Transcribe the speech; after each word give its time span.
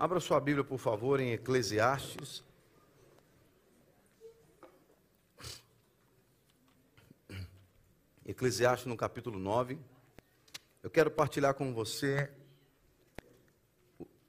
Abra 0.00 0.18
sua 0.18 0.40
Bíblia, 0.40 0.64
por 0.64 0.78
favor, 0.78 1.20
em 1.20 1.32
Eclesiastes. 1.32 2.42
Eclesiastes 8.24 8.86
no 8.86 8.96
capítulo 8.96 9.38
9. 9.38 9.78
Eu 10.82 10.88
quero 10.88 11.10
partilhar 11.10 11.52
com 11.52 11.74
você 11.74 12.32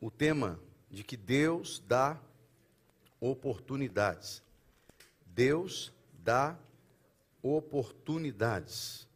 o, 0.01 0.11
tema 0.11 0.59
de 0.89 1.05
que 1.05 1.15
Deus 1.15 1.81
dá 1.87 2.19
oportunidades. 3.17 4.43
Deus 5.25 5.93
dá 6.11 6.59
oportunidades. 7.41 9.07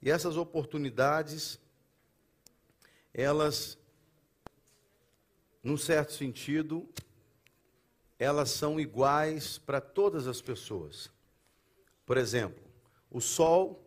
E 0.00 0.10
essas 0.10 0.38
oportunidades, 0.38 1.60
elas 3.12 3.77
num 5.62 5.76
certo 5.76 6.12
sentido, 6.12 6.88
elas 8.18 8.50
são 8.50 8.80
iguais 8.80 9.58
para 9.58 9.80
todas 9.80 10.26
as 10.26 10.40
pessoas. 10.40 11.10
Por 12.04 12.16
exemplo, 12.16 12.62
o 13.10 13.20
sol, 13.20 13.84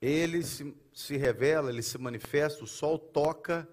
ele 0.00 0.42
se, 0.42 0.74
se 0.92 1.16
revela, 1.16 1.70
ele 1.70 1.82
se 1.82 1.96
manifesta, 1.96 2.64
o 2.64 2.66
sol 2.66 2.98
toca 2.98 3.68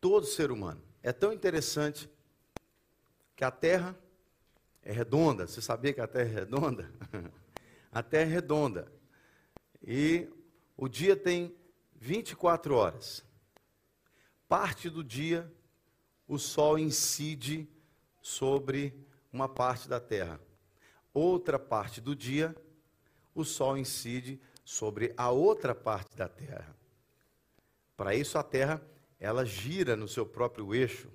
todo 0.00 0.26
ser 0.26 0.50
humano. 0.50 0.82
É 1.02 1.12
tão 1.12 1.32
interessante 1.32 2.08
que 3.36 3.44
a 3.44 3.50
Terra 3.50 3.96
é 4.82 4.92
redonda. 4.92 5.46
Você 5.46 5.60
sabia 5.60 5.92
que 5.92 6.00
a 6.00 6.06
Terra 6.06 6.30
é 6.30 6.34
redonda? 6.34 6.90
a 7.92 8.02
Terra 8.02 8.30
é 8.30 8.34
redonda. 8.34 8.92
E 9.82 10.28
o 10.76 10.88
dia 10.88 11.16
tem 11.16 11.54
24 11.96 12.74
horas 12.74 13.27
parte 14.48 14.88
do 14.88 15.04
dia 15.04 15.52
o 16.26 16.38
sol 16.38 16.78
incide 16.78 17.68
sobre 18.22 18.94
uma 19.32 19.48
parte 19.48 19.88
da 19.88 20.00
terra. 20.00 20.40
Outra 21.12 21.58
parte 21.58 22.00
do 22.00 22.16
dia 22.16 22.56
o 23.34 23.44
sol 23.44 23.76
incide 23.76 24.40
sobre 24.64 25.12
a 25.16 25.30
outra 25.30 25.74
parte 25.74 26.16
da 26.16 26.28
terra. 26.28 26.74
Para 27.96 28.14
isso 28.14 28.38
a 28.38 28.42
terra 28.42 28.82
ela 29.20 29.44
gira 29.44 29.96
no 29.96 30.08
seu 30.08 30.24
próprio 30.24 30.74
eixo. 30.74 31.10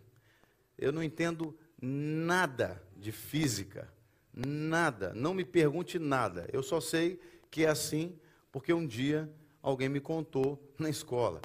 Eu 0.77 0.91
não 0.91 1.03
entendo 1.03 1.57
nada 1.81 2.81
de 2.95 3.11
física, 3.11 3.91
nada, 4.33 5.13
não 5.13 5.33
me 5.33 5.43
pergunte 5.43 5.97
nada. 5.97 6.47
Eu 6.51 6.61
só 6.61 6.79
sei 6.79 7.19
que 7.49 7.65
é 7.65 7.69
assim 7.69 8.17
porque 8.51 8.73
um 8.73 8.85
dia 8.85 9.31
alguém 9.61 9.89
me 9.89 9.99
contou 9.99 10.61
na 10.77 10.89
escola 10.89 11.41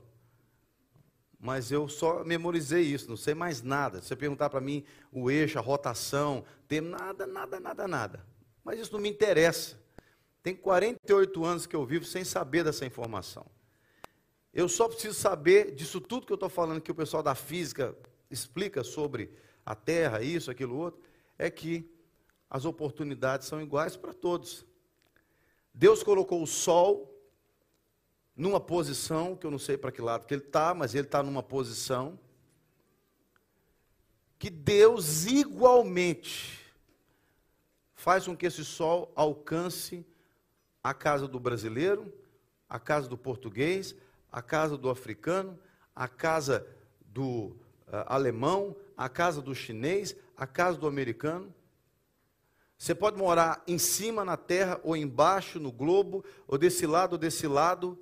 mas 1.38 1.70
eu 1.70 1.88
só 1.88 2.24
memorizei 2.24 2.82
isso, 2.82 3.08
não 3.08 3.16
sei 3.16 3.32
mais 3.32 3.62
nada. 3.62 4.00
Se 4.00 4.08
você 4.08 4.16
perguntar 4.16 4.50
para 4.50 4.60
mim 4.60 4.84
o 5.12 5.30
eixo, 5.30 5.58
a 5.58 5.62
rotação, 5.62 6.44
tem 6.66 6.80
nada, 6.80 7.26
nada, 7.26 7.60
nada, 7.60 7.86
nada. 7.86 8.26
Mas 8.64 8.80
isso 8.80 8.92
não 8.92 9.00
me 9.00 9.08
interessa. 9.08 9.80
Tem 10.42 10.54
48 10.54 11.44
anos 11.44 11.66
que 11.66 11.76
eu 11.76 11.86
vivo 11.86 12.04
sem 12.04 12.24
saber 12.24 12.64
dessa 12.64 12.84
informação. 12.84 13.46
Eu 14.52 14.68
só 14.68 14.88
preciso 14.88 15.14
saber 15.14 15.74
disso 15.74 16.00
tudo 16.00 16.26
que 16.26 16.32
eu 16.32 16.36
estou 16.36 16.48
falando, 16.48 16.80
que 16.80 16.90
o 16.90 16.94
pessoal 16.94 17.22
da 17.22 17.34
física 17.34 17.94
explica 18.30 18.82
sobre 18.82 19.30
a 19.64 19.74
Terra, 19.74 20.22
isso, 20.22 20.50
aquilo, 20.50 20.76
outro, 20.76 21.00
é 21.38 21.48
que 21.48 21.88
as 22.50 22.64
oportunidades 22.64 23.46
são 23.46 23.60
iguais 23.60 23.96
para 23.96 24.12
todos. 24.12 24.66
Deus 25.72 26.02
colocou 26.02 26.42
o 26.42 26.46
Sol 26.46 27.17
numa 28.38 28.60
posição, 28.60 29.36
que 29.36 29.44
eu 29.44 29.50
não 29.50 29.58
sei 29.58 29.76
para 29.76 29.92
que 29.92 30.00
lado 30.00 30.24
que 30.24 30.32
ele 30.32 30.44
está, 30.44 30.72
mas 30.72 30.94
ele 30.94 31.06
está 31.06 31.22
numa 31.22 31.42
posição 31.42 32.18
que 34.38 34.48
Deus 34.48 35.26
igualmente 35.26 36.60
faz 37.94 38.24
com 38.26 38.36
que 38.36 38.46
esse 38.46 38.64
sol 38.64 39.12
alcance 39.16 40.06
a 40.82 40.94
casa 40.94 41.26
do 41.26 41.40
brasileiro, 41.40 42.12
a 42.68 42.78
casa 42.78 43.08
do 43.08 43.18
português, 43.18 43.96
a 44.30 44.40
casa 44.40 44.78
do 44.78 44.88
africano, 44.88 45.58
a 45.94 46.06
casa 46.06 46.64
do 47.00 47.56
uh, 47.88 48.06
alemão, 48.06 48.76
a 48.96 49.08
casa 49.08 49.42
do 49.42 49.52
chinês, 49.54 50.14
a 50.36 50.46
casa 50.46 50.78
do 50.78 50.86
americano. 50.86 51.52
Você 52.78 52.94
pode 52.94 53.16
morar 53.16 53.64
em 53.66 53.78
cima 53.78 54.24
na 54.24 54.36
terra 54.36 54.80
ou 54.84 54.96
embaixo 54.96 55.58
no 55.58 55.72
globo, 55.72 56.24
ou 56.46 56.56
desse 56.56 56.86
lado 56.86 57.14
ou 57.14 57.18
desse 57.18 57.48
lado, 57.48 57.98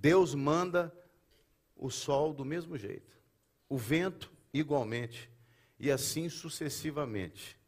Deus 0.00 0.34
manda 0.34 0.92
o 1.76 1.90
sol 1.90 2.32
do 2.32 2.44
mesmo 2.44 2.78
jeito, 2.78 3.14
o 3.68 3.76
vento 3.76 4.32
igualmente, 4.52 5.30
e 5.78 5.90
assim 5.90 6.28
sucessivamente. 6.30 7.58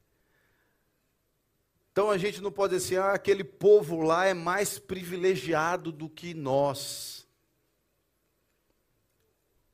Então 1.93 2.10
a 2.10 2.16
gente 2.16 2.41
não 2.41 2.50
pode 2.50 2.75
dizer, 2.75 2.98
ah, 3.00 3.12
aquele 3.12 3.44
povo 3.44 4.00
lá 4.00 4.25
é 4.25 4.32
mais 4.32 4.78
privilegiado 4.78 5.93
do 5.93 6.09
que 6.09 6.32
nós. 6.32 7.28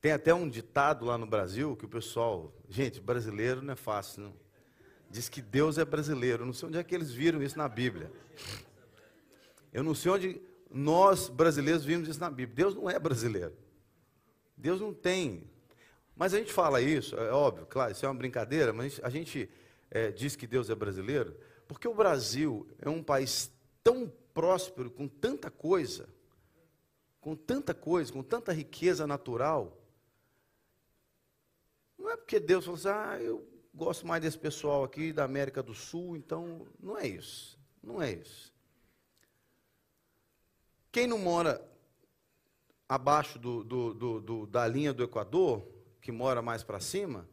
Tem 0.01 0.11
até 0.11 0.33
um 0.33 0.49
ditado 0.49 1.05
lá 1.05 1.17
no 1.17 1.25
Brasil 1.25 1.77
que 1.77 1.85
o 1.85 1.89
pessoal, 1.89 2.53
gente, 2.69 2.99
brasileiro 2.99 3.61
não 3.61 3.71
é 3.71 3.77
fácil, 3.77 4.23
não. 4.23 4.33
Diz 5.09 5.29
que 5.29 5.41
Deus 5.41 5.77
é 5.77 5.85
brasileiro. 5.85 6.43
Eu 6.43 6.47
não 6.47 6.53
sei 6.53 6.67
onde 6.67 6.77
é 6.77 6.83
que 6.83 6.93
eles 6.93 7.11
viram 7.11 7.41
isso 7.41 7.57
na 7.57 7.69
Bíblia. 7.69 8.11
Eu 9.71 9.83
não 9.83 9.95
sei 9.95 10.11
onde 10.11 10.48
nós 10.69 11.29
brasileiros 11.29 11.83
vimos 11.83 12.07
isso 12.07 12.19
na 12.19 12.29
Bíblia. 12.29 12.55
Deus 12.55 12.75
não 12.75 12.89
é 12.89 12.99
brasileiro. 12.99 13.55
Deus 14.55 14.79
não 14.79 14.93
tem. 14.93 15.49
Mas 16.15 16.33
a 16.33 16.37
gente 16.37 16.51
fala 16.51 16.81
isso, 16.81 17.15
é 17.15 17.31
óbvio, 17.31 17.65
claro, 17.65 17.93
isso 17.93 18.05
é 18.05 18.09
uma 18.09 18.15
brincadeira, 18.15 18.73
mas 18.73 18.99
a 19.01 19.09
gente 19.09 19.49
é, 19.89 20.11
diz 20.11 20.35
que 20.35 20.45
Deus 20.45 20.69
é 20.69 20.75
brasileiro, 20.75 21.33
porque 21.65 21.87
o 21.87 21.93
Brasil 21.93 22.67
é 22.77 22.89
um 22.89 23.01
país 23.01 23.49
tão 23.81 24.11
próspero, 24.33 24.91
com 24.91 25.07
tanta 25.07 25.49
coisa, 25.49 26.09
com 27.21 27.37
tanta 27.37 27.73
coisa, 27.73 28.11
com 28.11 28.21
tanta 28.21 28.51
riqueza 28.51 29.07
natural. 29.07 29.77
Não 31.97 32.09
é 32.09 32.17
porque 32.17 32.39
Deus 32.39 32.65
falou 32.65 32.77
assim, 32.77 32.89
ah, 32.89 33.21
eu 33.21 33.47
gosto 33.73 34.05
mais 34.05 34.21
desse 34.21 34.37
pessoal 34.37 34.83
aqui 34.83 35.13
da 35.13 35.23
América 35.23 35.63
do 35.63 35.73
Sul, 35.73 36.17
então 36.17 36.67
não 36.79 36.97
é 36.97 37.07
isso. 37.07 37.57
Não 37.81 38.01
é 38.01 38.11
isso. 38.11 38.48
Quem 40.91 41.05
não 41.07 41.17
mora 41.17 41.63
abaixo 42.87 43.37
do, 43.37 43.63
do, 43.63 43.93
do, 43.93 44.21
do, 44.21 44.47
da 44.47 44.67
linha 44.67 44.91
do 44.91 45.03
Equador, 45.03 45.67
que 46.01 46.11
mora 46.11 46.41
mais 46.41 46.63
para 46.63 46.79
cima, 46.79 47.29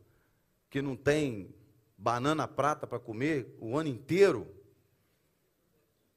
que 0.69 0.83
não 0.83 0.95
tem 0.95 1.55
banana 1.97 2.47
prata 2.47 2.87
para 2.87 2.99
comer 2.99 3.57
o 3.59 3.77
ano 3.79 3.89
inteiro, 3.89 4.55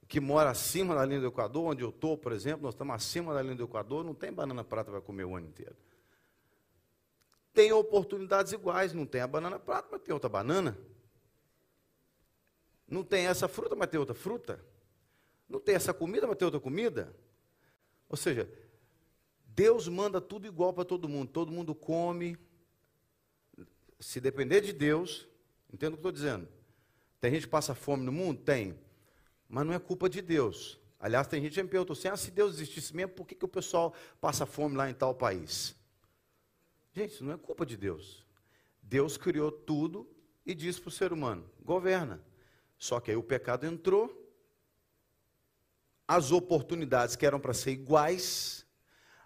que 0.07 0.19
mora 0.19 0.49
acima 0.49 0.95
da 0.95 1.05
linha 1.05 1.21
do 1.21 1.27
Equador, 1.27 1.71
onde 1.71 1.83
eu 1.83 1.89
estou, 1.89 2.17
por 2.17 2.33
exemplo, 2.33 2.63
nós 2.63 2.73
estamos 2.73 2.95
acima 2.95 3.33
da 3.33 3.41
linha 3.41 3.55
do 3.55 3.63
Equador, 3.63 4.03
não 4.03 4.13
tem 4.13 4.33
banana 4.33 4.63
prata 4.63 4.91
para 4.91 4.99
comer 4.99 5.23
o 5.23 5.35
ano 5.35 5.47
inteiro. 5.47 5.75
Tem 7.53 7.71
oportunidades 7.71 8.51
iguais, 8.51 8.91
não 8.91 9.05
tem 9.05 9.21
a 9.21 9.27
banana 9.27 9.59
prata, 9.59 9.87
mas 9.91 10.01
tem 10.01 10.13
outra 10.13 10.29
banana. 10.29 10.77
Não 12.87 13.03
tem 13.03 13.27
essa 13.27 13.47
fruta, 13.47 13.75
mas 13.75 13.89
tem 13.89 13.99
outra 13.99 14.15
fruta. 14.15 14.63
Não 15.47 15.59
tem 15.59 15.75
essa 15.75 15.93
comida, 15.93 16.27
mas 16.27 16.37
tem 16.37 16.45
outra 16.45 16.59
comida. 16.59 17.15
Ou 18.09 18.17
seja, 18.17 18.49
Deus 19.45 19.87
manda 19.87 20.19
tudo 20.19 20.47
igual 20.47 20.73
para 20.73 20.83
todo 20.83 21.07
mundo. 21.07 21.31
Todo 21.31 21.51
mundo 21.51 21.75
come. 21.75 22.37
Se 23.99 24.19
depender 24.19 24.61
de 24.61 24.73
Deus, 24.73 25.27
entendo 25.71 25.93
o 25.93 25.97
que 25.97 25.99
estou 25.99 26.11
dizendo. 26.11 26.47
Tem 27.21 27.31
gente 27.31 27.43
que 27.43 27.49
passa 27.49 27.75
fome 27.75 28.03
no 28.03 28.11
mundo? 28.11 28.41
Tem. 28.41 28.79
Mas 29.47 29.65
não 29.65 29.73
é 29.73 29.79
culpa 29.79 30.09
de 30.09 30.21
Deus. 30.21 30.79
Aliás, 30.99 31.27
tem 31.27 31.41
gente 31.41 31.53
que 31.53 31.63
me 31.63 31.69
perguntou 31.69 31.93
assim: 31.93 32.07
ah, 32.07 32.17
se 32.17 32.31
Deus 32.31 32.55
existisse 32.55 32.95
mesmo, 32.95 33.13
por 33.13 33.27
que, 33.27 33.35
que 33.35 33.45
o 33.45 33.49
pessoal 33.49 33.93
passa 34.19 34.45
fome 34.45 34.75
lá 34.75 34.89
em 34.89 34.93
tal 34.93 35.13
país? 35.13 35.75
Gente, 36.93 37.13
isso 37.13 37.23
não 37.23 37.33
é 37.33 37.37
culpa 37.37 37.65
de 37.65 37.77
Deus. 37.77 38.25
Deus 38.81 39.17
criou 39.17 39.51
tudo 39.51 40.09
e 40.45 40.55
disse 40.55 40.81
para 40.81 40.89
o 40.89 40.91
ser 40.91 41.13
humano: 41.13 41.49
governa. 41.61 42.23
Só 42.77 42.99
que 42.99 43.11
aí 43.11 43.17
o 43.17 43.23
pecado 43.23 43.65
entrou 43.65 44.18
as 46.09 46.31
oportunidades 46.31 47.15
que 47.15 47.23
eram 47.23 47.39
para 47.39 47.53
ser 47.53 47.69
iguais, 47.69 48.65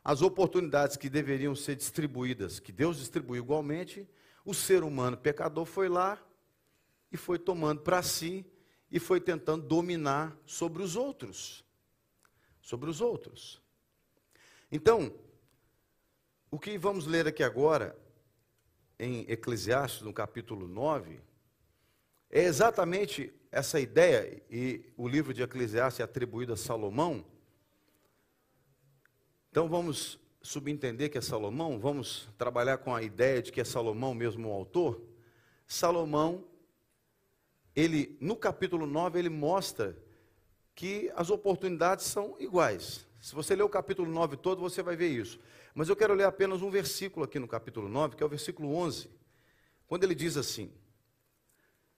as 0.04 0.22
oportunidades 0.22 0.98
que 0.98 1.10
deveriam 1.10 1.56
ser 1.56 1.78
distribuídas, 1.78 2.60
que 2.60 2.74
Deus 2.74 2.98
distribuiu 2.98 3.42
igualmente, 3.42 4.06
o 4.44 4.54
ser 4.54 4.84
humano 4.84 5.16
pecador 5.16 5.64
foi 5.64 5.88
lá 5.88 6.22
e 7.10 7.16
foi 7.16 7.40
tomando 7.40 7.80
para 7.80 8.04
si 8.04 8.46
e 8.92 9.00
foi 9.00 9.22
tentando 9.22 9.66
dominar 9.66 10.38
sobre 10.46 10.84
os 10.84 10.98
outros. 10.98 11.64
Sobre 12.62 12.90
os 12.90 13.00
outros. 13.00 13.62
Então, 14.70 15.16
o 16.52 16.60
que 16.60 16.78
vamos 16.78 17.08
ler 17.08 17.30
aqui 17.30 17.44
agora, 17.44 17.98
em 19.00 19.22
Eclesiastes, 19.32 20.02
no 20.02 20.12
capítulo 20.12 20.68
9, 20.68 21.22
é 22.30 22.44
exatamente 22.44 23.34
essa 23.54 23.80
ideia, 23.80 24.42
e 24.50 24.84
o 24.98 25.08
livro 25.08 25.32
de 25.32 25.44
Eclesiastes 25.44 26.00
é 26.00 26.04
atribuído 26.04 26.54
a 26.54 26.58
Salomão. 26.58 27.24
Então 29.52 29.70
vamos 29.70 30.20
subentender 30.42 31.12
que 31.12 31.20
é 31.20 31.22
Salomão, 31.22 31.80
vamos 31.80 32.28
trabalhar 32.36 32.80
com 32.80 32.96
a 32.96 33.04
ideia 33.04 33.44
de 33.44 33.52
que 33.52 33.62
é 33.62 33.64
Salomão 33.64 34.16
mesmo 34.16 34.50
o 34.50 34.52
autor. 34.52 35.00
Salomão, 35.68 36.44
ele 37.76 38.18
no 38.20 38.36
capítulo 38.36 38.88
9, 38.88 39.20
ele 39.20 39.30
mostra 39.30 39.96
que 40.74 41.12
as 41.16 41.30
oportunidades 41.30 42.06
são 42.06 42.36
iguais. 42.40 43.06
Se 43.22 43.36
você 43.36 43.56
ler 43.56 43.64
o 43.64 43.70
capítulo 43.70 44.12
9 44.12 44.36
todo, 44.36 44.62
você 44.62 44.82
vai 44.82 44.96
ver 44.96 45.10
isso. 45.10 45.40
Mas 45.76 45.90
eu 45.90 45.96
quero 45.96 46.16
ler 46.16 46.26
apenas 46.26 46.64
um 46.64 46.72
versículo 46.72 47.24
aqui 47.24 47.38
no 47.38 47.48
capítulo 47.48 47.88
9, 47.88 48.16
que 48.16 48.24
é 48.24 48.26
o 48.26 48.30
versículo 48.30 48.74
11, 48.76 49.12
quando 49.86 50.06
ele 50.06 50.16
diz 50.16 50.38
assim: 50.38 50.74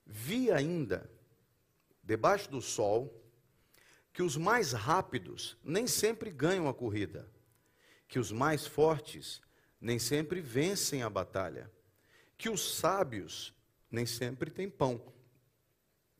Vi 0.04 0.52
ainda, 0.52 1.15
debaixo 2.06 2.48
do 2.48 2.62
sol, 2.62 3.12
que 4.12 4.22
os 4.22 4.36
mais 4.36 4.72
rápidos 4.72 5.58
nem 5.62 5.86
sempre 5.86 6.30
ganham 6.30 6.68
a 6.68 6.72
corrida, 6.72 7.28
que 8.06 8.18
os 8.18 8.30
mais 8.30 8.64
fortes 8.64 9.42
nem 9.80 9.98
sempre 9.98 10.40
vencem 10.40 11.02
a 11.02 11.10
batalha, 11.10 11.70
que 12.38 12.48
os 12.48 12.76
sábios 12.76 13.52
nem 13.90 14.06
sempre 14.06 14.50
têm 14.50 14.70
pão, 14.70 15.12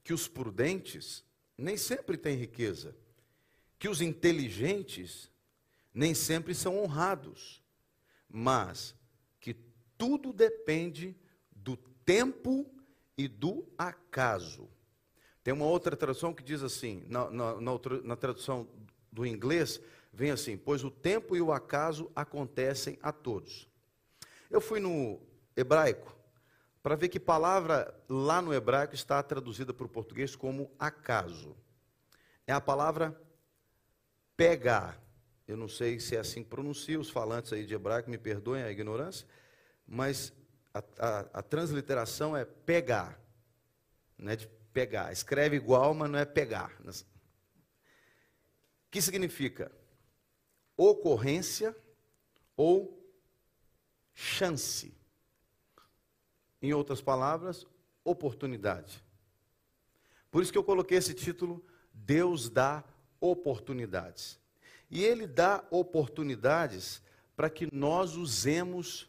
que 0.03 0.13
os 0.13 0.27
prudentes 0.27 1.25
nem 1.57 1.77
sempre 1.77 2.19
têm 2.19 2.37
riqueza, 2.37 2.95
que 3.79 3.89
os 3.89 4.01
inteligentes 4.01 5.31
nem 5.95 6.15
sempre 6.15 6.55
são 6.55 6.79
honrados, 6.79 7.63
mas 8.29 8.95
que 9.41 9.55
tudo 9.97 10.33
depende 10.33 11.17
do 11.53 11.77
tempo 12.05 12.69
e 13.17 13.29
do 13.29 13.67
acaso. 13.79 14.69
Tem 15.47 15.55
uma 15.55 15.67
outra 15.67 15.95
tradução 15.95 16.35
que 16.35 16.43
diz 16.43 16.61
assim, 16.61 17.05
na, 17.07 17.31
na, 17.31 17.61
na, 17.61 17.73
na 18.03 18.17
tradução 18.17 18.67
do 19.13 19.25
inglês, 19.25 19.81
vem 20.13 20.33
assim: 20.33 20.57
Pois 20.57 20.83
o 20.83 20.91
tempo 20.91 21.37
e 21.37 21.41
o 21.41 21.53
acaso 21.53 22.11
acontecem 22.17 22.99
a 23.01 23.13
todos. 23.13 23.71
Eu 24.51 24.61
fui 24.61 24.81
no 24.81 25.21
hebraico 25.57 26.17
para 26.83 26.97
ver 26.97 27.11
que 27.11 27.21
palavra 27.21 27.95
lá 28.09 28.43
no 28.43 28.53
hebraico 28.53 28.97
está 28.97 29.23
traduzida 29.23 29.73
para 29.73 29.87
o 29.87 29.89
português 29.89 30.35
como 30.35 30.69
acaso. 30.81 31.57
É 32.45 32.53
a 32.53 32.61
palavra 32.61 33.17
pegar. 34.37 35.01
Eu 35.47 35.57
não 35.57 35.69
sei 35.69 36.01
se 36.01 36.17
é 36.17 36.19
assim 36.19 36.43
que 36.43 36.51
pronuncia, 36.51 36.99
os 36.99 37.09
falantes 37.09 37.53
aí 37.53 37.65
de 37.65 37.73
hebraico 37.73 38.11
me 38.11 38.19
perdoem 38.19 38.65
a 38.65 38.71
ignorância, 38.73 39.25
mas 39.87 40.33
a, 40.75 40.83
a, 40.99 41.19
a 41.35 41.43
transliteração 41.43 42.37
é 42.37 42.45
pegar, 42.45 43.17
não 44.19 44.33
é 44.33 44.35
de 44.35 44.56
pegar. 44.77 45.11
Escreve 45.11 45.57
igual, 45.57 45.95
mas 45.95 46.11
não 46.11 46.19
é 46.19 46.27
pegar. 46.27 46.71
Que 48.91 49.01
significa 49.01 49.73
ocorrência 50.77 51.75
ou 52.55 53.03
chance. 54.13 54.95
Em 56.61 56.75
outras 56.75 57.01
palavras, 57.01 57.67
oportunidade. 58.05 59.03
Por 60.31 60.43
isso 60.43 60.53
que 60.53 60.59
eu 60.59 60.65
coloquei 60.65 60.99
esse 60.99 61.15
título 61.15 61.65
Deus 61.91 62.51
dá 62.51 62.85
oportunidades. 63.19 64.39
E 64.91 65.03
Ele 65.03 65.27
dá 65.27 65.65
oportunidades 65.71 67.03
para 67.35 67.49
que 67.49 67.67
nós 67.75 68.15
usemos 68.15 69.09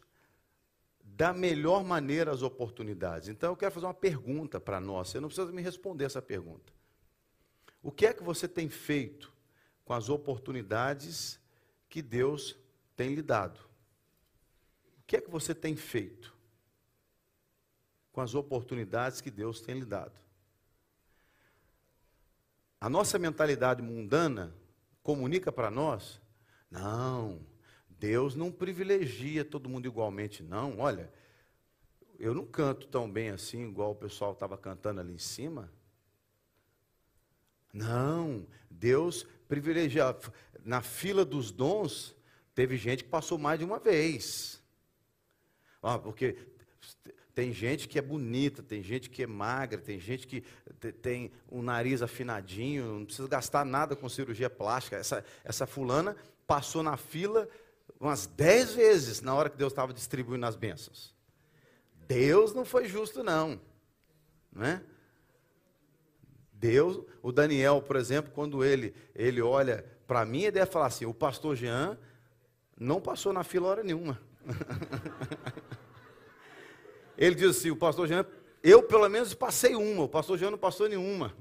da 1.18 1.32
melhor 1.32 1.82
maneira 1.82 2.30
as 2.30 2.42
oportunidades. 2.42 3.28
Então 3.28 3.50
eu 3.50 3.56
quero 3.56 3.72
fazer 3.72 3.86
uma 3.86 3.92
pergunta 3.92 4.60
para 4.60 4.78
nós. 4.78 5.08
Você 5.08 5.18
não 5.18 5.26
precisa 5.26 5.50
me 5.50 5.60
responder 5.60 6.04
essa 6.04 6.22
pergunta. 6.22 6.72
O 7.82 7.90
que 7.90 8.06
é 8.06 8.14
que 8.14 8.22
você 8.22 8.46
tem 8.46 8.68
feito 8.68 9.32
com 9.84 9.92
as 9.92 10.08
oportunidades 10.08 11.40
que 11.88 12.00
Deus 12.00 12.56
tem 12.94 13.16
lhe 13.16 13.22
dado? 13.22 13.58
O 14.96 15.02
que 15.08 15.16
é 15.16 15.20
que 15.20 15.28
você 15.28 15.52
tem 15.52 15.74
feito 15.74 16.32
com 18.12 18.20
as 18.20 18.36
oportunidades 18.36 19.20
que 19.20 19.30
Deus 19.30 19.60
tem 19.60 19.74
lhe 19.74 19.84
dado? 19.84 20.20
A 22.80 22.88
nossa 22.88 23.18
mentalidade 23.18 23.82
mundana 23.82 24.54
comunica 25.02 25.50
para 25.50 25.68
nós: 25.68 26.20
não, 26.70 27.44
Deus 27.98 28.34
não 28.34 28.52
privilegia 28.52 29.44
todo 29.44 29.68
mundo 29.68 29.86
igualmente, 29.86 30.42
não. 30.42 30.78
Olha, 30.78 31.12
eu 32.18 32.34
não 32.34 32.46
canto 32.46 32.86
tão 32.86 33.10
bem 33.10 33.30
assim, 33.30 33.68
igual 33.68 33.92
o 33.92 33.96
pessoal 33.96 34.32
estava 34.32 34.56
cantando 34.56 35.00
ali 35.00 35.14
em 35.14 35.18
cima. 35.18 35.70
Não, 37.72 38.46
Deus 38.70 39.26
privilegia. 39.48 40.16
Na 40.64 40.82
fila 40.82 41.24
dos 41.24 41.50
dons, 41.50 42.14
teve 42.54 42.76
gente 42.76 43.04
que 43.04 43.10
passou 43.10 43.38
mais 43.38 43.58
de 43.58 43.64
uma 43.64 43.78
vez. 43.78 44.62
Ah, 45.82 45.98
porque 45.98 46.36
tem 47.34 47.52
gente 47.52 47.86
que 47.88 47.98
é 47.98 48.02
bonita, 48.02 48.62
tem 48.62 48.82
gente 48.82 49.08
que 49.08 49.22
é 49.22 49.26
magra, 49.26 49.80
tem 49.80 50.00
gente 50.00 50.26
que 50.26 50.42
tem 51.00 51.30
um 51.50 51.62
nariz 51.62 52.02
afinadinho, 52.02 52.98
não 52.98 53.04
precisa 53.04 53.28
gastar 53.28 53.64
nada 53.64 53.94
com 53.94 54.08
cirurgia 54.08 54.50
plástica. 54.50 54.96
Essa, 54.96 55.24
essa 55.44 55.66
fulana 55.66 56.16
passou 56.46 56.82
na 56.82 56.96
fila 56.96 57.48
umas 58.00 58.26
dez 58.26 58.72
vezes 58.72 59.20
na 59.20 59.34
hora 59.34 59.50
que 59.50 59.56
Deus 59.56 59.72
estava 59.72 59.92
distribuindo 59.92 60.46
as 60.46 60.56
bênçãos. 60.56 61.14
Deus 62.06 62.54
não 62.54 62.64
foi 62.64 62.86
justo, 62.86 63.22
não. 63.22 63.60
Não 64.52 64.64
é? 64.64 64.82
Deus, 66.52 67.04
o 67.22 67.30
Daniel, 67.30 67.82
por 67.82 67.96
exemplo, 67.96 68.32
quando 68.32 68.64
ele, 68.64 68.94
ele 69.14 69.40
olha 69.40 69.84
para 70.06 70.24
mim, 70.24 70.42
ele 70.42 70.52
deve 70.52 70.70
falar 70.70 70.86
assim: 70.86 71.04
o 71.06 71.14
pastor 71.14 71.54
Jean 71.54 71.98
não 72.78 73.00
passou 73.00 73.32
na 73.32 73.44
fila 73.44 73.68
hora 73.68 73.82
nenhuma. 73.82 74.20
Ele 77.18 77.34
diz 77.34 77.56
assim: 77.58 77.70
o 77.70 77.76
pastor 77.76 78.06
Jean, 78.06 78.24
eu 78.62 78.82
pelo 78.82 79.08
menos 79.08 79.34
passei 79.34 79.74
uma, 79.74 80.04
o 80.04 80.08
pastor 80.08 80.38
Jean 80.38 80.52
não 80.52 80.58
passou 80.58 80.88
nenhuma. 80.88 81.34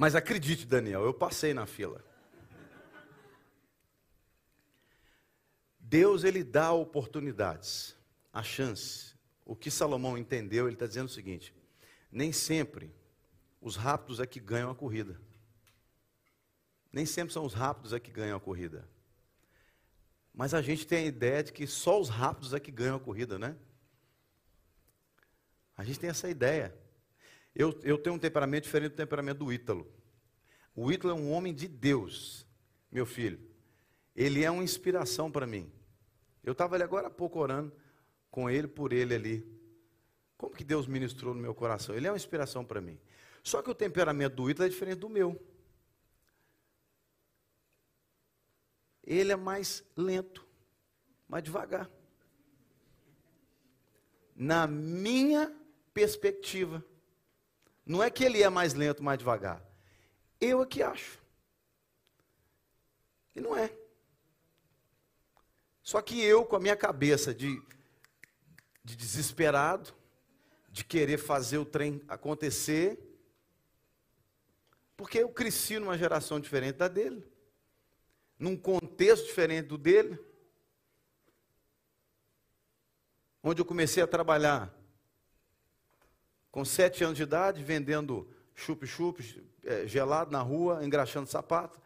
Mas 0.00 0.14
acredite, 0.14 0.64
Daniel, 0.64 1.04
eu 1.04 1.12
passei 1.12 1.52
na 1.52 1.66
fila. 1.66 2.02
Deus, 5.78 6.24
ele 6.24 6.42
dá 6.42 6.72
oportunidades, 6.72 7.94
a 8.32 8.42
chance. 8.42 9.14
O 9.44 9.54
que 9.54 9.70
Salomão 9.70 10.16
entendeu, 10.16 10.64
ele 10.64 10.74
está 10.74 10.86
dizendo 10.86 11.08
o 11.08 11.12
seguinte: 11.12 11.54
nem 12.10 12.32
sempre 12.32 12.90
os 13.60 13.76
rápidos 13.76 14.20
é 14.20 14.26
que 14.26 14.40
ganham 14.40 14.70
a 14.70 14.74
corrida. 14.74 15.20
Nem 16.90 17.04
sempre 17.04 17.34
são 17.34 17.44
os 17.44 17.52
rápidos 17.52 17.92
é 17.92 18.00
que 18.00 18.10
ganham 18.10 18.38
a 18.38 18.40
corrida. 18.40 18.88
Mas 20.32 20.54
a 20.54 20.62
gente 20.62 20.86
tem 20.86 21.04
a 21.04 21.08
ideia 21.08 21.42
de 21.42 21.52
que 21.52 21.66
só 21.66 22.00
os 22.00 22.08
rápidos 22.08 22.54
é 22.54 22.58
que 22.58 22.72
ganham 22.72 22.96
a 22.96 23.00
corrida, 23.00 23.38
né? 23.38 23.54
A 25.76 25.84
gente 25.84 26.00
tem 26.00 26.08
essa 26.08 26.30
ideia. 26.30 26.74
Eu, 27.54 27.78
eu 27.82 27.98
tenho 27.98 28.16
um 28.16 28.18
temperamento 28.18 28.64
diferente 28.64 28.92
do 28.92 28.96
temperamento 28.96 29.38
do 29.38 29.52
Ítalo. 29.52 29.99
O 30.74 30.90
Ítalo 30.90 31.12
é 31.12 31.16
um 31.16 31.30
homem 31.32 31.54
de 31.54 31.68
Deus, 31.68 32.46
meu 32.90 33.04
filho. 33.04 33.40
Ele 34.14 34.44
é 34.44 34.50
uma 34.50 34.64
inspiração 34.64 35.30
para 35.30 35.46
mim. 35.46 35.70
Eu 36.42 36.52
estava 36.52 36.74
ali 36.74 36.84
agora 36.84 37.08
há 37.08 37.10
pouco 37.10 37.38
orando 37.38 37.72
com 38.30 38.48
ele, 38.48 38.66
por 38.66 38.92
ele 38.92 39.14
ali. 39.14 39.60
Como 40.36 40.54
que 40.54 40.64
Deus 40.64 40.86
ministrou 40.86 41.34
no 41.34 41.40
meu 41.40 41.54
coração? 41.54 41.94
Ele 41.94 42.06
é 42.06 42.10
uma 42.10 42.16
inspiração 42.16 42.64
para 42.64 42.80
mim. 42.80 42.98
Só 43.42 43.62
que 43.62 43.70
o 43.70 43.74
temperamento 43.74 44.36
do 44.36 44.50
Ítalo 44.50 44.66
é 44.66 44.70
diferente 44.70 44.98
do 44.98 45.08
meu. 45.08 45.38
ele 49.10 49.32
é 49.32 49.36
mais 49.36 49.84
lento, 49.96 50.46
mais 51.28 51.42
devagar. 51.42 51.90
Na 54.36 54.68
minha 54.68 55.52
perspectiva, 55.92 56.84
não 57.84 58.02
é 58.02 58.08
que 58.08 58.24
ele 58.24 58.40
é 58.40 58.48
mais 58.48 58.72
lento, 58.72 59.02
mais 59.02 59.18
devagar. 59.18 59.60
Eu 60.40 60.62
é 60.62 60.66
que 60.66 60.82
acho. 60.82 61.18
E 63.34 63.40
não 63.40 63.56
é. 63.56 63.72
Só 65.82 66.00
que 66.00 66.20
eu, 66.22 66.44
com 66.44 66.56
a 66.56 66.60
minha 66.60 66.76
cabeça 66.76 67.34
de, 67.34 67.60
de 68.84 68.96
desesperado, 68.96 69.92
de 70.68 70.84
querer 70.84 71.18
fazer 71.18 71.58
o 71.58 71.64
trem 71.64 72.00
acontecer, 72.08 72.98
porque 74.96 75.18
eu 75.18 75.28
cresci 75.28 75.78
numa 75.78 75.98
geração 75.98 76.38
diferente 76.38 76.76
da 76.76 76.88
dele 76.88 77.30
num 78.40 78.56
contexto 78.56 79.26
diferente 79.26 79.66
do 79.66 79.76
dele, 79.76 80.18
onde 83.42 83.60
eu 83.60 83.66
comecei 83.66 84.02
a 84.02 84.06
trabalhar 84.06 84.74
com 86.50 86.64
sete 86.64 87.04
anos 87.04 87.18
de 87.18 87.22
idade, 87.22 87.62
vendendo 87.62 88.34
chup-chup 88.60 89.42
é, 89.64 89.86
gelado 89.86 90.30
na 90.30 90.42
rua, 90.42 90.84
engraxando 90.84 91.28
sapato. 91.28 91.80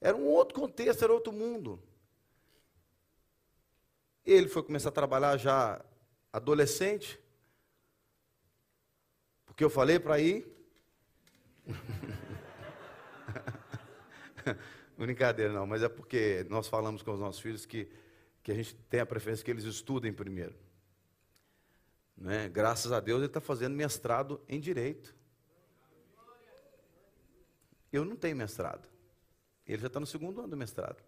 Era 0.00 0.16
um 0.16 0.26
outro 0.26 0.54
contexto, 0.54 1.02
era 1.02 1.12
outro 1.12 1.32
mundo. 1.32 1.82
Ele 4.24 4.48
foi 4.48 4.62
começar 4.62 4.90
a 4.90 4.92
trabalhar 4.92 5.36
já 5.36 5.84
adolescente, 6.32 7.18
porque 9.46 9.64
eu 9.64 9.70
falei 9.70 9.98
para 9.98 10.20
ir. 10.20 10.46
Brincadeira 14.96 15.52
não, 15.52 15.66
mas 15.66 15.82
é 15.82 15.88
porque 15.88 16.46
nós 16.48 16.68
falamos 16.68 17.02
com 17.02 17.12
os 17.12 17.20
nossos 17.20 17.40
filhos 17.40 17.64
que, 17.64 17.88
que 18.42 18.52
a 18.52 18.54
gente 18.54 18.74
tem 18.90 19.00
a 19.00 19.06
preferência 19.06 19.44
que 19.44 19.50
eles 19.50 19.64
estudem 19.64 20.12
primeiro. 20.12 20.54
Né? 22.16 22.48
Graças 22.48 22.92
a 22.92 23.00
Deus 23.00 23.18
ele 23.18 23.26
está 23.26 23.40
fazendo 23.40 23.74
mestrado 23.74 24.40
em 24.48 24.60
Direito. 24.60 25.17
Eu 27.92 28.04
não 28.04 28.16
tenho 28.16 28.36
mestrado. 28.36 28.88
Ele 29.66 29.80
já 29.80 29.86
está 29.86 30.00
no 30.00 30.06
segundo 30.06 30.40
ano 30.40 30.48
do 30.48 30.56
mestrado. 30.56 31.02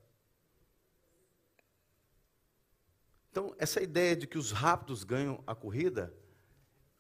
Então, 3.30 3.54
essa 3.58 3.80
ideia 3.80 4.16
de 4.16 4.26
que 4.26 4.36
os 4.36 4.50
rápidos 4.50 5.04
ganham 5.04 5.42
a 5.46 5.54
corrida 5.54 6.12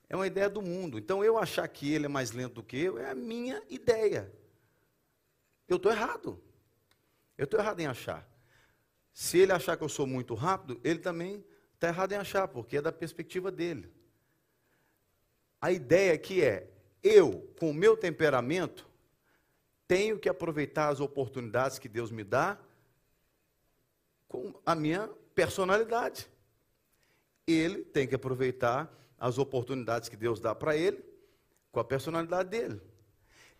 é 0.08 0.16
uma 0.16 0.26
ideia 0.26 0.48
do 0.48 0.62
mundo. 0.62 0.98
Então, 0.98 1.24
eu 1.24 1.38
achar 1.38 1.66
que 1.68 1.92
ele 1.92 2.06
é 2.06 2.08
mais 2.08 2.32
lento 2.32 2.54
do 2.54 2.62
que 2.62 2.78
eu 2.78 2.98
é 2.98 3.10
a 3.10 3.14
minha 3.14 3.62
ideia. 3.68 4.32
Eu 5.66 5.76
estou 5.76 5.90
errado. 5.90 6.42
Eu 7.36 7.44
estou 7.44 7.58
errado 7.58 7.80
em 7.80 7.86
achar. 7.86 8.28
Se 9.12 9.38
ele 9.38 9.52
achar 9.52 9.76
que 9.76 9.84
eu 9.84 9.88
sou 9.88 10.06
muito 10.06 10.34
rápido, 10.34 10.80
ele 10.82 10.98
também 10.98 11.44
está 11.74 11.88
errado 11.88 12.12
em 12.12 12.16
achar, 12.16 12.48
porque 12.48 12.76
é 12.76 12.82
da 12.82 12.92
perspectiva 12.92 13.50
dele. 13.50 13.92
A 15.60 15.70
ideia 15.70 16.12
aqui 16.12 16.42
é: 16.42 16.70
eu, 17.02 17.52
com 17.58 17.70
o 17.70 17.74
meu 17.74 17.96
temperamento, 17.96 18.89
tenho 19.90 20.20
que 20.20 20.28
aproveitar 20.28 20.88
as 20.88 21.00
oportunidades 21.00 21.80
que 21.80 21.88
Deus 21.88 22.12
me 22.12 22.22
dá 22.22 22.56
com 24.28 24.54
a 24.64 24.72
minha 24.72 25.10
personalidade. 25.34 26.28
Ele 27.44 27.82
tem 27.82 28.06
que 28.06 28.14
aproveitar 28.14 28.88
as 29.18 29.36
oportunidades 29.36 30.08
que 30.08 30.14
Deus 30.14 30.38
dá 30.38 30.54
para 30.54 30.76
ele 30.76 31.04
com 31.72 31.80
a 31.80 31.84
personalidade 31.84 32.50
dele. 32.50 32.80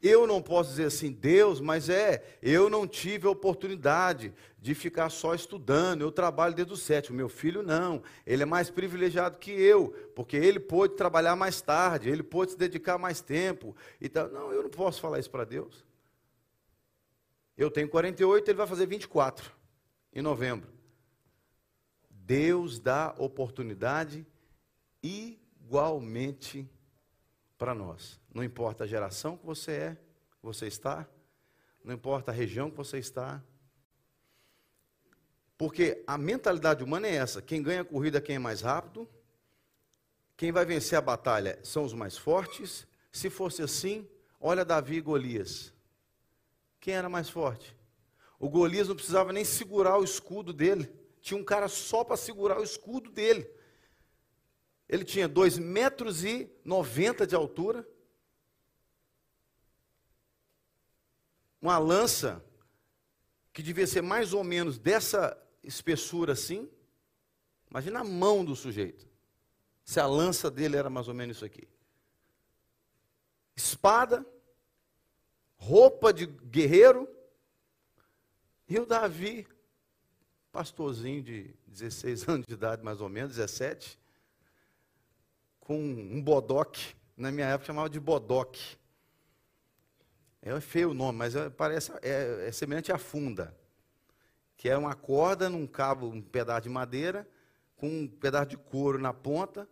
Eu 0.01 0.25
não 0.25 0.41
posso 0.41 0.71
dizer 0.71 0.85
assim, 0.85 1.11
Deus, 1.11 1.61
mas 1.61 1.89
é, 1.89 2.25
eu 2.41 2.71
não 2.71 2.87
tive 2.87 3.27
a 3.27 3.31
oportunidade 3.31 4.33
de 4.57 4.73
ficar 4.73 5.11
só 5.11 5.35
estudando, 5.35 6.03
eu 6.03 6.13
trabalho 6.13 6.55
desde 6.55 6.73
o 6.73 6.77
sétimo. 6.77 7.17
Meu 7.17 7.29
filho 7.29 7.61
não, 7.61 8.05
ele 8.25 8.45
é 8.45 8.47
mais 8.47 8.71
privilegiado 8.71 9.37
que 9.37 9.51
eu, 9.51 9.89
porque 10.15 10.37
ele 10.37 10.61
pôde 10.61 10.95
trabalhar 10.95 11.35
mais 11.35 11.61
tarde, 11.61 12.09
ele 12.09 12.23
pôde 12.23 12.53
se 12.53 12.57
dedicar 12.57 12.99
mais 12.99 13.21
tempo. 13.21 13.75
Então, 14.01 14.29
não, 14.29 14.53
eu 14.53 14.63
não 14.63 14.71
posso 14.71 15.01
falar 15.01 15.19
isso 15.19 15.29
para 15.29 15.45
Deus. 15.45 15.90
Eu 17.61 17.71
tenho 17.71 17.91
48, 17.91 18.49
ele 18.49 18.57
vai 18.57 18.67
fazer 18.67 18.87
24 18.87 19.53
em 20.15 20.23
novembro. 20.23 20.73
Deus 22.09 22.79
dá 22.79 23.15
oportunidade 23.19 24.27
igualmente 25.03 26.67
para 27.59 27.75
nós. 27.75 28.19
Não 28.33 28.43
importa 28.43 28.85
a 28.85 28.87
geração 28.87 29.37
que 29.37 29.45
você 29.45 29.73
é, 29.73 29.97
você 30.43 30.69
está, 30.69 31.07
não 31.85 31.93
importa 31.93 32.31
a 32.31 32.35
região 32.35 32.71
que 32.71 32.79
você 32.79 32.97
está. 32.97 33.45
Porque 35.59 36.03
a 36.07 36.17
mentalidade 36.17 36.83
humana 36.83 37.09
é 37.09 37.17
essa: 37.17 37.43
quem 37.43 37.63
ganha 37.63 37.83
a 37.83 37.85
corrida 37.85 38.17
é 38.17 38.23
quem 38.23 38.37
é 38.37 38.39
mais 38.39 38.63
rápido, 38.63 39.07
quem 40.35 40.51
vai 40.51 40.65
vencer 40.65 40.97
a 40.97 41.03
batalha 41.03 41.59
são 41.63 41.85
os 41.85 41.93
mais 41.93 42.17
fortes. 42.17 42.87
Se 43.13 43.29
fosse 43.29 43.61
assim, 43.61 44.09
olha 44.41 44.65
Davi 44.65 44.97
e 44.97 45.01
Golias. 45.03 45.75
Quem 46.81 46.95
era 46.95 47.09
mais 47.09 47.29
forte? 47.29 47.77
O 48.39 48.49
Golias 48.49 48.89
não 48.89 48.97
precisava 48.97 49.33
nem 49.33 49.45
segurar 49.45 49.99
o 49.99 50.05
escudo 50.05 50.53
dele. 50.53 50.91
Tinha 51.21 51.39
um 51.39 51.45
cara 51.45 51.69
só 51.69 52.03
para 52.03 52.17
segurar 52.17 52.59
o 52.59 52.65
escudo 52.65 53.11
dele. 53.11 53.49
Ele 54.89 55.05
tinha 55.05 55.29
2 55.29 55.59
metros 55.59 56.25
e 56.25 56.51
90 56.65 57.27
de 57.27 57.35
altura. 57.35 57.87
Uma 61.61 61.77
lança 61.77 62.43
que 63.53 63.63
devia 63.63 63.87
ser 63.87 64.01
mais 64.01 64.33
ou 64.33 64.43
menos 64.43 64.79
dessa 64.79 65.37
espessura 65.63 66.33
assim. 66.33 66.71
Imagina 67.71 68.01
a 68.01 68.05
mão 68.05 68.43
do 68.43 68.57
sujeito. 68.57 69.07
Se 69.85 70.01
a 70.01 70.07
lança 70.07 70.51
dele 70.51 70.77
era 70.77 70.89
mais 70.89 71.09
ou 71.09 71.15
menos 71.15 71.37
isso 71.37 71.45
aqui. 71.45 71.69
Espada, 73.55 74.25
roupa 75.61 76.13
de 76.13 76.27
guerreiro. 76.27 77.09
E 78.69 78.79
o 78.79 78.87
Davi, 78.87 79.47
pastorzinho 80.51 81.23
de 81.23 81.55
16 81.67 82.27
anos 82.29 82.47
de 82.47 82.55
idade, 82.55 82.83
mais 82.83 83.01
ou 83.01 83.09
menos, 83.09 83.37
17, 83.37 83.99
com 85.61 85.79
um 85.79 86.21
bodoque. 86.23 86.97
Na 87.17 87.31
minha 87.31 87.47
época 87.47 87.67
chamava 87.67 87.91
de 87.91 88.01
bodoque. 88.01 88.79
É 90.43 90.59
feio 90.59 90.91
o 90.91 90.95
nome, 90.95 91.19
mas 91.19 91.37
é, 91.37 91.51
parece 91.51 91.93
é, 92.01 92.47
é 92.49 92.53
semelhante 92.53 92.91
à 92.91 92.97
funda, 92.97 93.55
que 94.57 94.71
é 94.71 94.77
uma 94.77 94.95
corda 94.95 95.51
num 95.51 95.67
cabo, 95.67 96.07
um 96.07 96.23
pedaço 96.23 96.63
de 96.63 96.71
madeira, 96.71 97.29
com 97.77 97.87
um 97.87 98.09
pedaço 98.09 98.47
de 98.47 98.57
couro 98.57 98.99
na 98.99 99.13
ponta. 99.13 99.69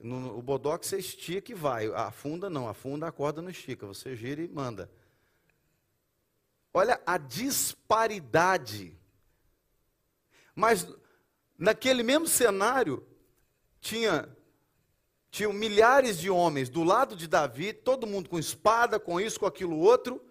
No, 0.00 0.38
o 0.38 0.42
bodoque 0.42 0.86
você 0.86 0.98
estica 0.98 1.52
e 1.52 1.54
vai. 1.54 1.86
A 1.88 2.10
funda 2.10 2.48
não, 2.48 2.68
a 2.68 2.74
funda 2.74 3.08
a 3.08 3.12
corda 3.12 3.42
não 3.42 3.50
estica, 3.50 3.86
você 3.86 4.14
gira 4.14 4.40
e 4.40 4.48
manda. 4.48 4.90
Olha 6.72 7.00
a 7.04 7.18
disparidade. 7.18 8.96
Mas 10.54 10.86
naquele 11.58 12.02
mesmo 12.02 12.26
cenário 12.26 13.06
tinha 13.80 14.28
tinham 15.30 15.52
milhares 15.52 16.18
de 16.18 16.30
homens 16.30 16.68
do 16.68 16.82
lado 16.82 17.14
de 17.14 17.28
Davi, 17.28 17.72
todo 17.72 18.06
mundo 18.06 18.30
com 18.30 18.38
espada, 18.38 18.98
com 18.98 19.20
isso, 19.20 19.38
com 19.38 19.46
aquilo 19.46 19.78
outro, 19.78 20.24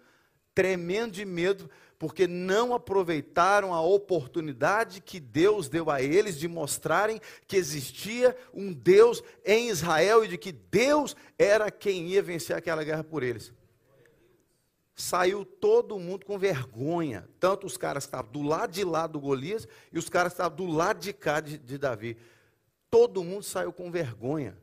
tremendo 0.54 1.12
de 1.12 1.24
medo, 1.24 1.70
porque 1.98 2.28
não 2.28 2.72
aproveitaram 2.72 3.74
a 3.74 3.80
oportunidade 3.80 5.00
que 5.00 5.18
Deus 5.18 5.68
deu 5.68 5.90
a 5.90 6.00
eles 6.00 6.38
de 6.38 6.46
mostrarem 6.46 7.20
que 7.46 7.56
existia 7.56 8.36
um 8.54 8.72
Deus 8.72 9.22
em 9.44 9.68
Israel 9.68 10.24
e 10.24 10.28
de 10.28 10.38
que 10.38 10.52
Deus 10.52 11.16
era 11.36 11.70
quem 11.70 12.06
ia 12.06 12.22
vencer 12.22 12.56
aquela 12.56 12.84
guerra 12.84 13.02
por 13.02 13.24
eles. 13.24 13.52
Saiu 14.94 15.44
todo 15.44 15.98
mundo 15.98 16.24
com 16.24 16.38
vergonha, 16.38 17.28
tanto 17.40 17.66
os 17.66 17.76
caras 17.76 18.04
que 18.04 18.08
estavam 18.08 18.30
do 18.30 18.42
lado 18.42 18.72
de 18.72 18.84
lá 18.84 19.06
do 19.06 19.20
Golias 19.20 19.66
e 19.92 19.98
os 19.98 20.08
caras 20.08 20.32
que 20.32 20.40
estavam 20.40 20.56
do 20.56 20.66
lado 20.66 21.00
de 21.00 21.12
cá 21.12 21.40
de, 21.40 21.58
de 21.58 21.78
Davi. 21.78 22.16
Todo 22.90 23.24
mundo 23.24 23.42
saiu 23.42 23.72
com 23.72 23.90
vergonha. 23.90 24.56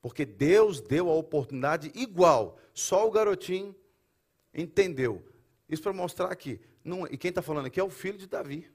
Porque 0.00 0.24
Deus 0.24 0.80
deu 0.80 1.10
a 1.10 1.14
oportunidade 1.14 1.90
igual. 1.94 2.58
Só 2.72 3.06
o 3.06 3.10
garotinho 3.10 3.74
entendeu. 4.54 5.24
Isso 5.68 5.82
para 5.82 5.92
mostrar 5.92 6.32
aqui. 6.32 6.60
Não, 6.82 7.06
e 7.06 7.16
quem 7.16 7.28
está 7.28 7.42
falando 7.42 7.66
aqui 7.66 7.78
é 7.78 7.84
o 7.84 7.90
filho 7.90 8.16
de 8.16 8.26
Davi. 8.26 8.70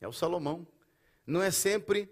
É 0.00 0.08
o 0.08 0.12
Salomão. 0.12 0.66
Não 1.26 1.42
é 1.42 1.50
sempre 1.50 2.08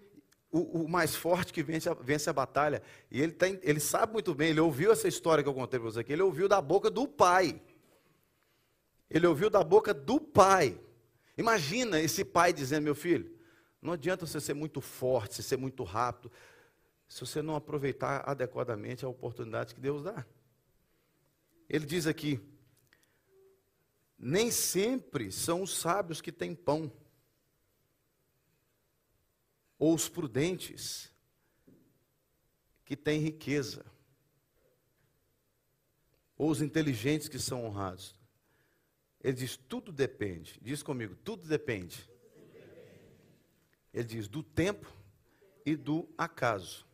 o, 0.51 0.85
o 0.85 0.89
mais 0.89 1.17
forte 1.17 1.53
que 1.53 1.63
vence 1.63 1.89
a, 1.89 1.95
vence 1.95 2.29
a 2.29 2.33
batalha. 2.33 2.83
E 3.11 3.21
ele, 3.21 3.33
tem, 3.33 3.59
ele 3.63 3.81
sabe 3.81 4.13
muito 4.13 4.35
bem, 4.35 4.51
ele 4.51 4.61
ouviu 4.61 4.93
essa 4.93 5.09
história 5.09 5.43
que 5.43 5.49
eu 5.49 5.55
contei 5.55 5.81
para 5.81 5.91
você 5.91 6.01
aqui, 6.01 6.13
ele 6.13 6.23
ouviu 6.23 6.49
da 6.49 6.61
boca 6.61 6.91
do 6.91 7.09
pai. 7.09 7.61
Ele 9.11 9.27
ouviu 9.27 9.49
da 9.49 9.63
boca 9.63 9.95
do 9.95 10.21
pai. 10.21 10.79
Imagina 11.37 12.01
esse 12.01 12.25
pai 12.25 12.53
dizendo, 12.53 12.85
meu 12.85 12.95
filho, 12.95 13.33
não 13.81 13.93
adianta 13.93 14.27
você 14.27 14.41
ser 14.41 14.55
muito 14.55 14.81
forte, 14.81 15.43
ser 15.43 15.57
muito 15.57 15.83
rápido 15.83 16.31
se 17.09 17.21
você 17.21 17.43
não 17.43 17.55
aproveitar 17.55 18.29
adequadamente 18.29 19.05
a 19.05 19.09
oportunidade 19.09 19.75
que 19.75 19.81
Deus 19.81 20.03
dá. 20.03 20.25
Ele 21.69 21.85
diz 21.85 22.07
aqui: 22.07 22.41
nem 24.27 24.51
sempre 24.51 25.31
são 25.31 25.61
os 25.61 25.77
sábios 25.77 26.23
que 26.23 26.33
têm 26.33 26.55
pão, 26.55 26.91
ou 29.79 29.95
os 29.95 30.09
prudentes 30.09 31.13
que 32.87 32.97
têm 32.97 33.21
riqueza, 33.21 33.85
ou 36.39 36.49
os 36.49 36.63
inteligentes 36.63 37.29
que 37.29 37.39
são 37.39 37.67
honrados. 37.67 38.15
Ele 39.23 39.37
diz: 39.37 39.59
tudo 39.59 39.93
depende. 39.93 40.59
Diz 40.63 40.83
comigo: 40.83 41.15
tudo 41.17 41.47
depende. 41.47 42.09
Ele 43.93 44.05
diz: 44.05 44.27
do 44.27 44.43
tempo 44.43 44.91
e 45.67 45.77
do 45.77 46.09
acaso. 46.17 46.87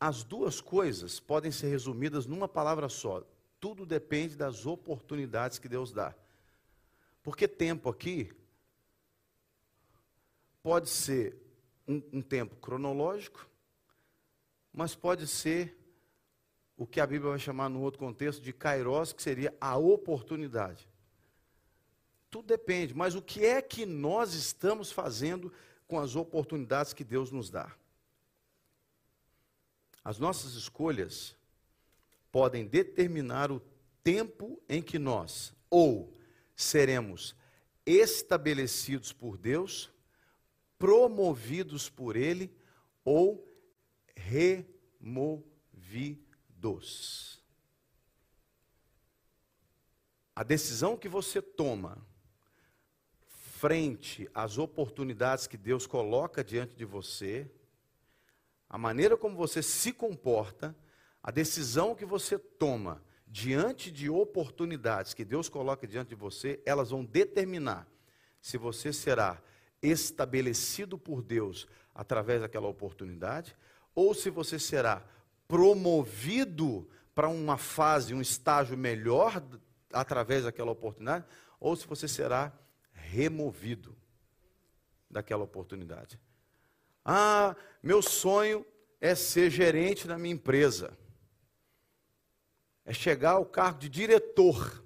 As 0.00 0.24
duas 0.24 0.60
coisas 0.60 1.20
podem 1.20 1.52
ser 1.52 1.68
resumidas 1.68 2.26
numa 2.26 2.48
palavra 2.48 2.88
só. 2.88 3.24
Tudo 3.66 3.84
depende 3.84 4.36
das 4.36 4.64
oportunidades 4.64 5.58
que 5.58 5.68
Deus 5.68 5.90
dá. 5.90 6.14
Porque 7.20 7.48
tempo 7.48 7.88
aqui 7.88 8.32
pode 10.62 10.88
ser 10.88 11.36
um, 11.84 12.00
um 12.12 12.22
tempo 12.22 12.54
cronológico, 12.58 13.44
mas 14.72 14.94
pode 14.94 15.26
ser 15.26 15.76
o 16.76 16.86
que 16.86 17.00
a 17.00 17.06
Bíblia 17.08 17.30
vai 17.30 17.40
chamar 17.40 17.68
no 17.68 17.80
outro 17.80 17.98
contexto 17.98 18.40
de 18.40 18.52
kairos, 18.52 19.12
que 19.12 19.20
seria 19.20 19.52
a 19.60 19.76
oportunidade. 19.76 20.88
Tudo 22.30 22.46
depende, 22.46 22.94
mas 22.94 23.16
o 23.16 23.20
que 23.20 23.44
é 23.44 23.60
que 23.60 23.84
nós 23.84 24.32
estamos 24.34 24.92
fazendo 24.92 25.52
com 25.88 25.98
as 25.98 26.14
oportunidades 26.14 26.92
que 26.92 27.02
Deus 27.02 27.32
nos 27.32 27.50
dá? 27.50 27.74
As 30.04 30.20
nossas 30.20 30.54
escolhas 30.54 31.36
podem 32.36 32.66
determinar 32.66 33.50
o 33.50 33.62
tempo 34.04 34.60
em 34.68 34.82
que 34.82 34.98
nós 34.98 35.54
Ou 35.70 36.12
seremos 36.54 37.34
estabelecidos 37.86 39.10
por 39.10 39.38
Deus, 39.38 39.90
promovidos 40.78 41.88
por 41.88 42.14
Ele 42.14 42.54
ou 43.02 43.42
removidos. 44.14 45.42
A 50.34 50.42
decisão 50.42 50.94
que 50.94 51.08
você 51.08 51.40
toma 51.40 52.06
frente 53.30 54.28
às 54.34 54.58
oportunidades 54.58 55.46
que 55.46 55.56
Deus 55.56 55.86
coloca 55.86 56.44
diante 56.44 56.76
de 56.76 56.84
você, 56.84 57.50
a 58.68 58.76
maneira 58.76 59.16
como 59.16 59.34
você 59.34 59.62
se 59.62 59.90
comporta, 59.90 60.76
a 61.26 61.32
decisão 61.32 61.92
que 61.92 62.04
você 62.04 62.38
toma 62.38 63.02
diante 63.26 63.90
de 63.90 64.08
oportunidades 64.08 65.12
que 65.12 65.24
Deus 65.24 65.48
coloca 65.48 65.84
diante 65.84 66.10
de 66.10 66.14
você, 66.14 66.62
elas 66.64 66.90
vão 66.90 67.04
determinar 67.04 67.88
se 68.40 68.56
você 68.56 68.92
será 68.92 69.42
estabelecido 69.82 70.96
por 70.96 71.20
Deus 71.20 71.66
através 71.92 72.42
daquela 72.42 72.68
oportunidade, 72.68 73.56
ou 73.92 74.14
se 74.14 74.30
você 74.30 74.56
será 74.56 75.04
promovido 75.48 76.88
para 77.12 77.26
uma 77.28 77.58
fase, 77.58 78.14
um 78.14 78.20
estágio 78.20 78.78
melhor 78.78 79.42
através 79.92 80.44
daquela 80.44 80.70
oportunidade, 80.70 81.24
ou 81.58 81.74
se 81.74 81.88
você 81.88 82.06
será 82.06 82.56
removido 82.92 83.96
daquela 85.10 85.42
oportunidade. 85.42 86.20
Ah, 87.04 87.56
meu 87.82 88.00
sonho 88.00 88.64
é 89.00 89.16
ser 89.16 89.50
gerente 89.50 90.06
na 90.06 90.16
minha 90.16 90.34
empresa. 90.34 90.96
É 92.86 92.94
chegar 92.94 93.32
ao 93.32 93.44
cargo 93.44 93.80
de 93.80 93.90
diretor. 93.90 94.82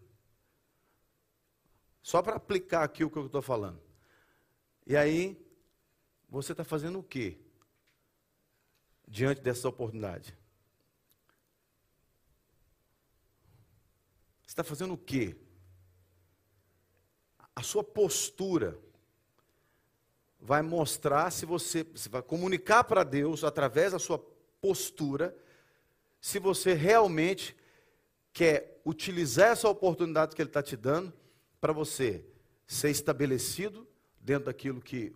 Só 2.02 2.20
para 2.20 2.34
aplicar 2.34 2.82
aqui 2.82 3.04
o 3.04 3.10
que 3.10 3.18
eu 3.18 3.26
estou 3.26 3.42
falando. 3.42 3.80
E 4.86 4.96
aí, 4.96 5.40
você 6.28 6.52
está 6.52 6.64
fazendo 6.64 6.98
o 6.98 7.02
quê? 7.02 7.38
Diante 9.06 9.40
dessa 9.40 9.68
oportunidade. 9.68 10.36
Você 14.42 14.48
está 14.48 14.64
fazendo 14.64 14.94
o 14.94 14.98
quê? 14.98 15.36
A 17.54 17.62
sua 17.62 17.84
postura 17.84 18.76
vai 20.40 20.62
mostrar 20.62 21.30
se 21.30 21.44
você, 21.44 21.86
se 21.94 22.08
vai 22.08 22.22
comunicar 22.22 22.82
para 22.84 23.04
Deus 23.04 23.44
através 23.44 23.92
da 23.92 23.98
sua 23.98 24.18
postura, 24.60 25.36
se 26.20 26.38
você 26.38 26.72
realmente 26.72 27.54
quer 28.32 28.80
utilizar 28.84 29.50
essa 29.50 29.68
oportunidade 29.68 30.34
que 30.34 30.42
Ele 30.42 30.48
está 30.48 30.62
te 30.62 30.76
dando 30.76 31.12
para 31.60 31.72
você 31.72 32.24
ser 32.66 32.90
estabelecido 32.90 33.86
dentro 34.20 34.46
daquilo 34.46 34.80
que 34.80 35.14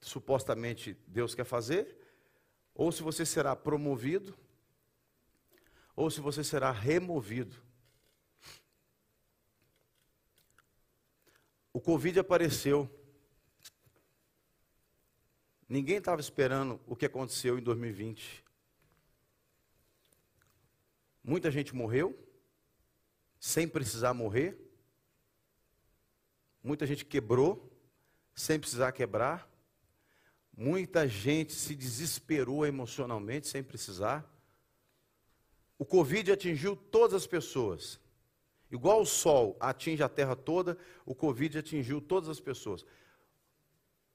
supostamente 0.00 0.96
Deus 1.06 1.34
quer 1.34 1.44
fazer, 1.44 1.96
ou 2.74 2.92
se 2.92 3.02
você 3.02 3.24
será 3.24 3.56
promovido, 3.56 4.36
ou 5.96 6.10
se 6.10 6.20
você 6.20 6.44
será 6.44 6.70
removido. 6.70 7.56
O 11.72 11.80
Covid 11.80 12.20
apareceu. 12.20 12.88
Ninguém 15.68 15.96
estava 15.96 16.20
esperando 16.20 16.80
o 16.86 16.94
que 16.94 17.06
aconteceu 17.06 17.58
em 17.58 17.62
2020. 17.62 18.44
Muita 21.22 21.50
gente 21.50 21.74
morreu, 21.74 22.16
sem 23.44 23.68
precisar 23.68 24.14
morrer. 24.14 24.56
Muita 26.62 26.86
gente 26.86 27.04
quebrou, 27.04 27.70
sem 28.34 28.58
precisar 28.58 28.90
quebrar. 28.92 29.46
Muita 30.56 31.06
gente 31.06 31.52
se 31.52 31.74
desesperou 31.74 32.64
emocionalmente, 32.64 33.46
sem 33.46 33.62
precisar. 33.62 34.24
O 35.78 35.84
Covid 35.84 36.32
atingiu 36.32 36.74
todas 36.74 37.12
as 37.12 37.26
pessoas. 37.26 38.00
Igual 38.70 39.02
o 39.02 39.06
sol 39.06 39.58
atinge 39.60 40.02
a 40.02 40.08
terra 40.08 40.34
toda, 40.34 40.78
o 41.04 41.14
Covid 41.14 41.58
atingiu 41.58 42.00
todas 42.00 42.30
as 42.30 42.40
pessoas. 42.40 42.82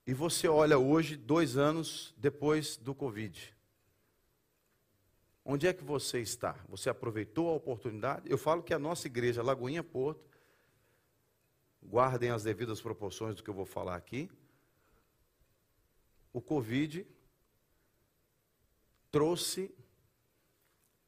E 0.08 0.14
você 0.14 0.48
olha 0.48 0.80
hoje, 0.80 1.16
dois 1.16 1.56
anos 1.56 2.16
depois 2.18 2.78
do 2.78 2.96
Covid. 2.96 3.56
Onde 5.52 5.66
é 5.66 5.74
que 5.74 5.84
você 5.84 6.22
está? 6.22 6.54
Você 6.68 6.92
aproveitou 6.92 7.50
a 7.50 7.54
oportunidade? 7.54 8.30
Eu 8.30 8.38
falo 8.38 8.62
que 8.62 8.72
a 8.72 8.78
nossa 8.78 9.08
igreja, 9.08 9.42
Lagoinha 9.42 9.84
Porto, 9.84 10.24
guardem 11.82 12.30
as 12.30 12.44
devidas 12.44 12.80
proporções 12.80 13.36
do 13.36 13.42
que 13.42 13.50
eu 13.50 13.54
vou 13.56 13.66
falar 13.66 13.96
aqui. 13.96 14.30
O 16.32 16.40
Covid 16.40 17.04
trouxe 19.10 19.74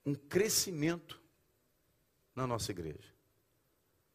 um 0.03 0.15
crescimento 0.15 1.21
na 2.33 2.47
nossa 2.47 2.71
igreja 2.71 3.13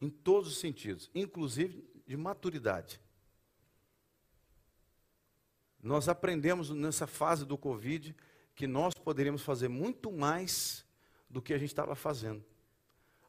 em 0.00 0.10
todos 0.10 0.50
os 0.50 0.58
sentidos, 0.58 1.08
inclusive 1.14 1.88
de 2.04 2.16
maturidade. 2.16 3.00
Nós 5.80 6.08
aprendemos 6.08 6.70
nessa 6.70 7.06
fase 7.06 7.46
do 7.46 7.56
Covid 7.56 8.12
que 8.56 8.66
nós 8.66 8.94
poderíamos 8.94 9.42
fazer 9.42 9.68
muito 9.68 10.10
mais 10.10 10.84
do 11.28 11.42
que 11.42 11.52
a 11.52 11.58
gente 11.58 11.68
estava 11.68 11.94
fazendo. 11.94 12.42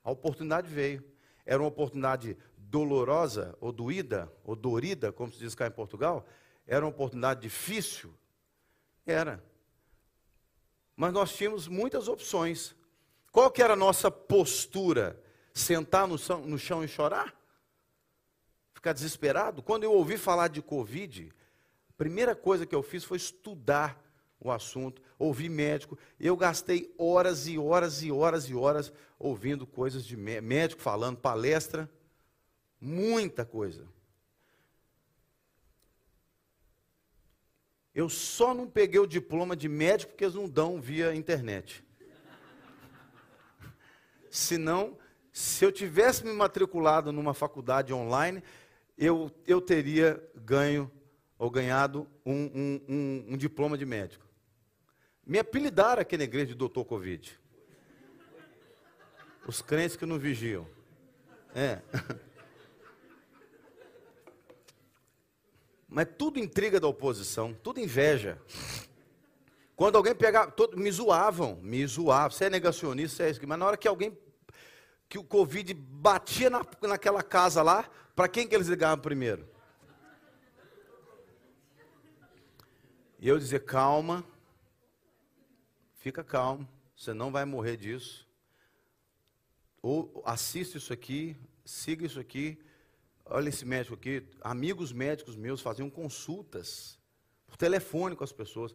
A 0.02 0.10
oportunidade 0.10 0.70
veio. 0.70 1.04
Era 1.46 1.62
uma 1.62 1.68
oportunidade 1.68 2.38
dolorosa, 2.58 3.56
ou 3.60 3.74
doída, 3.74 4.32
ou 4.44 4.56
dorida, 4.56 5.12
como 5.12 5.32
se 5.32 5.38
diz 5.38 5.54
cá 5.54 5.68
em 5.68 5.72
Portugal. 5.72 6.26
Era 6.66 6.86
uma 6.86 6.92
oportunidade 6.92 7.42
difícil. 7.42 8.14
Era. 9.06 9.44
Mas 10.96 11.12
nós 11.12 11.36
tínhamos 11.36 11.68
muitas 11.68 12.08
opções. 12.08 12.74
Qual 13.30 13.52
que 13.52 13.62
era 13.62 13.74
a 13.74 13.78
nossa 13.78 14.10
postura 14.10 15.22
sentar 15.54 16.08
no 16.08 16.18
chão, 16.18 16.42
no 16.42 16.58
chão 16.58 16.84
e 16.86 16.88
chorar? 16.88 17.36
Ficar 18.74 18.94
desesperado? 18.94 19.62
Quando 19.62 19.84
eu 19.84 19.92
ouvi 19.92 20.18
falar 20.18 20.48
de 20.48 20.62
Covid, 20.62 21.34
a 21.90 21.94
primeira 21.94 22.34
coisa 22.34 22.66
que 22.66 22.74
eu 22.76 22.82
fiz 22.82 23.04
foi 23.04 23.18
estudar 23.18 24.07
o 24.40 24.52
assunto, 24.52 25.02
ouvi 25.18 25.50
médico. 25.50 25.98
Eu 26.20 26.38
gastei 26.38 26.94
horas 26.98 27.48
e 27.48 27.58
horas 27.58 28.04
e 28.04 28.12
horas 28.12 28.50
e 28.50 28.56
horas 28.56 28.94
ouvindo 29.18 29.66
coisas 29.66 30.06
de 30.06 30.16
médico 30.16 30.82
falando, 30.82 31.18
palestra, 31.18 31.90
muita 32.80 33.44
coisa. 33.44 33.88
Eu 37.94 38.10
só 38.10 38.54
não 38.54 38.70
peguei 38.70 39.00
o 39.00 39.08
diploma 39.08 39.56
de 39.56 39.68
médico 39.68 40.12
porque 40.12 40.24
eles 40.24 40.36
não 40.36 40.48
dão 40.48 40.80
via 40.80 41.16
internet. 41.16 41.84
Senão, 44.30 44.96
se 45.32 45.66
eu 45.66 45.72
tivesse 45.72 46.24
me 46.24 46.32
matriculado 46.32 47.12
numa 47.12 47.34
faculdade 47.34 47.92
online, 47.92 48.44
eu, 48.96 49.32
eu 49.48 49.60
teria 49.60 50.24
ganho 50.36 50.92
ou 51.40 51.50
ganhado 51.50 52.08
um, 52.24 52.34
um, 52.34 52.82
um, 52.88 53.26
um 53.30 53.38
diploma 53.38 53.76
de 53.76 53.86
médico. 53.86 54.27
Me 55.28 55.38
apelidaram 55.40 56.02
aqui 56.02 56.16
na 56.18 56.24
igreja 56.24 56.46
de 56.46 56.56
doutor 56.56 56.86
Covid. 56.86 57.38
Os 59.46 59.62
crentes 59.62 59.98
que 59.98 60.06
não 60.06 60.18
vigiam. 60.18 60.66
É. 61.54 61.82
Mas 65.90 66.08
tudo 66.18 66.40
intriga 66.40 66.80
da 66.80 66.88
oposição, 66.88 67.54
tudo 67.54 67.82
inveja. 67.82 68.42
Quando 69.76 69.98
alguém 69.98 70.16
pegava, 70.16 70.50
todo, 70.50 70.78
me 70.78 70.90
zoavam, 70.90 71.58
me 71.62 71.86
zoavam, 71.86 72.32
você 72.32 72.46
é 72.46 72.50
negacionista, 72.50 73.18
você 73.18 73.24
é 73.24 73.30
isso, 73.30 73.46
mas 73.46 73.60
na 73.60 73.66
hora 73.66 73.78
que 73.78 73.88
alguém 73.88 74.18
que 75.08 75.18
o 75.18 75.24
Covid 75.24 75.74
batia 75.74 76.50
na, 76.50 76.66
naquela 76.82 77.22
casa 77.22 77.62
lá, 77.62 77.90
para 78.16 78.28
quem 78.28 78.48
que 78.48 78.56
eles 78.56 78.68
ligavam 78.68 79.00
primeiro? 79.00 79.48
E 83.20 83.28
eu 83.28 83.38
dizia, 83.38 83.60
calma, 83.60 84.26
fica 86.08 86.24
calmo, 86.24 86.66
você 86.96 87.14
não 87.14 87.34
vai 87.34 87.44
morrer 87.44 87.76
disso. 87.76 88.26
Ou 89.82 90.24
assista 90.26 90.78
isso 90.78 90.94
aqui, 90.94 91.36
siga 91.66 92.06
isso 92.06 92.18
aqui. 92.18 92.58
Olha 93.26 93.50
esse 93.50 93.66
médico 93.66 93.96
aqui. 93.96 94.26
Amigos 94.40 94.94
médicos 94.94 95.36
meus 95.36 95.60
faziam 95.60 95.90
consultas 95.90 96.98
por 97.46 97.58
telefone 97.58 98.16
com 98.16 98.24
as 98.24 98.32
pessoas. 98.32 98.74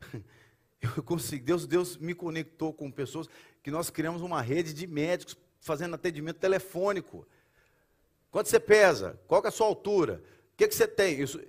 Eu 0.80 1.02
consegui, 1.02 1.42
Deus, 1.42 1.66
Deus 1.66 1.96
me 1.96 2.14
conectou 2.14 2.72
com 2.72 2.88
pessoas 2.92 3.28
que 3.60 3.72
nós 3.72 3.90
criamos 3.90 4.22
uma 4.22 4.40
rede 4.40 4.72
de 4.72 4.86
médicos 4.86 5.36
fazendo 5.60 5.96
atendimento 5.96 6.38
telefônico. 6.38 7.26
Quanto 8.30 8.48
você 8.48 8.60
pesa? 8.60 9.20
Qual 9.26 9.42
é 9.44 9.48
a 9.48 9.50
sua 9.50 9.66
altura? 9.66 10.22
O 10.52 10.56
que, 10.56 10.68
que 10.68 10.74
você 10.76 10.86
tem? 10.86 11.20
Isso, 11.20 11.40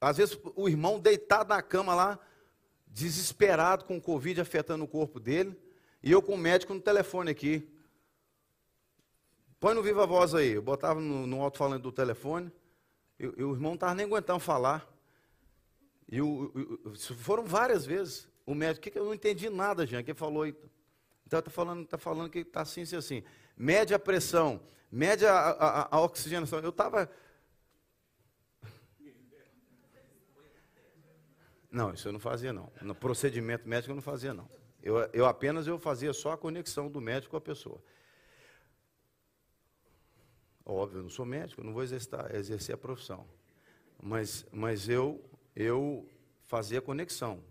às 0.00 0.18
vezes 0.18 0.38
o 0.54 0.68
irmão 0.68 1.00
deitado 1.00 1.48
na 1.48 1.60
cama 1.60 1.92
lá, 1.92 2.20
desesperado 2.90 3.84
com 3.84 3.96
o 3.96 4.00
Covid 4.00 4.40
afetando 4.40 4.84
o 4.84 4.88
corpo 4.88 5.20
dele, 5.20 5.56
e 6.02 6.10
eu 6.10 6.20
com 6.20 6.34
o 6.34 6.38
médico 6.38 6.74
no 6.74 6.80
telefone 6.80 7.30
aqui. 7.30 7.68
Põe 9.58 9.74
no 9.74 9.82
viva 9.82 10.06
voz 10.06 10.34
aí. 10.34 10.52
Eu 10.52 10.62
botava 10.62 10.98
no, 10.98 11.26
no 11.26 11.42
alto-falante 11.42 11.82
do 11.82 11.92
telefone. 11.92 12.50
E, 13.18 13.24
e, 13.24 13.44
o 13.44 13.52
irmão 13.52 13.72
não 13.72 13.74
estava 13.74 13.94
nem 13.94 14.06
aguentando 14.06 14.40
falar. 14.40 14.88
E 16.10 16.18
foram 17.18 17.44
várias 17.44 17.84
vezes. 17.84 18.26
O 18.46 18.54
médico, 18.54 18.82
que, 18.82 18.90
que 18.90 18.98
eu 18.98 19.04
não 19.04 19.14
entendi 19.14 19.50
nada, 19.50 19.86
Jean, 19.86 20.02
que 20.02 20.14
falou. 20.14 20.46
Então 20.46 21.38
está 21.38 21.50
falando, 21.50 21.86
tá 21.86 21.98
falando 21.98 22.30
que 22.30 22.38
está 22.38 22.62
assim, 22.62 22.82
assim, 22.82 22.96
assim. 22.96 23.22
Mede 23.54 23.92
a 23.92 23.98
pressão, 23.98 24.60
mede 24.90 25.26
a, 25.26 25.38
a, 25.38 25.96
a 25.96 26.00
oxigenação. 26.00 26.60
Eu 26.60 26.70
estava. 26.70 27.10
Não, 31.70 31.92
isso 31.94 32.08
eu 32.08 32.12
não 32.12 32.18
fazia 32.18 32.52
não. 32.52 32.72
No 32.82 32.94
procedimento 32.94 33.68
médico 33.68 33.92
eu 33.92 33.94
não 33.94 34.02
fazia 34.02 34.34
não. 34.34 34.50
Eu, 34.82 34.98
eu 35.12 35.26
apenas 35.26 35.66
eu 35.66 35.78
fazia 35.78 36.12
só 36.12 36.32
a 36.32 36.38
conexão 36.38 36.90
do 36.90 37.00
médico 37.00 37.32
com 37.32 37.36
a 37.36 37.40
pessoa. 37.40 37.80
Óbvio, 40.64 40.98
eu 40.98 41.02
não 41.02 41.10
sou 41.10 41.24
médico, 41.24 41.62
não 41.62 41.72
vou 41.72 41.82
exercer, 41.82 42.34
exercer 42.34 42.74
a 42.74 42.78
profissão. 42.78 43.26
Mas, 44.02 44.46
mas 44.50 44.88
eu, 44.88 45.22
eu 45.54 46.08
fazia 46.44 46.78
a 46.78 46.82
conexão. 46.82 47.42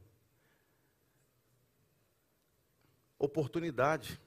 Oportunidade. 3.18 4.20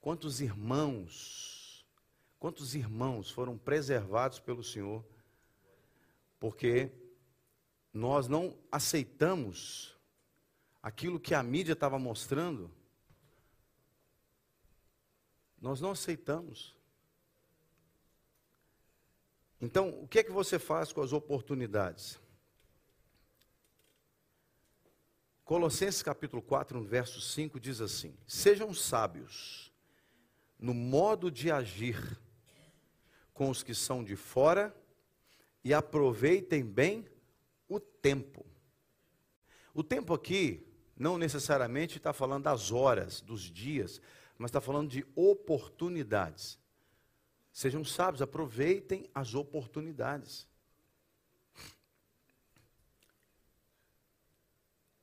Quantos 0.00 0.40
irmãos, 0.40 1.84
quantos 2.38 2.74
irmãos 2.74 3.30
foram 3.30 3.58
preservados 3.58 4.38
pelo 4.38 4.62
Senhor, 4.62 5.04
porque 6.38 6.92
nós 7.96 8.28
não 8.28 8.54
aceitamos 8.70 9.96
aquilo 10.82 11.18
que 11.18 11.34
a 11.34 11.42
mídia 11.42 11.72
estava 11.72 11.98
mostrando, 11.98 12.70
nós 15.58 15.80
não 15.80 15.92
aceitamos. 15.92 16.76
Então, 19.58 19.88
o 20.02 20.06
que 20.06 20.18
é 20.18 20.22
que 20.22 20.30
você 20.30 20.58
faz 20.58 20.92
com 20.92 21.00
as 21.00 21.14
oportunidades? 21.14 22.20
Colossenses 25.42 26.02
capítulo 26.02 26.42
4, 26.42 26.78
no 26.78 26.84
verso 26.84 27.18
5 27.18 27.58
diz 27.58 27.80
assim: 27.80 28.14
Sejam 28.26 28.74
sábios 28.74 29.72
no 30.58 30.74
modo 30.74 31.30
de 31.30 31.50
agir 31.50 32.20
com 33.32 33.48
os 33.48 33.62
que 33.62 33.74
são 33.74 34.04
de 34.04 34.16
fora 34.16 34.76
e 35.64 35.72
aproveitem 35.72 36.62
bem 36.62 37.15
o 37.68 37.80
tempo. 37.80 38.44
O 39.74 39.82
tempo 39.82 40.14
aqui 40.14 40.66
não 40.96 41.18
necessariamente 41.18 41.98
está 41.98 42.12
falando 42.12 42.44
das 42.44 42.72
horas, 42.72 43.20
dos 43.20 43.42
dias, 43.42 44.00
mas 44.38 44.48
está 44.48 44.60
falando 44.60 44.88
de 44.88 45.04
oportunidades. 45.14 46.58
Sejam 47.52 47.84
sábios, 47.84 48.22
aproveitem 48.22 49.08
as 49.14 49.34
oportunidades. 49.34 50.46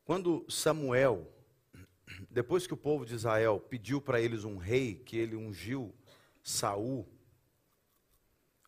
Quando 0.06 0.46
Samuel, 0.50 1.32
depois 2.30 2.68
que 2.68 2.74
o 2.74 2.78
povo 2.78 3.06
de 3.06 3.16
Israel 3.16 3.60
pediu 3.60 4.02
para 4.02 4.20
eles 4.20 4.44
um 4.44 4.58
rei, 4.58 4.96
que 4.96 5.18
ele 5.18 5.36
ungiu 5.36 5.96
Saul 6.44 7.08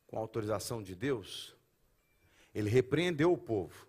com 0.08 0.18
autorização 0.18 0.82
de 0.82 0.96
Deus, 0.96 1.56
ele 2.56 2.70
repreendeu 2.70 3.34
o 3.34 3.38
povo 3.38 3.86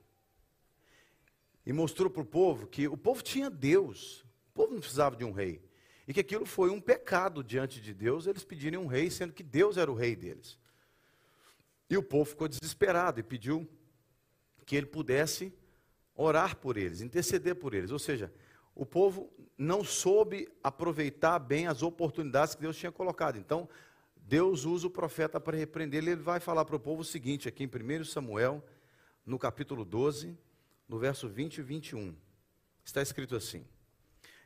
e 1.64 1.72
mostrou 1.72 2.10
para 2.10 2.22
o 2.22 2.26
povo 2.26 2.66
que 2.66 2.88
o 2.88 2.96
povo 2.96 3.22
tinha 3.22 3.48
Deus, 3.48 4.22
o 4.50 4.54
povo 4.54 4.72
não 4.72 4.80
precisava 4.80 5.14
de 5.14 5.24
um 5.24 5.30
rei. 5.30 5.64
E 6.06 6.12
que 6.12 6.20
aquilo 6.20 6.44
foi 6.44 6.70
um 6.70 6.80
pecado 6.80 7.42
diante 7.42 7.80
de 7.80 7.94
Deus, 7.94 8.26
eles 8.26 8.44
pedirem 8.44 8.78
um 8.78 8.86
rei, 8.86 9.10
sendo 9.10 9.32
que 9.32 9.42
Deus 9.42 9.76
era 9.76 9.90
o 9.90 9.94
rei 9.94 10.14
deles. 10.14 10.58
E 11.88 11.96
o 11.96 12.02
povo 12.02 12.24
ficou 12.30 12.46
desesperado 12.48 13.18
e 13.18 13.22
pediu 13.22 13.68
que 14.64 14.76
ele 14.76 14.86
pudesse 14.86 15.52
orar 16.14 16.56
por 16.56 16.76
eles, 16.76 17.00
interceder 17.00 17.56
por 17.56 17.74
eles. 17.74 17.90
Ou 17.90 17.98
seja, 17.98 18.32
o 18.74 18.84
povo 18.84 19.32
não 19.56 19.82
soube 19.82 20.48
aproveitar 20.62 21.38
bem 21.38 21.66
as 21.66 21.82
oportunidades 21.82 22.54
que 22.54 22.62
Deus 22.62 22.76
tinha 22.76 22.92
colocado. 22.92 23.36
Então, 23.38 23.68
Deus 24.28 24.64
usa 24.64 24.88
o 24.88 24.90
profeta 24.90 25.38
para 25.38 25.56
repreender 25.56 26.02
ele. 26.02 26.10
Ele 26.10 26.20
vai 26.20 26.40
falar 26.40 26.64
para 26.64 26.74
o 26.74 26.80
povo 26.80 27.02
o 27.02 27.04
seguinte, 27.04 27.48
aqui 27.48 27.62
em 27.62 27.68
1 27.68 28.04
Samuel, 28.04 28.64
no 29.24 29.38
capítulo 29.38 29.84
12, 29.84 30.36
no 30.88 30.98
verso 30.98 31.28
20 31.28 31.58
e 31.58 31.62
21. 31.62 32.16
Está 32.84 33.00
escrito 33.00 33.36
assim: 33.36 33.64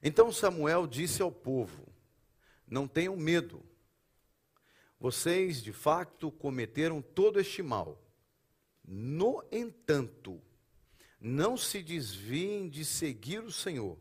Então 0.03 0.31
Samuel 0.31 0.87
disse 0.87 1.23
ao 1.23 1.33
povo: 1.33 1.87
Não 2.69 2.87
tenham 2.87 3.17
medo. 3.17 3.63
Vocês, 4.99 5.63
de 5.63 5.73
facto, 5.73 6.31
cometeram 6.31 7.01
todo 7.01 7.41
este 7.41 7.63
mal. 7.63 7.99
No 8.85 9.43
entanto, 9.51 10.43
não 11.19 11.57
se 11.57 11.83
desviem 11.83 12.69
de 12.69 12.85
seguir 12.85 13.43
o 13.43 13.51
Senhor, 13.51 13.97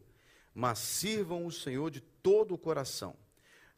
mas 0.53 0.79
sirvam 0.79 1.45
o 1.45 1.51
Senhor 1.53 1.89
de 1.89 2.01
todo 2.01 2.53
o 2.53 2.57
coração. 2.57 3.15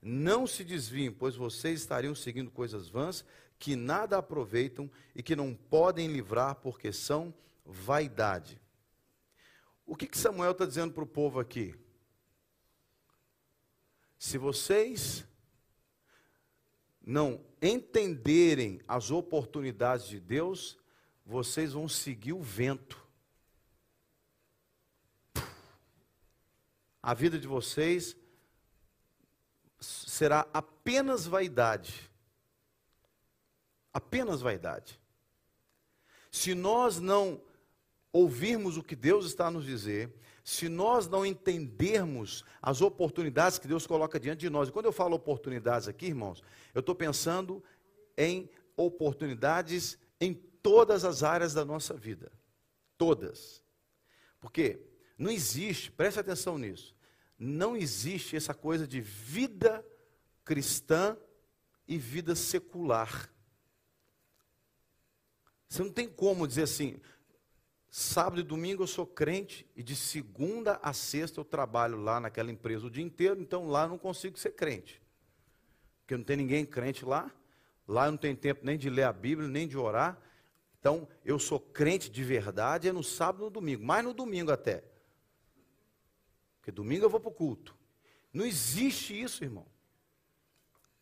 Não 0.01 0.47
se 0.47 0.63
desviem, 0.63 1.11
pois 1.11 1.35
vocês 1.35 1.81
estariam 1.81 2.15
seguindo 2.15 2.49
coisas 2.49 2.89
vãs 2.89 3.23
que 3.59 3.75
nada 3.75 4.17
aproveitam 4.17 4.89
e 5.13 5.21
que 5.21 5.35
não 5.35 5.53
podem 5.53 6.07
livrar 6.07 6.55
porque 6.55 6.91
são 6.91 7.31
vaidade. 7.63 8.59
O 9.85 9.95
que, 9.95 10.07
que 10.07 10.17
Samuel 10.17 10.53
está 10.53 10.65
dizendo 10.65 10.93
para 10.93 11.03
o 11.03 11.07
povo 11.07 11.39
aqui? 11.39 11.75
Se 14.17 14.37
vocês 14.39 15.23
não 17.05 17.43
entenderem 17.61 18.81
as 18.87 19.11
oportunidades 19.11 20.07
de 20.07 20.19
Deus, 20.19 20.77
vocês 21.25 21.73
vão 21.73 21.87
seguir 21.87 22.33
o 22.33 22.41
vento. 22.41 22.99
A 27.01 27.13
vida 27.13 27.37
de 27.37 27.47
vocês 27.47 28.15
será 29.81 30.47
apenas 30.53 31.25
vaidade. 31.25 32.09
Apenas 33.91 34.41
vaidade. 34.41 34.99
Se 36.31 36.53
nós 36.55 36.99
não 36.99 37.41
ouvirmos 38.13 38.77
o 38.77 38.83
que 38.83 38.95
Deus 38.95 39.25
está 39.25 39.47
a 39.47 39.51
nos 39.51 39.65
dizer, 39.65 40.13
se 40.43 40.69
nós 40.69 41.07
não 41.07 41.25
entendermos 41.25 42.45
as 42.61 42.81
oportunidades 42.81 43.57
que 43.57 43.67
Deus 43.67 43.85
coloca 43.85 44.19
diante 44.19 44.41
de 44.41 44.49
nós, 44.49 44.69
e 44.69 44.71
quando 44.71 44.85
eu 44.85 44.91
falo 44.91 45.15
oportunidades 45.15 45.87
aqui, 45.87 46.07
irmãos, 46.07 46.43
eu 46.73 46.79
estou 46.79 46.95
pensando 46.95 47.63
em 48.17 48.49
oportunidades 48.77 49.97
em 50.19 50.33
todas 50.33 51.03
as 51.03 51.23
áreas 51.23 51.53
da 51.53 51.65
nossa 51.65 51.93
vida. 51.93 52.31
Todas. 52.97 53.63
Porque 54.39 54.79
não 55.17 55.31
existe, 55.31 55.91
preste 55.91 56.19
atenção 56.19 56.57
nisso, 56.57 56.95
não 57.43 57.75
existe 57.75 58.35
essa 58.35 58.53
coisa 58.53 58.87
de 58.87 59.01
vida 59.01 59.85
cristã 60.45 61.17
e 61.87 61.97
vida 61.97 62.35
secular. 62.35 63.29
Você 65.67 65.83
não 65.83 65.91
tem 65.91 66.07
como 66.07 66.47
dizer 66.47 66.63
assim, 66.63 66.99
Sábado 67.93 68.39
e 68.39 68.43
domingo 68.43 68.83
eu 68.83 68.87
sou 68.87 69.05
crente 69.05 69.69
e 69.75 69.83
de 69.83 69.97
segunda 69.97 70.79
a 70.81 70.93
sexta 70.93 71.41
eu 71.41 71.43
trabalho 71.43 71.97
lá 71.97 72.21
naquela 72.21 72.49
empresa 72.49 72.87
o 72.87 72.89
dia 72.89 73.03
inteiro, 73.03 73.41
então 73.41 73.67
lá 73.67 73.83
eu 73.83 73.89
não 73.89 73.97
consigo 73.97 74.39
ser 74.39 74.51
crente. 74.51 75.01
Porque 75.99 76.15
não 76.15 76.23
tem 76.23 76.37
ninguém 76.37 76.65
crente 76.65 77.03
lá. 77.03 77.29
Lá 77.85 78.05
eu 78.05 78.11
não 78.11 78.17
tenho 78.17 78.37
tempo 78.37 78.61
nem 78.63 78.77
de 78.77 78.89
ler 78.89 79.03
a 79.03 79.11
Bíblia, 79.11 79.49
nem 79.49 79.67
de 79.67 79.77
orar. 79.77 80.17
Então 80.79 81.05
eu 81.25 81.37
sou 81.37 81.59
crente 81.59 82.09
de 82.09 82.23
verdade 82.23 82.87
é 82.87 82.93
no 82.93 83.03
sábado 83.03 83.41
e 83.41 83.45
no 83.45 83.49
domingo, 83.49 83.83
mais 83.83 84.05
no 84.05 84.13
domingo 84.13 84.53
até. 84.53 84.85
Porque 86.61 86.71
domingo 86.71 87.05
eu 87.05 87.09
vou 87.09 87.19
para 87.19 87.29
o 87.29 87.33
culto. 87.33 87.75
Não 88.31 88.45
existe 88.45 89.19
isso, 89.19 89.43
irmão. 89.43 89.65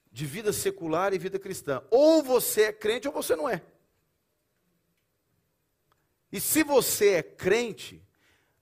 De 0.10 0.26
vida 0.26 0.54
secular 0.54 1.14
e 1.14 1.20
vida 1.20 1.38
cristã. 1.38 1.84
Ou 1.92 2.24
você 2.24 2.64
é 2.64 2.74
crente 2.74 3.10
ou 3.10 3.14
você 3.14 3.36
não 3.36 3.48
é. 3.48 3.62
E 6.32 6.40
se 6.40 6.64
você 6.64 7.16
é 7.16 7.24
crente, 7.24 8.02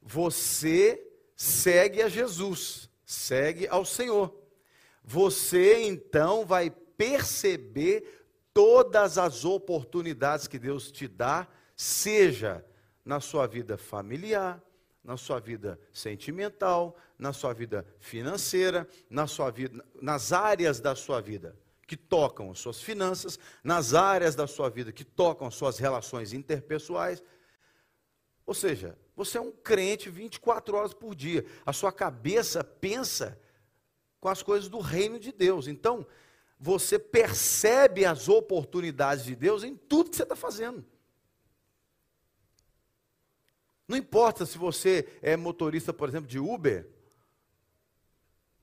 você 0.02 1.08
segue 1.36 2.02
a 2.02 2.10
Jesus, 2.10 2.90
segue 3.06 3.68
ao 3.68 3.86
Senhor. 3.86 4.36
Você 5.04 5.84
então 5.84 6.46
vai 6.46 6.72
perceber 6.72 8.26
todas 8.54 9.20
as 9.20 9.46
oportunidades 9.46 10.48
que 10.48 10.58
Deus 10.58 10.92
te 10.92 11.08
dá, 11.08 11.48
seja 11.76 12.66
na 13.06 13.20
sua 13.20 13.46
vida 13.46 13.78
familiar, 13.78 14.62
na 15.08 15.16
sua 15.16 15.40
vida 15.40 15.80
sentimental, 15.94 16.98
na 17.18 17.32
sua 17.32 17.54
vida 17.54 17.86
financeira, 17.98 18.86
na 19.10 19.26
sua 19.26 19.50
vida, 19.50 19.82
nas 20.02 20.34
áreas 20.34 20.82
da 20.82 20.96
sua 20.96 21.22
vida 21.22 21.58
que 21.88 21.96
tocam 21.96 22.52
as 22.52 22.60
suas 22.60 22.82
finanças, 22.82 23.40
nas 23.64 23.94
áreas 23.94 24.36
da 24.36 24.46
sua 24.46 24.70
vida 24.70 24.92
que 24.92 25.06
tocam 25.06 25.48
as 25.48 25.56
suas 25.56 25.80
relações 25.80 26.34
interpessoais. 26.34 27.24
Ou 28.46 28.54
seja, 28.54 28.98
você 29.16 29.38
é 29.38 29.42
um 29.42 29.54
crente 29.54 30.10
24 30.10 30.76
horas 30.76 30.94
por 30.94 31.16
dia. 31.16 31.46
A 31.66 31.72
sua 31.72 31.94
cabeça 31.94 32.62
pensa 32.62 33.40
com 34.20 34.28
as 34.28 34.44
coisas 34.44 34.68
do 34.68 34.80
reino 34.80 35.18
de 35.18 35.32
Deus. 35.32 35.70
Então, 35.70 36.06
você 36.60 37.00
percebe 37.00 38.04
as 38.04 38.28
oportunidades 38.28 39.24
de 39.24 39.38
Deus 39.38 39.64
em 39.64 39.74
tudo 39.74 40.10
que 40.10 40.18
você 40.18 40.24
está 40.24 40.36
fazendo. 40.36 40.86
Não 43.88 43.96
importa 43.98 44.46
se 44.46 44.58
você 44.58 45.08
é 45.22 45.38
motorista, 45.38 45.94
por 45.94 46.10
exemplo, 46.10 46.28
de 46.28 46.40
Uber, 46.40 46.88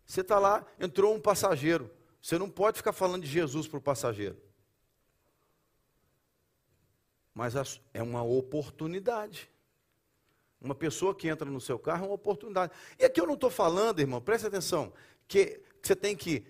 você 0.07 0.21
está 0.21 0.39
lá, 0.39 0.67
entrou 0.79 1.15
um 1.15 1.21
passageiro. 1.21 1.91
Você 2.21 2.39
não 2.39 2.51
pode 2.51 2.77
ficar 2.77 2.93
falando 2.93 3.23
de 3.23 3.29
Jesus 3.29 3.67
para 3.67 3.79
o 3.79 3.83
passageiro. 3.83 4.37
Mas 7.35 7.55
é 7.93 8.03
uma 8.03 8.23
oportunidade. 8.23 9.51
Uma 10.61 10.75
pessoa 10.75 11.15
que 11.15 11.29
entra 11.29 11.51
no 11.51 11.61
seu 11.61 11.79
carro 11.79 12.05
é 12.05 12.09
uma 12.09 12.15
oportunidade. 12.15 12.73
E 12.99 13.05
aqui 13.05 13.21
eu 13.21 13.27
não 13.27 13.35
estou 13.35 13.51
falando, 13.51 14.01
irmão, 14.01 14.21
preste 14.21 14.47
atenção, 14.47 14.93
que 15.27 15.61
você 15.83 15.97
tem 15.97 16.17
que 16.17 16.47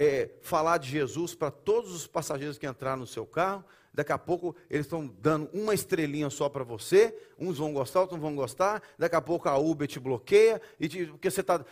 é, 0.00 0.30
falar 0.40 0.78
de 0.78 0.88
Jesus 0.88 1.34
para 1.34 1.50
todos 1.50 1.92
os 1.92 2.06
passageiros 2.06 2.56
que 2.56 2.66
entraram 2.66 3.00
no 3.00 3.06
seu 3.06 3.26
carro. 3.26 3.62
Daqui 3.92 4.12
a 4.12 4.18
pouco 4.18 4.56
eles 4.70 4.86
estão 4.86 5.06
dando 5.06 5.50
uma 5.52 5.74
estrelinha 5.74 6.30
só 6.30 6.48
para 6.48 6.64
você. 6.64 7.14
Uns 7.38 7.58
vão 7.58 7.74
gostar, 7.74 8.00
outros 8.00 8.18
não 8.18 8.26
vão 8.26 8.34
gostar. 8.34 8.82
Daqui 8.98 9.14
a 9.14 9.20
pouco 9.20 9.46
a 9.46 9.58
Uber 9.58 9.86
te 9.86 10.00
bloqueia, 10.00 10.62
e 10.78 10.88
te, 10.88 11.04
porque 11.04 11.30
você 11.30 11.42
está 11.42 11.62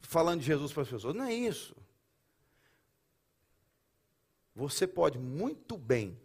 falando 0.00 0.40
de 0.40 0.46
Jesus 0.46 0.72
para 0.72 0.82
as 0.82 0.88
pessoas. 0.88 1.14
Não 1.14 1.26
é 1.26 1.34
isso. 1.34 1.76
Você 4.54 4.86
pode 4.86 5.18
muito 5.18 5.76
bem 5.76 6.18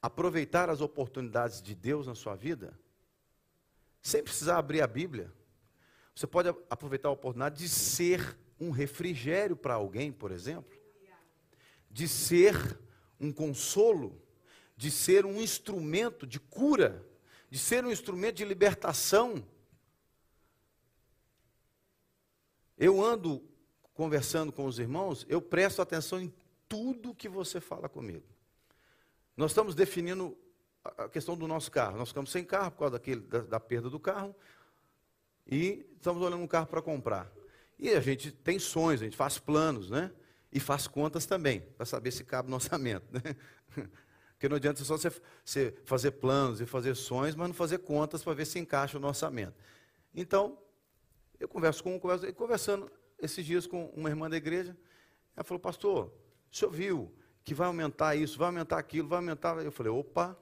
aproveitar 0.00 0.70
as 0.70 0.80
oportunidades 0.80 1.60
de 1.60 1.74
Deus 1.74 2.06
na 2.06 2.14
sua 2.14 2.36
vida, 2.36 2.78
sem 4.00 4.22
precisar 4.22 4.58
abrir 4.58 4.82
a 4.82 4.86
Bíblia. 4.86 5.32
Você 6.14 6.28
pode 6.28 6.48
aproveitar 6.70 7.08
a 7.08 7.12
oportunidade 7.12 7.58
de 7.58 7.68
ser 7.68 8.38
um 8.60 8.70
refrigério 8.70 9.56
para 9.56 9.74
alguém, 9.74 10.10
por 10.12 10.30
exemplo, 10.32 10.76
de 11.90 12.08
ser 12.08 12.78
um 13.18 13.32
consolo, 13.32 14.20
de 14.76 14.90
ser 14.90 15.26
um 15.26 15.40
instrumento 15.40 16.26
de 16.26 16.38
cura, 16.38 17.04
de 17.50 17.58
ser 17.58 17.84
um 17.84 17.90
instrumento 17.90 18.36
de 18.36 18.44
libertação. 18.44 19.44
Eu 22.76 23.02
ando 23.02 23.42
conversando 23.94 24.52
com 24.52 24.66
os 24.66 24.78
irmãos, 24.78 25.26
eu 25.28 25.42
presto 25.42 25.82
atenção 25.82 26.20
em 26.20 26.32
tudo 26.68 27.14
que 27.14 27.28
você 27.28 27.60
fala 27.60 27.88
comigo. 27.88 28.24
Nós 29.36 29.50
estamos 29.50 29.74
definindo 29.74 30.36
a 30.84 31.08
questão 31.08 31.36
do 31.36 31.46
nosso 31.48 31.70
carro. 31.70 31.96
Nós 31.96 32.08
ficamos 32.08 32.30
sem 32.30 32.44
carro 32.44 32.70
por 32.70 32.78
causa 32.78 32.92
daquele, 32.92 33.20
da, 33.22 33.40
da 33.40 33.60
perda 33.60 33.90
do 33.90 33.98
carro. 33.98 34.34
E 35.46 35.86
estamos 35.96 36.22
olhando 36.22 36.42
um 36.42 36.46
carro 36.46 36.66
para 36.66 36.82
comprar. 36.82 37.32
E 37.78 37.90
a 37.90 38.00
gente 38.00 38.32
tem 38.32 38.58
sonhos, 38.58 39.00
a 39.02 39.04
gente 39.04 39.16
faz 39.16 39.38
planos, 39.38 39.90
né? 39.90 40.10
E 40.50 40.58
faz 40.58 40.86
contas 40.86 41.26
também, 41.26 41.60
para 41.60 41.86
saber 41.86 42.10
se 42.10 42.24
cabe 42.24 42.48
no 42.48 42.56
orçamento. 42.56 43.06
Né? 43.12 43.36
Porque 44.32 44.48
não 44.48 44.56
adianta 44.56 44.82
só 44.84 44.96
você, 44.96 45.12
você 45.44 45.74
fazer 45.84 46.12
planos 46.12 46.60
e 46.60 46.66
fazer 46.66 46.94
sonhos, 46.94 47.34
mas 47.34 47.48
não 47.48 47.54
fazer 47.54 47.78
contas 47.78 48.22
para 48.22 48.34
ver 48.34 48.46
se 48.46 48.58
encaixa 48.58 48.98
no 48.98 49.06
orçamento. 49.06 49.54
Então, 50.14 50.58
eu 51.38 51.48
converso 51.48 51.82
com 51.82 51.94
um, 51.94 51.98
converso, 51.98 52.32
conversando 52.34 52.90
esses 53.18 53.44
dias 53.44 53.66
com 53.66 53.86
uma 53.86 54.08
irmã 54.08 54.30
da 54.30 54.36
igreja, 54.36 54.76
ela 55.36 55.44
falou, 55.44 55.60
pastor, 55.60 56.12
o 56.50 56.56
senhor 56.56 56.70
viu 56.70 57.14
que 57.44 57.54
vai 57.54 57.66
aumentar 57.66 58.14
isso, 58.14 58.38
vai 58.38 58.46
aumentar 58.46 58.78
aquilo, 58.78 59.08
vai 59.08 59.18
aumentar. 59.18 59.56
Eu 59.64 59.72
falei, 59.72 59.92
opa, 59.92 60.36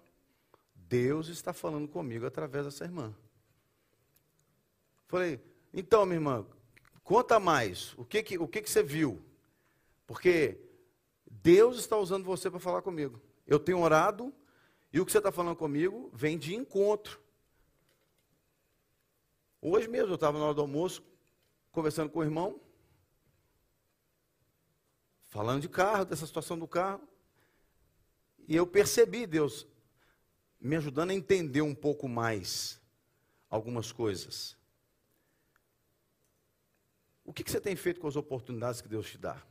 Deus 0.74 1.28
está 1.28 1.52
falando 1.52 1.88
comigo 1.88 2.26
através 2.26 2.64
dessa 2.64 2.84
irmã. 2.84 3.14
Falei, 5.06 5.40
então, 5.72 6.04
minha 6.04 6.16
irmã, 6.16 6.46
conta 7.06 7.40
mais. 7.40 7.94
O 7.96 8.04
que 8.04 8.22
que, 8.22 8.36
o 8.36 8.46
que, 8.46 8.60
que 8.60 8.68
você 8.68 8.82
viu? 8.82 9.24
Porque 10.06 10.60
Deus 11.30 11.78
está 11.78 11.96
usando 11.96 12.24
você 12.24 12.50
para 12.50 12.60
falar 12.60 12.82
comigo. 12.82 13.18
Eu 13.46 13.58
tenho 13.58 13.80
orado 13.80 14.34
e 14.92 15.00
o 15.00 15.06
que 15.06 15.12
você 15.12 15.18
está 15.18 15.32
falando 15.32 15.56
comigo 15.56 16.10
vem 16.12 16.36
de 16.36 16.54
encontro. 16.54 17.18
Hoje 19.62 19.88
mesmo 19.88 20.10
eu 20.10 20.16
estava 20.16 20.38
na 20.38 20.44
hora 20.44 20.54
do 20.54 20.60
almoço, 20.60 21.02
conversando 21.72 22.10
com 22.10 22.18
o 22.18 22.24
irmão 22.24 22.60
falando 25.36 25.60
de 25.60 25.68
carro, 25.68 26.06
dessa 26.06 26.26
situação 26.26 26.58
do 26.58 26.66
carro. 26.66 27.06
E 28.48 28.56
eu 28.56 28.66
percebi 28.66 29.26
Deus 29.26 29.66
me 30.58 30.76
ajudando 30.76 31.10
a 31.10 31.14
entender 31.14 31.60
um 31.60 31.74
pouco 31.74 32.08
mais 32.08 32.80
algumas 33.50 33.92
coisas. 33.92 34.55
O 37.26 37.32
que, 37.32 37.42
que 37.42 37.50
você 37.50 37.60
tem 37.60 37.74
feito 37.74 38.00
com 38.00 38.06
as 38.06 38.14
oportunidades 38.14 38.80
que 38.80 38.88
Deus 38.88 39.10
te 39.10 39.18
dá? 39.18 39.42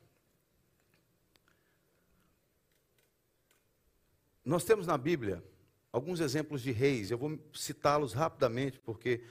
Nós 4.46 4.64
temos 4.64 4.88
na 4.88 4.98
Bíblia 4.98 5.44
alguns 5.92 6.22
exemplos 6.22 6.62
de 6.62 6.72
reis, 6.72 7.12
eu 7.12 7.18
vou 7.18 7.38
citá-los 7.54 8.14
rapidamente, 8.14 8.80
porque 8.80 9.24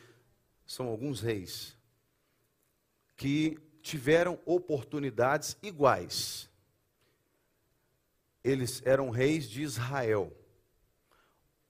são 0.67 0.87
alguns 0.89 1.21
reis 1.21 1.77
que 3.17 3.59
tiveram 3.81 4.39
oportunidades 4.45 5.57
iguais. 5.63 6.51
Eles 8.43 8.83
eram 8.85 9.09
reis 9.09 9.49
de 9.49 9.63
Israel, 9.63 10.37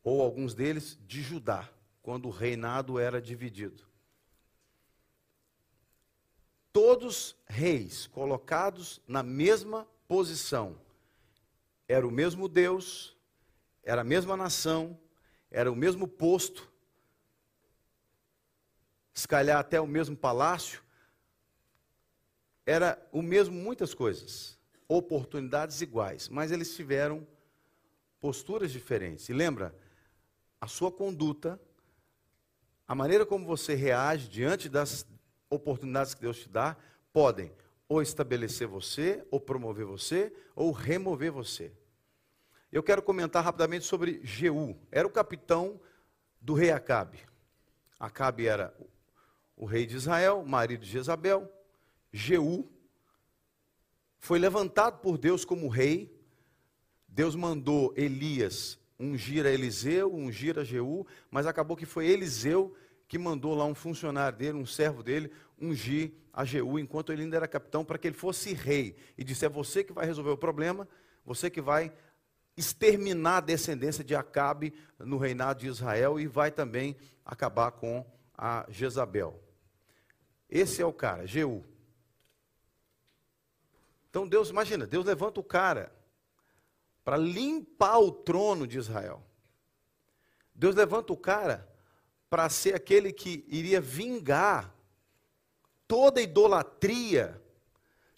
ou 0.02 0.20
alguns 0.20 0.54
deles 0.54 0.98
de 1.06 1.22
Judá, 1.22 1.70
quando 2.02 2.26
o 2.26 2.32
reinado 2.32 2.98
era 2.98 3.22
dividido. 3.22 3.93
Todos 6.74 7.37
reis 7.46 8.08
colocados 8.08 9.00
na 9.06 9.22
mesma 9.22 9.87
posição. 10.08 10.76
Era 11.87 12.04
o 12.04 12.10
mesmo 12.10 12.48
Deus, 12.48 13.16
era 13.84 14.00
a 14.00 14.04
mesma 14.04 14.37
nação, 14.37 14.98
era 15.52 15.70
o 15.70 15.76
mesmo 15.76 16.08
posto, 16.08 16.68
se 19.12 19.28
calhar 19.28 19.60
até 19.60 19.80
o 19.80 19.87
mesmo 19.87 20.16
palácio, 20.16 20.82
era 22.66 23.00
o 23.12 23.22
mesmo 23.22 23.54
muitas 23.54 23.94
coisas, 23.94 24.58
oportunidades 24.88 25.80
iguais, 25.80 26.28
mas 26.28 26.50
eles 26.50 26.74
tiveram 26.74 27.24
posturas 28.20 28.72
diferentes. 28.72 29.28
E 29.28 29.32
lembra, 29.32 29.72
a 30.60 30.66
sua 30.66 30.90
conduta, 30.90 31.60
a 32.88 32.96
maneira 32.96 33.24
como 33.24 33.46
você 33.46 33.76
reage 33.76 34.28
diante 34.28 34.68
das 34.68 35.06
oportunidades 35.50 36.14
que 36.14 36.20
Deus 36.20 36.38
te 36.38 36.48
dá, 36.48 36.76
podem 37.12 37.52
ou 37.88 38.02
estabelecer 38.02 38.66
você, 38.66 39.24
ou 39.30 39.38
promover 39.38 39.85
você, 39.85 40.33
ou 40.54 40.72
remover 40.72 41.30
você. 41.30 41.72
Eu 42.72 42.83
quero 42.83 43.02
comentar 43.02 43.44
rapidamente 43.44 43.85
sobre 43.85 44.20
Jeú. 44.24 44.76
Era 44.90 45.07
o 45.07 45.11
capitão 45.11 45.80
do 46.40 46.54
rei 46.54 46.70
Acabe. 46.70 47.20
Acabe 48.00 48.46
era 48.46 48.74
o 49.57 49.64
rei 49.64 49.87
de 49.87 49.96
Israel, 49.96 50.44
marido 50.44 50.80
de 50.80 50.90
Jezabel. 50.90 51.50
Jeú, 52.12 52.68
foi 54.18 54.38
levantado 54.38 55.00
por 55.00 55.16
Deus 55.18 55.44
como 55.44 55.68
rei. 55.68 56.20
Deus 57.07 57.37
mandou 57.37 57.92
Elias 57.96 58.78
ungir 58.98 59.46
a 59.46 59.50
Eliseu, 59.50 60.12
ungir 60.12 60.59
a 60.59 60.64
Jeú, 60.64 61.07
mas 61.30 61.46
acabou 61.46 61.76
que 61.76 61.87
foi 61.87 62.07
Eliseu 62.07 62.74
que 63.06 63.18
mandou 63.18 63.54
lá 63.54 63.64
um 63.64 63.74
funcionário 63.74 64.38
dele, 64.38 64.58
um 64.58 64.66
servo 64.66 65.02
dele, 65.02 65.30
ungir 65.60 66.12
a 66.32 66.44
Jeú 66.44 66.78
enquanto 66.78 67.12
ele 67.12 67.22
ainda 67.22 67.36
era 67.36 67.48
capitão, 67.48 67.84
para 67.84 67.98
que 67.98 68.08
ele 68.08 68.16
fosse 68.16 68.52
rei. 68.52 68.96
E 69.16 69.24
disse: 69.24 69.44
É 69.44 69.48
você 69.48 69.84
que 69.84 69.92
vai 69.92 70.06
resolver 70.06 70.30
o 70.30 70.36
problema, 70.36 70.88
você 71.24 71.48
que 71.48 71.60
vai 71.60 71.92
exterminar 72.56 73.38
a 73.38 73.40
descendência 73.40 74.04
de 74.04 74.14
Acabe 74.14 74.72
no 74.98 75.18
reinado 75.18 75.60
de 75.60 75.66
Israel 75.66 76.20
e 76.20 76.26
vai 76.26 76.50
também 76.50 76.96
acabar 77.24 77.72
com 77.72 78.04
a 78.36 78.66
Jezabel. 78.68 79.40
Esse 80.48 80.80
é 80.80 80.86
o 80.86 80.92
cara, 80.92 81.26
Jeú. 81.26 81.64
Então 84.08 84.28
Deus, 84.28 84.50
imagina, 84.50 84.86
Deus 84.86 85.04
levanta 85.04 85.40
o 85.40 85.44
cara 85.44 85.92
para 87.04 87.16
limpar 87.16 87.98
o 87.98 88.12
trono 88.12 88.66
de 88.66 88.78
Israel. 88.78 89.22
Deus 90.54 90.76
levanta 90.76 91.12
o 91.12 91.16
cara 91.16 91.68
para 92.28 92.48
ser 92.48 92.74
aquele 92.74 93.12
que 93.12 93.44
iria 93.48 93.80
vingar 93.80 94.74
toda 95.87 96.20
idolatria, 96.20 97.40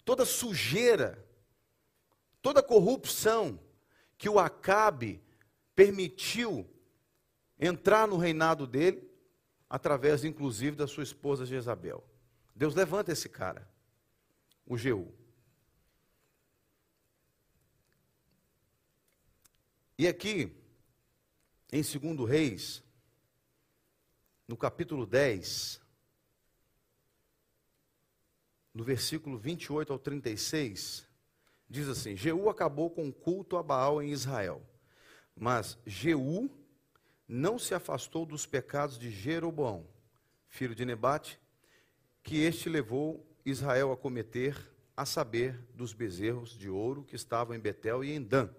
toda 0.03 0.25
sujeira, 0.25 1.23
toda 2.41 2.63
corrupção 2.63 3.59
que 4.17 4.29
o 4.29 4.39
Acabe 4.39 5.21
permitiu 5.75 6.67
entrar 7.59 8.07
no 8.07 8.17
reinado 8.17 8.65
dele, 8.65 9.07
através 9.69 10.23
inclusive 10.23 10.75
da 10.75 10.87
sua 10.87 11.03
esposa 11.03 11.45
Jezabel. 11.45 12.03
Deus 12.55 12.73
levanta 12.73 13.11
esse 13.11 13.29
cara, 13.29 13.69
o 14.65 14.77
Jeú. 14.77 15.13
E 19.97 20.07
aqui, 20.07 20.55
em 21.71 21.81
2 21.81 22.29
Reis, 22.29 22.83
no 24.47 24.55
capítulo 24.55 25.05
10, 25.05 25.81
no 28.73 28.83
versículo 28.83 29.37
28 29.37 29.91
ao 29.91 29.99
36, 29.99 31.07
Diz 31.69 31.87
assim: 31.89 32.15
Jeú 32.15 32.49
acabou 32.49 32.89
com 32.89 33.09
o 33.09 33.13
culto 33.13 33.57
a 33.57 33.63
Baal 33.63 34.01
em 34.01 34.11
Israel. 34.11 34.61
Mas 35.35 35.77
Jeú 35.85 36.49
não 37.27 37.59
se 37.59 37.75
afastou 37.75 38.25
dos 38.25 38.45
pecados 38.45 38.97
de 38.97 39.11
Jeroboão, 39.11 39.85
filho 40.47 40.73
de 40.73 40.85
Nebate, 40.85 41.39
que 42.23 42.37
este 42.37 42.69
levou 42.69 43.25
Israel 43.45 43.91
a 43.91 43.97
cometer, 43.97 44.57
a 44.95 45.05
saber, 45.05 45.59
dos 45.75 45.93
bezerros 45.93 46.57
de 46.57 46.69
ouro 46.69 47.03
que 47.03 47.15
estavam 47.15 47.55
em 47.55 47.59
Betel 47.59 48.03
e 48.03 48.13
em 48.13 48.21
Dan. 48.21 48.49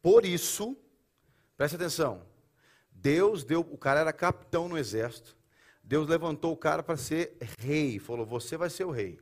Por 0.00 0.24
isso, 0.24 0.76
preste 1.56 1.74
atenção, 1.74 2.24
Deus 3.06 3.44
deu, 3.44 3.60
o 3.60 3.78
cara 3.78 4.00
era 4.00 4.12
capitão 4.12 4.68
no 4.68 4.76
exército, 4.76 5.36
Deus 5.80 6.08
levantou 6.08 6.52
o 6.52 6.56
cara 6.56 6.82
para 6.82 6.96
ser 6.96 7.36
rei, 7.56 8.00
falou: 8.00 8.26
Você 8.26 8.56
vai 8.56 8.68
ser 8.68 8.82
o 8.82 8.90
rei. 8.90 9.20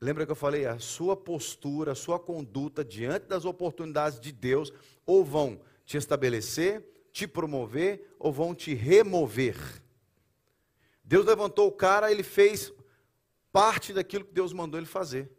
Lembra 0.00 0.24
que 0.24 0.32
eu 0.32 0.36
falei? 0.36 0.64
A 0.64 0.78
sua 0.78 1.14
postura, 1.14 1.92
a 1.92 1.94
sua 1.94 2.18
conduta 2.18 2.82
diante 2.82 3.26
das 3.26 3.44
oportunidades 3.44 4.18
de 4.18 4.32
Deus, 4.32 4.72
ou 5.04 5.22
vão 5.22 5.60
te 5.84 5.98
estabelecer, 5.98 6.82
te 7.12 7.28
promover, 7.28 8.16
ou 8.18 8.32
vão 8.32 8.54
te 8.54 8.72
remover. 8.72 9.58
Deus 11.04 11.26
levantou 11.26 11.68
o 11.68 11.72
cara, 11.72 12.10
ele 12.10 12.22
fez 12.22 12.72
parte 13.52 13.92
daquilo 13.92 14.24
que 14.24 14.32
Deus 14.32 14.54
mandou 14.54 14.80
ele 14.80 14.86
fazer. 14.86 15.30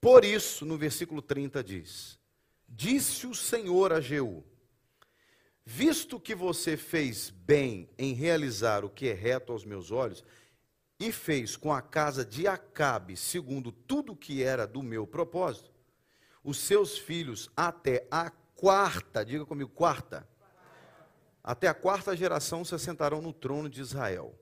Por 0.00 0.24
isso, 0.24 0.64
no 0.64 0.78
versículo 0.78 1.20
30 1.20 1.64
diz: 1.64 2.20
Disse 2.68 3.26
o 3.26 3.34
Senhor 3.34 3.92
a 3.92 4.00
Jeú: 4.00 4.44
Visto 5.72 6.18
que 6.18 6.34
você 6.34 6.76
fez 6.76 7.30
bem 7.30 7.88
em 7.96 8.12
realizar 8.12 8.84
o 8.84 8.90
que 8.90 9.08
é 9.08 9.12
reto 9.12 9.52
aos 9.52 9.64
meus 9.64 9.92
olhos, 9.92 10.24
e 10.98 11.12
fez 11.12 11.56
com 11.56 11.72
a 11.72 11.80
casa 11.80 12.24
de 12.24 12.48
Acabe 12.48 13.16
segundo 13.16 13.70
tudo 13.70 14.16
que 14.16 14.42
era 14.42 14.66
do 14.66 14.82
meu 14.82 15.06
propósito, 15.06 15.70
os 16.42 16.58
seus 16.58 16.98
filhos 16.98 17.48
até 17.56 18.04
a 18.10 18.30
quarta, 18.30 19.24
diga 19.24 19.46
comigo, 19.46 19.70
quarta, 19.70 20.28
até 21.40 21.68
a 21.68 21.74
quarta 21.74 22.16
geração 22.16 22.64
se 22.64 22.74
assentarão 22.74 23.22
no 23.22 23.32
trono 23.32 23.70
de 23.70 23.80
Israel. 23.80 24.34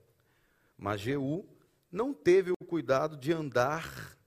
Mas 0.75 0.99
Jeú 0.99 1.47
não 1.91 2.11
teve 2.11 2.51
o 2.59 2.65
cuidado 2.65 3.15
de 3.15 3.31
andar 3.31 4.17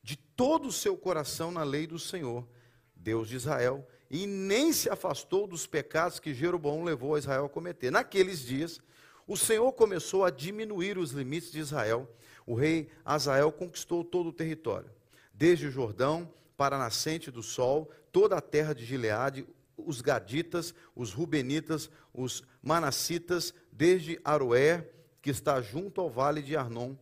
de 0.00 0.16
todo 0.16 0.68
o 0.68 0.72
seu 0.72 0.96
coração 0.96 1.50
na 1.50 1.64
lei 1.64 1.88
do 1.88 1.98
Senhor, 1.98 2.48
Deus 2.94 3.28
de 3.28 3.34
Israel, 3.34 3.84
e 4.12 4.26
nem 4.26 4.74
se 4.74 4.90
afastou 4.90 5.46
dos 5.46 5.66
pecados 5.66 6.20
que 6.20 6.34
Jeroboão 6.34 6.84
levou 6.84 7.14
a 7.14 7.18
Israel 7.18 7.46
a 7.46 7.48
cometer. 7.48 7.90
Naqueles 7.90 8.40
dias, 8.40 8.78
o 9.26 9.38
Senhor 9.38 9.72
começou 9.72 10.22
a 10.22 10.30
diminuir 10.30 10.98
os 10.98 11.12
limites 11.12 11.50
de 11.50 11.60
Israel. 11.60 12.06
O 12.46 12.54
rei 12.54 12.90
Azael 13.06 13.50
conquistou 13.50 14.04
todo 14.04 14.28
o 14.28 14.32
território, 14.32 14.90
desde 15.32 15.66
o 15.66 15.70
Jordão 15.70 16.30
para 16.58 16.76
a 16.76 16.78
nascente 16.78 17.30
do 17.30 17.42
sol, 17.42 17.90
toda 18.12 18.36
a 18.36 18.42
terra 18.42 18.74
de 18.74 18.84
Gileade, 18.84 19.46
os 19.78 20.02
gaditas, 20.02 20.74
os 20.94 21.14
rubenitas, 21.14 21.90
os 22.12 22.42
manassitas, 22.62 23.54
desde 23.72 24.20
Aroé, 24.22 24.90
que 25.22 25.30
está 25.30 25.62
junto 25.62 26.02
ao 26.02 26.10
vale 26.10 26.42
de 26.42 26.54
Arnon, 26.54 26.94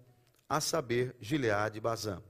a 0.49 0.61
saber, 0.61 1.17
Gileade 1.21 1.79
e 1.79 1.81
Bazã. 1.81 2.23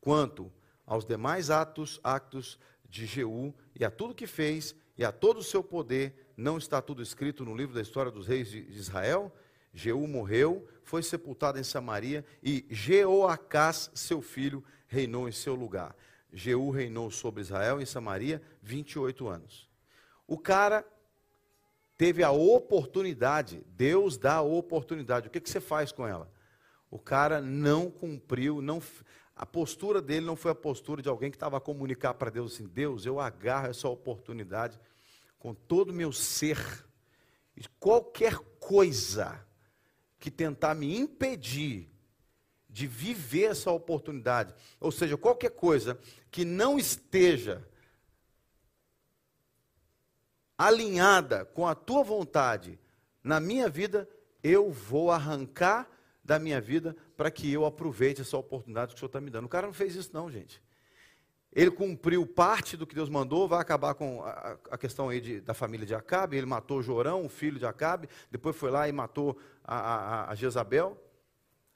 Quanto 0.00 0.52
aos 0.84 1.04
demais 1.04 1.50
atos, 1.50 2.00
actos 2.02 2.58
de 2.92 3.06
Jeú 3.06 3.54
e 3.74 3.86
a 3.86 3.90
tudo 3.90 4.14
que 4.14 4.26
fez 4.26 4.76
e 4.98 5.04
a 5.04 5.10
todo 5.10 5.38
o 5.38 5.42
seu 5.42 5.64
poder, 5.64 6.30
não 6.36 6.58
está 6.58 6.82
tudo 6.82 7.02
escrito 7.02 7.42
no 7.42 7.56
livro 7.56 7.74
da 7.74 7.80
história 7.80 8.12
dos 8.12 8.26
reis 8.26 8.50
de 8.50 8.58
Israel? 8.70 9.34
Jeú 9.72 10.06
morreu, 10.06 10.68
foi 10.84 11.02
sepultado 11.02 11.58
em 11.58 11.64
Samaria 11.64 12.22
e 12.42 12.66
Jeoacás, 12.68 13.90
seu 13.94 14.20
filho, 14.20 14.62
reinou 14.86 15.26
em 15.26 15.32
seu 15.32 15.54
lugar. 15.54 15.96
Jeú 16.30 16.70
reinou 16.70 17.10
sobre 17.10 17.40
Israel 17.40 17.80
em 17.80 17.86
Samaria 17.86 18.42
28 18.62 19.26
anos. 19.26 19.70
O 20.26 20.36
cara 20.36 20.86
teve 21.96 22.22
a 22.22 22.30
oportunidade, 22.30 23.64
Deus 23.68 24.18
dá 24.18 24.34
a 24.34 24.42
oportunidade. 24.42 25.28
O 25.28 25.30
que, 25.30 25.40
que 25.40 25.48
você 25.48 25.60
faz 25.60 25.92
com 25.92 26.06
ela? 26.06 26.30
O 26.90 26.98
cara 26.98 27.40
não 27.40 27.90
cumpriu, 27.90 28.60
não, 28.60 28.82
a 29.42 29.46
postura 29.46 30.00
dele 30.00 30.24
não 30.24 30.36
foi 30.36 30.52
a 30.52 30.54
postura 30.54 31.02
de 31.02 31.08
alguém 31.08 31.28
que 31.28 31.34
estava 31.34 31.56
a 31.56 31.60
comunicar 31.60 32.14
para 32.14 32.30
Deus 32.30 32.54
assim: 32.54 32.64
Deus, 32.64 33.04
eu 33.04 33.18
agarro 33.18 33.66
essa 33.66 33.88
oportunidade 33.88 34.78
com 35.36 35.52
todo 35.52 35.90
o 35.90 35.92
meu 35.92 36.12
ser, 36.12 36.86
e 37.56 37.62
qualquer 37.80 38.38
coisa 38.60 39.44
que 40.20 40.30
tentar 40.30 40.76
me 40.76 40.96
impedir 40.96 41.90
de 42.70 42.86
viver 42.86 43.50
essa 43.50 43.72
oportunidade, 43.72 44.54
ou 44.78 44.92
seja, 44.92 45.16
qualquer 45.16 45.50
coisa 45.50 45.98
que 46.30 46.44
não 46.44 46.78
esteja 46.78 47.66
alinhada 50.56 51.46
com 51.46 51.66
a 51.66 51.74
tua 51.74 52.04
vontade 52.04 52.78
na 53.24 53.40
minha 53.40 53.68
vida, 53.68 54.08
eu 54.40 54.70
vou 54.70 55.10
arrancar 55.10 55.90
da 56.24 56.38
minha 56.38 56.60
vida 56.60 56.96
para 57.16 57.30
que 57.30 57.52
eu 57.52 57.64
aproveite 57.64 58.20
essa 58.20 58.36
oportunidade 58.36 58.92
que 58.92 58.96
o 58.96 58.98
Senhor 58.98 59.08
está 59.08 59.20
me 59.20 59.30
dando. 59.30 59.46
O 59.46 59.48
cara 59.48 59.66
não 59.66 59.74
fez 59.74 59.94
isso, 59.96 60.10
não, 60.12 60.30
gente. 60.30 60.62
Ele 61.52 61.70
cumpriu 61.70 62.26
parte 62.26 62.76
do 62.78 62.86
que 62.86 62.94
Deus 62.94 63.10
mandou, 63.10 63.46
vai 63.46 63.60
acabar 63.60 63.94
com 63.94 64.22
a, 64.22 64.56
a 64.70 64.78
questão 64.78 65.10
aí 65.10 65.20
de, 65.20 65.40
da 65.40 65.52
família 65.52 65.86
de 65.86 65.94
Acabe, 65.94 66.36
ele 66.36 66.46
matou 66.46 66.82
Jorão, 66.82 67.26
o 67.26 67.28
filho 67.28 67.58
de 67.58 67.66
Acabe, 67.66 68.08
depois 68.30 68.56
foi 68.56 68.70
lá 68.70 68.88
e 68.88 68.92
matou 68.92 69.38
a, 69.62 69.76
a, 69.76 70.30
a 70.30 70.34
Jezabel, 70.34 70.96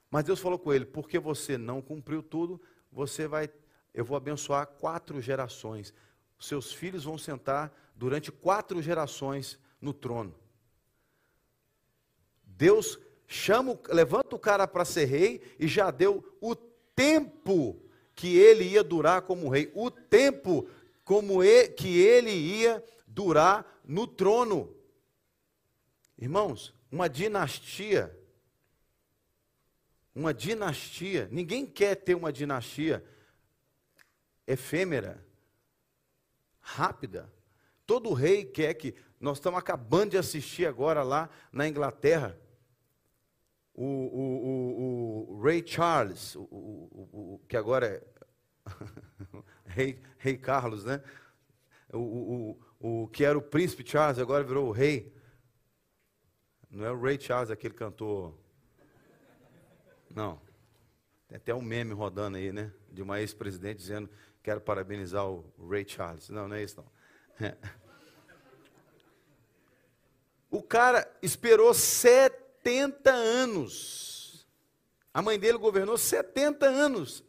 mas 0.09 0.23
Deus 0.23 0.39
falou 0.39 0.57
com 0.57 0.73
ele, 0.73 0.85
porque 0.85 1.19
você 1.19 1.59
não 1.59 1.79
cumpriu 1.79 2.23
tudo, 2.23 2.59
você 2.91 3.27
vai, 3.27 3.51
eu 3.93 4.03
vou 4.03 4.17
abençoar 4.17 4.65
quatro 4.65 5.21
gerações, 5.21 5.93
seus 6.39 6.73
filhos 6.73 7.03
vão 7.03 7.17
sentar 7.17 7.71
durante 7.95 8.31
quatro 8.31 8.81
gerações 8.81 9.59
no 9.79 9.93
trono. 9.93 10.33
Deus 12.43 12.97
chama, 13.27 13.77
levanta 13.89 14.35
o 14.35 14.39
cara 14.39 14.67
para 14.67 14.85
ser 14.85 15.05
rei 15.05 15.41
e 15.59 15.67
já 15.67 15.91
deu 15.91 16.23
o 16.39 16.55
tempo 16.55 17.79
que 18.15 18.37
ele 18.37 18.63
ia 18.63 18.83
durar 18.83 19.21
como 19.23 19.49
rei, 19.49 19.71
o 19.75 19.91
tempo 19.91 20.67
como 21.03 21.39
que 21.75 21.99
ele 21.99 22.31
ia 22.31 22.83
durar 23.05 23.79
no 23.85 24.07
trono. 24.07 24.73
Irmãos, 26.17 26.73
uma 26.91 27.07
dinastia, 27.07 28.17
uma 30.15 30.33
dinastia, 30.33 31.27
ninguém 31.31 31.65
quer 31.65 31.95
ter 31.95 32.15
uma 32.15 32.33
dinastia 32.33 33.05
efêmera, 34.47 35.23
rápida. 36.59 37.31
Todo 37.85 38.13
rei 38.13 38.45
quer 38.45 38.73
que. 38.73 38.95
Nós 39.19 39.37
estamos 39.37 39.57
acabando 39.57 40.11
de 40.11 40.17
assistir 40.17 40.67
agora 40.67 41.01
lá 41.01 41.29
na 41.51 41.67
Inglaterra 41.67 42.37
o, 43.77 43.85
o, 43.85 45.29
o, 45.29 45.37
o 45.37 45.41
Ray 45.41 45.63
Charles, 45.65 46.35
o, 46.35 47.39
que 47.47 47.55
agora 47.55 47.85
é 47.87 48.03
rei, 49.65 50.01
rei 50.17 50.35
Carlos, 50.35 50.83
né? 50.83 51.01
O, 51.93 52.57
o, 52.79 53.07
que 53.09 53.23
era 53.23 53.37
o 53.37 53.41
príncipe 53.41 53.87
Charles, 53.87 54.17
agora 54.17 54.43
virou 54.43 54.67
o 54.67 54.71
rei. 54.71 55.15
Não 56.71 56.83
é 56.83 56.91
o 56.91 56.99
Ray 56.99 57.21
Charles, 57.21 57.51
aquele 57.51 57.75
cantor. 57.75 58.35
Não. 60.13 60.41
Tem 61.27 61.37
até 61.37 61.53
um 61.53 61.61
meme 61.61 61.93
rodando 61.93 62.37
aí, 62.37 62.51
né? 62.51 62.73
De 62.91 63.03
uma 63.03 63.21
ex-presidente 63.21 63.77
dizendo: 63.77 64.09
Quero 64.41 64.59
parabenizar 64.59 65.25
o 65.29 65.45
Ray 65.69 65.87
Charles. 65.87 66.29
Não, 66.29 66.47
não 66.47 66.55
é 66.55 66.63
isso, 66.63 66.77
não. 66.77 67.47
É. 67.47 67.55
O 70.49 70.63
cara 70.63 71.05
esperou 71.21 71.73
sete 71.73 72.46
70 72.67 73.09
anos. 73.09 74.45
A 75.13 75.21
mãe 75.21 75.39
dele 75.39 75.57
governou 75.57 75.97
70 75.97 76.65
anos. 76.65 77.23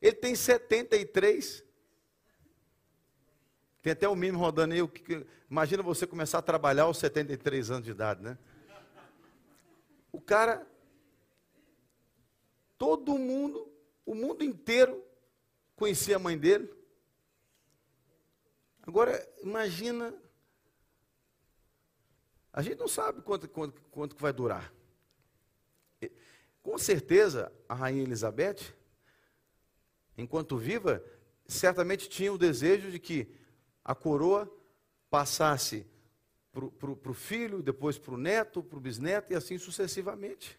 Ele 0.00 0.16
tem 0.16 0.34
73. 0.34 1.62
Tem 3.82 3.92
até 3.92 4.08
o 4.08 4.16
mínimo 4.16 4.38
rodando 4.38 4.72
aí. 4.72 4.80
Imagina 5.50 5.82
você 5.82 6.06
começar 6.06 6.38
a 6.38 6.42
trabalhar 6.42 6.84
aos 6.84 6.96
73 6.96 7.70
anos 7.70 7.84
de 7.84 7.90
idade, 7.90 8.22
né? 8.22 8.38
O 10.10 10.18
cara, 10.18 10.66
todo 12.78 13.18
mundo, 13.18 13.70
o 14.06 14.14
mundo 14.14 14.42
inteiro 14.42 15.04
conhecia 15.76 16.16
a 16.16 16.18
mãe 16.18 16.38
dele. 16.38 16.72
Agora, 18.82 19.28
imagina 19.42 20.14
a 22.52 22.62
gente 22.62 22.78
não 22.78 22.88
sabe 22.88 23.22
quanto, 23.22 23.48
quanto, 23.48 23.80
quanto 23.90 24.16
vai 24.16 24.32
durar. 24.32 24.72
Com 26.62 26.76
certeza, 26.78 27.52
a 27.68 27.74
rainha 27.74 28.02
Elizabeth, 28.02 28.74
enquanto 30.16 30.56
viva, 30.56 31.02
certamente 31.46 32.08
tinha 32.08 32.32
o 32.32 32.38
desejo 32.38 32.90
de 32.90 32.98
que 32.98 33.34
a 33.84 33.94
coroa 33.94 34.50
passasse 35.08 35.86
para 36.52 37.10
o 37.10 37.14
filho, 37.14 37.62
depois 37.62 37.98
para 37.98 38.14
o 38.14 38.18
neto, 38.18 38.62
para 38.62 38.78
o 38.78 38.80
bisneto 38.80 39.32
e 39.32 39.36
assim 39.36 39.56
sucessivamente. 39.58 40.58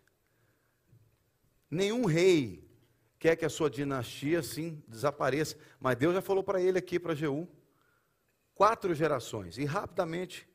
Nenhum 1.70 2.06
rei 2.06 2.70
quer 3.20 3.36
que 3.36 3.45
a 3.45 3.49
sua 3.49 3.70
dinastia, 3.70 4.41
sim, 4.41 4.84
desapareça. 4.88 5.56
Mas 5.80 5.95
Deus 5.95 6.14
já 6.14 6.22
falou 6.22 6.43
para 6.43 6.60
ele 6.60 6.80
aqui, 6.80 6.99
para 6.99 7.14
Jeú, 7.14 7.47
quatro 8.56 8.93
gerações. 8.95 9.58
E 9.58 9.66
rapidamente, 9.66 10.49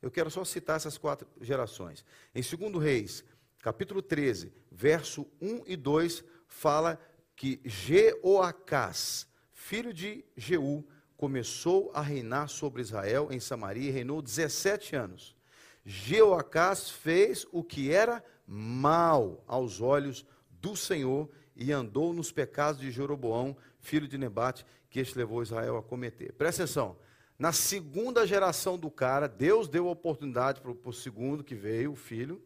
eu 0.00 0.10
quero 0.10 0.30
só 0.30 0.44
citar 0.44 0.76
essas 0.76 0.96
quatro 0.96 1.26
gerações. 1.40 2.04
Em 2.34 2.40
2 2.40 2.82
Reis, 2.82 3.24
capítulo 3.64 4.02
13, 4.02 4.52
verso 4.70 5.26
1 5.40 5.62
e 5.66 5.74
2, 5.74 6.22
fala 6.46 7.00
que 7.34 7.62
Jeoacás, 7.64 9.26
filho 9.54 9.90
de 9.90 10.22
Jeú, 10.36 10.86
começou 11.16 11.90
a 11.94 12.02
reinar 12.02 12.50
sobre 12.50 12.82
Israel 12.82 13.28
em 13.30 13.40
Samaria 13.40 13.88
e 13.88 13.90
reinou 13.90 14.20
17 14.20 14.94
anos. 14.94 15.34
Jeoacás 15.82 16.90
fez 16.90 17.46
o 17.52 17.64
que 17.64 17.90
era 17.90 18.22
mal 18.46 19.42
aos 19.46 19.80
olhos 19.80 20.26
do 20.60 20.76
Senhor 20.76 21.30
e 21.56 21.72
andou 21.72 22.12
nos 22.12 22.30
pecados 22.30 22.78
de 22.78 22.90
Jeroboão, 22.90 23.56
filho 23.80 24.06
de 24.06 24.18
Nebate, 24.18 24.66
que 24.90 25.00
este 25.00 25.16
levou 25.16 25.42
Israel 25.42 25.78
a 25.78 25.82
cometer. 25.82 26.34
Presta 26.34 26.64
atenção. 26.64 26.98
Na 27.38 27.50
segunda 27.50 28.26
geração 28.26 28.76
do 28.76 28.90
cara, 28.90 29.26
Deus 29.26 29.68
deu 29.68 29.88
a 29.88 29.92
oportunidade 29.92 30.60
para 30.60 30.70
o 30.70 30.92
segundo 30.92 31.42
que 31.42 31.54
veio, 31.54 31.92
o 31.92 31.96
filho, 31.96 32.42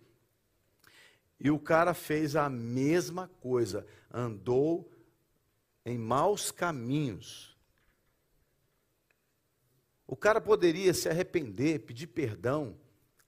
e 1.40 1.50
o 1.50 1.58
cara 1.58 1.94
fez 1.94 2.34
a 2.34 2.48
mesma 2.48 3.28
coisa, 3.40 3.86
andou 4.12 4.90
em 5.84 5.96
maus 5.96 6.50
caminhos. 6.50 7.56
O 10.06 10.16
cara 10.16 10.40
poderia 10.40 10.92
se 10.92 11.08
arrepender, 11.08 11.80
pedir 11.80 12.08
perdão, 12.08 12.76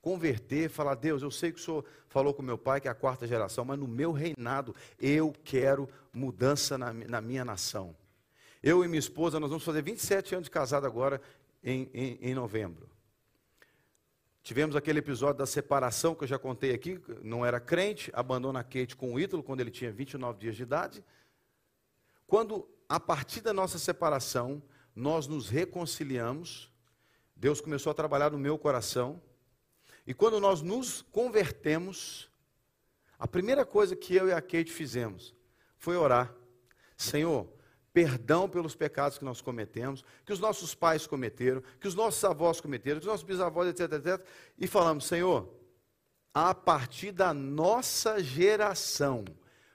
converter, 0.02 0.68
falar: 0.68 0.94
Deus, 0.96 1.22
eu 1.22 1.30
sei 1.30 1.52
que 1.52 1.60
o 1.60 1.62
senhor 1.62 1.84
falou 2.08 2.34
com 2.34 2.42
meu 2.42 2.58
pai 2.58 2.80
que 2.80 2.88
é 2.88 2.90
a 2.90 2.94
quarta 2.94 3.26
geração, 3.26 3.64
mas 3.64 3.78
no 3.78 3.86
meu 3.86 4.12
reinado 4.12 4.74
eu 4.98 5.32
quero 5.44 5.88
mudança 6.12 6.76
na, 6.76 6.92
na 6.92 7.20
minha 7.20 7.44
nação. 7.44 7.96
Eu 8.62 8.84
e 8.84 8.88
minha 8.88 8.98
esposa, 8.98 9.38
nós 9.38 9.48
vamos 9.48 9.64
fazer 9.64 9.82
27 9.82 10.34
anos 10.34 10.44
de 10.46 10.50
casado 10.50 10.86
agora 10.86 11.20
em, 11.62 11.88
em, 11.94 12.18
em 12.20 12.34
novembro. 12.34 12.89
Tivemos 14.42 14.74
aquele 14.74 15.00
episódio 15.00 15.38
da 15.38 15.46
separação 15.46 16.14
que 16.14 16.24
eu 16.24 16.28
já 16.28 16.38
contei 16.38 16.72
aqui, 16.72 17.00
não 17.22 17.44
era 17.44 17.60
crente, 17.60 18.10
abandona 18.14 18.64
Kate 18.64 18.96
com 18.96 19.14
o 19.14 19.20
Ítalo 19.20 19.42
quando 19.42 19.60
ele 19.60 19.70
tinha 19.70 19.92
29 19.92 20.38
dias 20.38 20.56
de 20.56 20.62
idade. 20.62 21.04
Quando, 22.26 22.68
a 22.88 22.98
partir 22.98 23.42
da 23.42 23.52
nossa 23.52 23.78
separação, 23.78 24.62
nós 24.94 25.26
nos 25.26 25.48
reconciliamos, 25.48 26.72
Deus 27.36 27.60
começou 27.60 27.90
a 27.90 27.94
trabalhar 27.94 28.30
no 28.30 28.38
meu 28.38 28.58
coração, 28.58 29.20
e 30.06 30.14
quando 30.14 30.40
nós 30.40 30.62
nos 30.62 31.02
convertemos, 31.02 32.30
a 33.18 33.28
primeira 33.28 33.66
coisa 33.66 33.94
que 33.94 34.14
eu 34.14 34.28
e 34.28 34.32
a 34.32 34.40
Kate 34.40 34.72
fizemos 34.72 35.34
foi 35.76 35.96
orar. 35.96 36.34
Senhor, 36.96 37.46
perdão 37.92 38.48
pelos 38.48 38.74
pecados 38.74 39.18
que 39.18 39.24
nós 39.24 39.40
cometemos, 39.40 40.04
que 40.24 40.32
os 40.32 40.38
nossos 40.38 40.74
pais 40.74 41.06
cometeram, 41.06 41.62
que 41.80 41.88
os 41.88 41.94
nossos 41.94 42.22
avós 42.24 42.60
cometeram, 42.60 43.00
que 43.00 43.06
os 43.06 43.10
nossos 43.10 43.26
bisavós, 43.26 43.68
etc, 43.68 43.92
etc. 43.92 44.26
E 44.58 44.66
falamos, 44.66 45.06
Senhor, 45.06 45.48
a 46.32 46.54
partir 46.54 47.10
da 47.12 47.34
nossa 47.34 48.22
geração, 48.22 49.24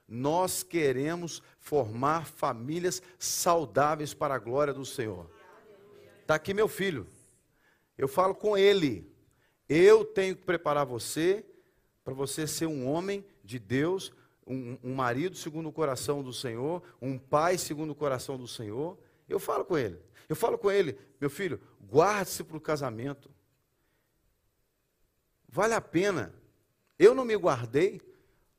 nós 0.08 0.64
queremos 0.64 1.42
formar 1.60 2.26
famílias 2.26 3.02
saudáveis 3.18 4.14
para 4.14 4.36
a 4.36 4.40
glória 4.40 4.74
do 4.74 4.86
Senhor. 4.86 5.30
Está 6.22 6.36
aqui 6.36 6.54
meu 6.54 6.68
filho. 6.68 7.08
Eu 7.98 8.08
falo 8.08 8.34
com 8.36 8.58
ele. 8.58 9.12
Eu 9.68 10.06
tenho 10.06 10.36
que 10.36 10.44
preparar 10.44 10.86
você 10.86 11.46
para 12.04 12.14
você 12.14 12.46
ser 12.46 12.68
um 12.68 12.88
homem 12.88 13.26
de 13.44 13.58
Deus, 13.58 14.14
um, 14.46 14.78
um, 14.84 14.94
marido 14.94 15.36
segundo 15.36 15.70
o 15.70 15.74
coração 15.74 16.24
do 16.24 16.32
Senhor, 16.32 16.84
um 17.02 17.18
pai 17.18 17.58
segundo 17.58 17.92
o 17.92 17.96
coração 17.96 18.38
do 18.38 18.48
Senhor. 18.48 18.98
Eu 19.28 19.40
falo 19.40 19.66
com 19.66 19.78
ele. 19.78 20.00
Eu 20.28 20.36
falo 20.36 20.58
com 20.58 20.72
ele, 20.72 20.98
meu 21.20 21.30
filho, 21.30 21.60
guarde-se 21.82 22.44
para 22.44 22.58
o 22.58 22.62
casamento. 22.62 23.30
Vale 25.48 25.74
a 25.74 25.82
pena. 25.82 26.34
Eu 26.98 27.14
não 27.14 27.26
me 27.26 27.36
guardei, 27.36 28.02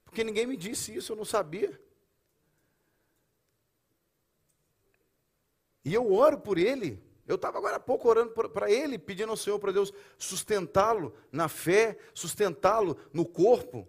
porque 0.04 0.22
ninguém 0.22 0.46
me 0.46 0.56
disse 0.56 0.94
isso, 0.94 1.12
eu 1.12 1.16
não 1.16 1.24
sabia. 1.24 1.80
E 5.84 5.94
eu 5.94 6.12
oro 6.12 6.38
por 6.38 6.58
ele. 6.58 7.02
Eu 7.26 7.34
estava 7.34 7.58
agora 7.58 7.76
há 7.76 7.80
pouco 7.80 8.08
orando 8.08 8.32
para 8.32 8.70
ele, 8.70 8.98
pedindo 8.98 9.30
ao 9.30 9.36
Senhor 9.36 9.58
para 9.58 9.72
Deus 9.72 9.92
sustentá-lo 10.16 11.12
na 11.30 11.48
fé, 11.48 11.98
sustentá-lo 12.14 12.96
no 13.12 13.24
corpo. 13.24 13.88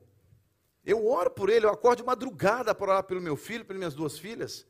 Eu 0.87 1.05
oro 1.05 1.29
por 1.29 1.49
ele, 1.49 1.65
eu 1.65 1.69
acordo 1.69 1.97
de 1.97 2.05
madrugada 2.05 2.73
para 2.73 2.91
orar 2.91 3.03
pelo 3.03 3.19
meu 3.19 3.35
filho, 3.35 3.65
pelas 3.65 3.77
minhas 3.77 3.93
duas 3.93 4.17
filhas. 4.17 4.65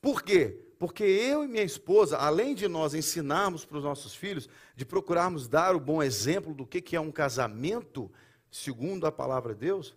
Por 0.00 0.22
quê? 0.22 0.58
Porque 0.78 1.04
eu 1.04 1.44
e 1.44 1.46
minha 1.46 1.62
esposa, 1.62 2.16
além 2.16 2.54
de 2.54 2.66
nós 2.66 2.94
ensinarmos 2.94 3.66
para 3.66 3.76
os 3.76 3.84
nossos 3.84 4.14
filhos, 4.14 4.48
de 4.74 4.86
procurarmos 4.86 5.46
dar 5.46 5.76
o 5.76 5.80
bom 5.80 6.02
exemplo 6.02 6.54
do 6.54 6.66
que 6.66 6.96
é 6.96 7.00
um 7.00 7.12
casamento, 7.12 8.10
segundo 8.50 9.06
a 9.06 9.12
palavra 9.12 9.52
de 9.52 9.60
Deus, 9.60 9.94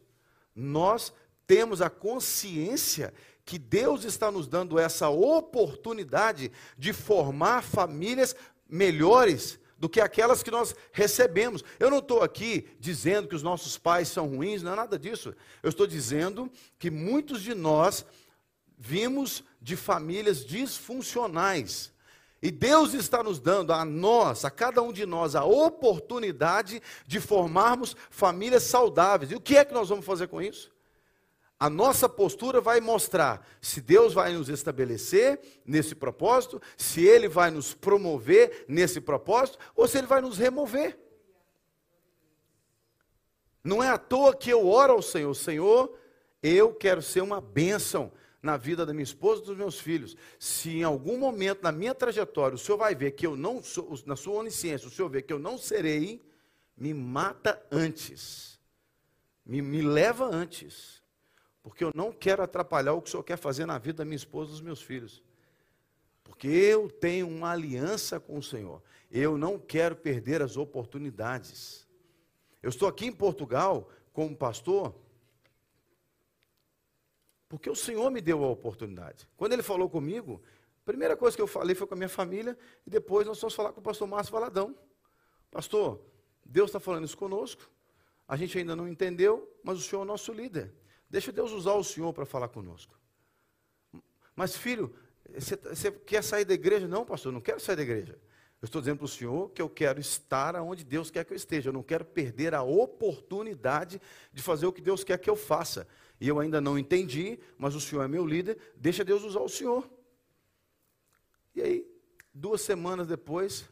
nós 0.53 1.13
temos 1.47 1.81
a 1.81 1.89
consciência 1.89 3.13
que 3.45 3.57
Deus 3.57 4.03
está 4.03 4.29
nos 4.29 4.49
dando 4.49 4.77
essa 4.77 5.07
oportunidade 5.07 6.51
de 6.77 6.91
formar 6.91 7.63
famílias 7.63 8.35
melhores, 8.67 9.57
do 9.79 9.87
que 9.87 10.01
aquelas 10.01 10.43
que 10.43 10.51
nós 10.51 10.75
recebemos. 10.91 11.63
Eu 11.79 11.89
não 11.89 11.99
estou 11.99 12.21
aqui 12.21 12.67
dizendo 12.79 13.27
que 13.27 13.35
os 13.35 13.41
nossos 13.41 13.77
pais 13.77 14.09
são 14.09 14.27
ruins, 14.27 14.61
não 14.61 14.73
é 14.73 14.75
nada 14.75 14.99
disso. 14.99 15.33
Eu 15.63 15.69
estou 15.69 15.87
dizendo 15.87 16.51
que 16.77 16.91
muitos 16.91 17.41
de 17.41 17.55
nós 17.55 18.05
vimos 18.77 19.43
de 19.61 19.75
famílias 19.75 20.45
disfuncionais. 20.45 21.91
E 22.41 22.51
Deus 22.51 22.93
está 22.93 23.21
nos 23.23 23.39
dando 23.39 23.73
a 23.73 23.83
nós, 23.83 24.45
a 24.45 24.51
cada 24.51 24.81
um 24.81 24.93
de 24.93 25.05
nós, 25.05 25.35
a 25.35 25.43
oportunidade 25.43 26.81
de 27.05 27.19
formarmos 27.19 27.95
famílias 28.09 28.63
saudáveis. 28.63 29.31
E 29.31 29.35
o 29.35 29.41
que 29.41 29.57
é 29.57 29.65
que 29.65 29.73
nós 29.73 29.89
vamos 29.89 30.05
fazer 30.05 30.27
com 30.27 30.41
isso? 30.41 30.71
A 31.59 31.69
nossa 31.69 32.07
postura 32.07 32.61
vai 32.61 32.79
mostrar 32.79 33.45
se 33.59 33.81
Deus 33.81 34.13
vai 34.13 34.31
nos 34.31 34.47
estabelecer 34.47 35.41
nesse 35.65 35.93
propósito, 35.93 36.61
se 36.77 37.05
Ele 37.05 37.27
vai 37.27 37.51
nos 37.51 37.73
promover 37.73 38.63
nesse 38.65 39.01
propósito, 39.01 39.59
ou 39.75 39.85
se 39.85 39.97
Ele 39.97 40.07
vai 40.07 40.21
nos 40.21 40.37
remover. 40.37 40.97
Não 43.61 43.83
é 43.83 43.89
à 43.89 43.97
toa 43.97 44.33
que 44.33 44.49
eu 44.49 44.69
oro 44.69 44.93
ao 44.93 45.01
Senhor, 45.01 45.33
Senhor, 45.35 45.93
eu 46.41 46.73
quero 46.73 47.01
ser 47.01 47.19
uma 47.19 47.41
bênção 47.41 48.09
na 48.41 48.55
vida 48.55 48.85
da 48.85 48.93
minha 48.93 49.03
esposa 49.03 49.41
e 49.41 49.45
dos 49.47 49.57
meus 49.57 49.77
filhos. 49.77 50.15
Se 50.39 50.77
em 50.77 50.83
algum 50.83 51.17
momento 51.17 51.61
na 51.61 51.73
minha 51.73 51.93
trajetória 51.93 52.55
o 52.55 52.57
Senhor 52.57 52.77
vai 52.77 52.95
ver 52.95 53.11
que 53.11 53.27
eu 53.27 53.35
não 53.35 53.61
sou, 53.61 53.99
na 54.05 54.15
sua 54.15 54.35
onisciência, 54.35 54.87
o 54.87 54.91
Senhor 54.91 55.09
vê 55.09 55.21
que 55.21 55.33
eu 55.33 55.39
não 55.39 55.57
serei, 55.57 56.25
me 56.77 56.93
mata 56.93 57.61
antes. 57.69 58.57
Me, 59.45 59.61
me 59.61 59.81
leva 59.81 60.23
antes 60.23 60.98
porque 61.61 61.83
eu 61.83 61.91
não 61.93 62.11
quero 62.11 62.41
atrapalhar 62.41 62.93
o 62.93 63.01
que 63.01 63.09
o 63.09 63.11
Senhor 63.11 63.23
quer 63.23 63.37
fazer 63.37 63.65
na 63.65 63.77
vida 63.77 63.99
da 63.99 64.05
minha 64.05 64.15
esposa 64.15 64.49
e 64.49 64.53
dos 64.53 64.61
meus 64.61 64.81
filhos. 64.81 65.23
Porque 66.23 66.47
eu 66.47 66.89
tenho 66.89 67.27
uma 67.27 67.51
aliança 67.51 68.19
com 68.19 68.37
o 68.37 68.43
Senhor. 68.43 68.81
Eu 69.11 69.37
não 69.37 69.57
quero 69.59 69.95
perder 69.95 70.41
as 70.41 70.57
oportunidades. 70.57 71.87
Eu 72.61 72.69
estou 72.69 72.87
aqui 72.87 73.05
em 73.05 73.11
Portugal 73.11 73.89
como 74.13 74.35
pastor, 74.35 74.93
porque 77.47 77.69
o 77.69 77.75
Senhor 77.75 78.11
me 78.11 78.21
deu 78.21 78.43
a 78.43 78.47
oportunidade. 78.47 79.27
Quando 79.35 79.53
ele 79.53 79.63
falou 79.63 79.89
comigo, 79.89 80.41
a 80.83 80.85
primeira 80.85 81.17
coisa 81.17 81.35
que 81.35 81.41
eu 81.41 81.47
falei 81.47 81.73
foi 81.73 81.87
com 81.87 81.95
a 81.95 81.97
minha 81.97 82.09
família, 82.09 82.57
e 82.85 82.89
depois 82.89 83.25
nós 83.25 83.39
fomos 83.39 83.55
falar 83.55 83.71
com 83.71 83.79
o 83.79 83.83
pastor 83.83 84.07
Márcio 84.07 84.31
Valadão. 84.31 84.75
Pastor, 85.49 85.99
Deus 86.45 86.69
está 86.69 86.79
falando 86.79 87.05
isso 87.05 87.17
conosco, 87.17 87.69
a 88.27 88.35
gente 88.35 88.57
ainda 88.57 88.75
não 88.75 88.87
entendeu, 88.87 89.51
mas 89.63 89.79
o 89.79 89.81
Senhor 89.81 90.01
é 90.01 90.03
o 90.03 90.07
nosso 90.07 90.31
líder. 90.31 90.71
Deixa 91.09 91.31
Deus 91.31 91.51
usar 91.51 91.73
o 91.73 91.83
Senhor 91.83 92.13
para 92.13 92.25
falar 92.25 92.49
conosco. 92.49 92.97
Mas, 94.35 94.55
filho, 94.55 94.93
você, 95.33 95.55
você 95.55 95.91
quer 95.91 96.23
sair 96.23 96.45
da 96.45 96.53
igreja? 96.53 96.87
Não, 96.87 97.05
pastor, 97.05 97.31
não 97.31 97.41
quero 97.41 97.59
sair 97.59 97.75
da 97.75 97.81
igreja. 97.81 98.19
Eu 98.61 98.65
estou 98.65 98.81
dizendo 98.81 98.97
para 98.97 99.05
o 99.05 99.09
Senhor 99.09 99.49
que 99.51 99.61
eu 99.61 99.69
quero 99.69 99.99
estar 99.99 100.55
onde 100.57 100.83
Deus 100.83 101.09
quer 101.09 101.23
que 101.23 101.31
eu 101.31 101.37
esteja. 101.37 101.69
Eu 101.69 101.73
não 101.73 101.81
quero 101.81 102.03
perder 102.03 102.53
a 102.53 102.61
oportunidade 102.61 104.01
de 104.33 104.41
fazer 104.41 104.67
o 104.67 104.73
que 104.73 104.81
Deus 104.81 105.03
quer 105.03 105.17
que 105.17 105.29
eu 105.29 105.35
faça. 105.35 105.87
E 106.19 106.27
eu 106.27 106.39
ainda 106.39 106.59
não 106.59 106.77
entendi, 106.77 107.39
mas 107.57 107.73
o 107.73 107.79
Senhor 107.79 108.03
é 108.03 108.07
meu 108.07 108.25
líder, 108.25 108.57
deixa 108.75 109.05
Deus 109.05 109.23
usar 109.23 109.39
o 109.39 109.47
Senhor. 109.47 109.89
E 111.55 111.61
aí, 111.61 111.87
duas 112.33 112.59
semanas 112.59 113.07
depois, 113.07 113.67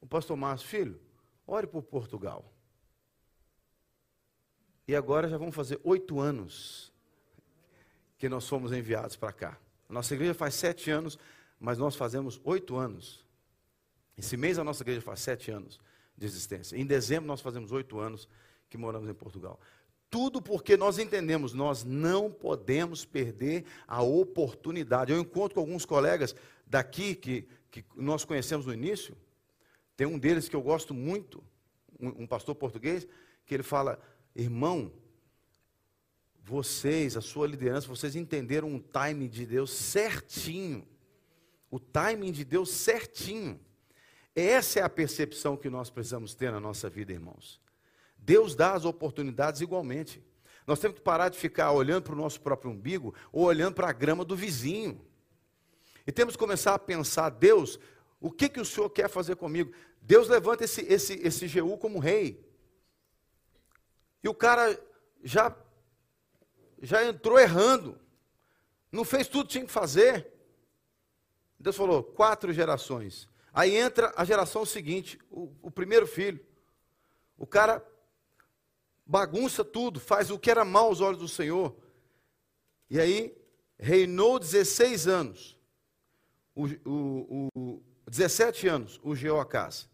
o 0.00 0.06
pastor 0.06 0.36
Márcio, 0.36 0.66
filho, 0.66 1.00
ore 1.46 1.66
por 1.66 1.82
Portugal. 1.82 2.50
E 4.88 4.94
agora 4.94 5.28
já 5.28 5.36
vamos 5.36 5.54
fazer 5.54 5.80
oito 5.82 6.20
anos 6.20 6.92
que 8.18 8.28
nós 8.28 8.48
fomos 8.48 8.72
enviados 8.72 9.16
para 9.16 9.32
cá. 9.32 9.58
A 9.88 9.92
nossa 9.92 10.14
igreja 10.14 10.34
faz 10.34 10.54
sete 10.54 10.90
anos, 10.90 11.18
mas 11.58 11.78
nós 11.78 11.96
fazemos 11.96 12.40
oito 12.44 12.76
anos. 12.76 13.24
Esse 14.16 14.36
mês 14.36 14.58
a 14.58 14.64
nossa 14.64 14.82
igreja 14.82 15.00
faz 15.00 15.20
sete 15.20 15.50
anos 15.50 15.78
de 16.16 16.24
existência. 16.24 16.76
Em 16.76 16.86
dezembro 16.86 17.26
nós 17.26 17.40
fazemos 17.40 17.72
oito 17.72 17.98
anos 17.98 18.28
que 18.68 18.78
moramos 18.78 19.08
em 19.08 19.14
Portugal. 19.14 19.60
Tudo 20.08 20.40
porque 20.40 20.76
nós 20.76 20.98
entendemos, 20.98 21.52
nós 21.52 21.84
não 21.84 22.30
podemos 22.30 23.04
perder 23.04 23.64
a 23.86 24.02
oportunidade. 24.02 25.12
Eu 25.12 25.18
encontro 25.18 25.56
com 25.56 25.60
alguns 25.60 25.84
colegas 25.84 26.34
daqui 26.64 27.14
que, 27.14 27.48
que 27.70 27.84
nós 27.96 28.24
conhecemos 28.24 28.66
no 28.66 28.72
início, 28.72 29.16
tem 29.96 30.06
um 30.06 30.18
deles 30.18 30.48
que 30.48 30.54
eu 30.54 30.62
gosto 30.62 30.94
muito, 30.94 31.42
um, 31.98 32.22
um 32.22 32.26
pastor 32.26 32.54
português, 32.54 33.06
que 33.44 33.54
ele 33.54 33.62
fala: 33.62 34.00
irmão, 34.36 34.92
vocês, 36.42 37.16
a 37.16 37.20
sua 37.20 37.46
liderança, 37.46 37.88
vocês 37.88 38.14
entenderam 38.14 38.74
o 38.74 38.80
timing 38.80 39.28
de 39.28 39.44
Deus 39.44 39.72
certinho. 39.72 40.86
O 41.70 41.80
timing 41.80 42.30
de 42.30 42.44
Deus 42.44 42.70
certinho. 42.70 43.58
Essa 44.34 44.80
é 44.80 44.82
a 44.82 44.88
percepção 44.88 45.56
que 45.56 45.68
nós 45.68 45.90
precisamos 45.90 46.34
ter 46.34 46.52
na 46.52 46.60
nossa 46.60 46.88
vida, 46.88 47.12
irmãos. 47.12 47.60
Deus 48.16 48.54
dá 48.54 48.74
as 48.74 48.84
oportunidades 48.84 49.60
igualmente. 49.60 50.22
Nós 50.66 50.78
temos 50.78 50.98
que 50.98 51.02
parar 51.02 51.28
de 51.28 51.38
ficar 51.38 51.72
olhando 51.72 52.04
para 52.04 52.12
o 52.12 52.16
nosso 52.16 52.40
próprio 52.40 52.70
umbigo 52.70 53.14
ou 53.32 53.44
olhando 53.44 53.74
para 53.74 53.88
a 53.88 53.92
grama 53.92 54.24
do 54.24 54.36
vizinho. 54.36 55.00
E 56.06 56.12
temos 56.12 56.34
que 56.34 56.38
começar 56.38 56.74
a 56.74 56.78
pensar, 56.78 57.30
Deus, 57.30 57.80
o 58.20 58.30
que, 58.30 58.48
que 58.48 58.60
o 58.60 58.64
Senhor 58.64 58.90
quer 58.90 59.08
fazer 59.08 59.36
comigo? 59.36 59.72
Deus 60.00 60.28
levanta 60.28 60.64
esse, 60.64 60.82
esse, 60.82 61.14
esse 61.14 61.48
Jeú 61.48 61.76
como 61.76 61.98
rei. 61.98 62.45
E 64.26 64.28
o 64.28 64.34
cara 64.34 64.76
já, 65.22 65.56
já 66.82 67.04
entrou 67.04 67.38
errando. 67.38 67.96
Não 68.90 69.04
fez 69.04 69.28
tudo 69.28 69.46
que 69.46 69.52
tinha 69.52 69.64
que 69.64 69.70
fazer. 69.70 70.26
Deus 71.60 71.76
falou, 71.76 72.02
quatro 72.02 72.52
gerações. 72.52 73.28
Aí 73.52 73.76
entra 73.76 74.12
a 74.16 74.24
geração 74.24 74.66
seguinte, 74.66 75.16
o, 75.30 75.54
o 75.62 75.70
primeiro 75.70 76.08
filho. 76.08 76.44
O 77.38 77.46
cara 77.46 77.86
bagunça 79.06 79.64
tudo, 79.64 80.00
faz 80.00 80.28
o 80.28 80.40
que 80.40 80.50
era 80.50 80.64
mal 80.64 80.86
aos 80.86 81.00
olhos 81.00 81.20
do 81.20 81.28
Senhor. 81.28 81.76
E 82.90 82.98
aí, 82.98 83.32
reinou 83.78 84.40
16 84.40 85.06
anos. 85.06 85.56
O, 86.52 86.66
o, 86.84 87.48
o, 87.54 87.82
17 88.10 88.66
anos, 88.66 89.00
o 89.04 89.14
Jeoacás. 89.14 89.88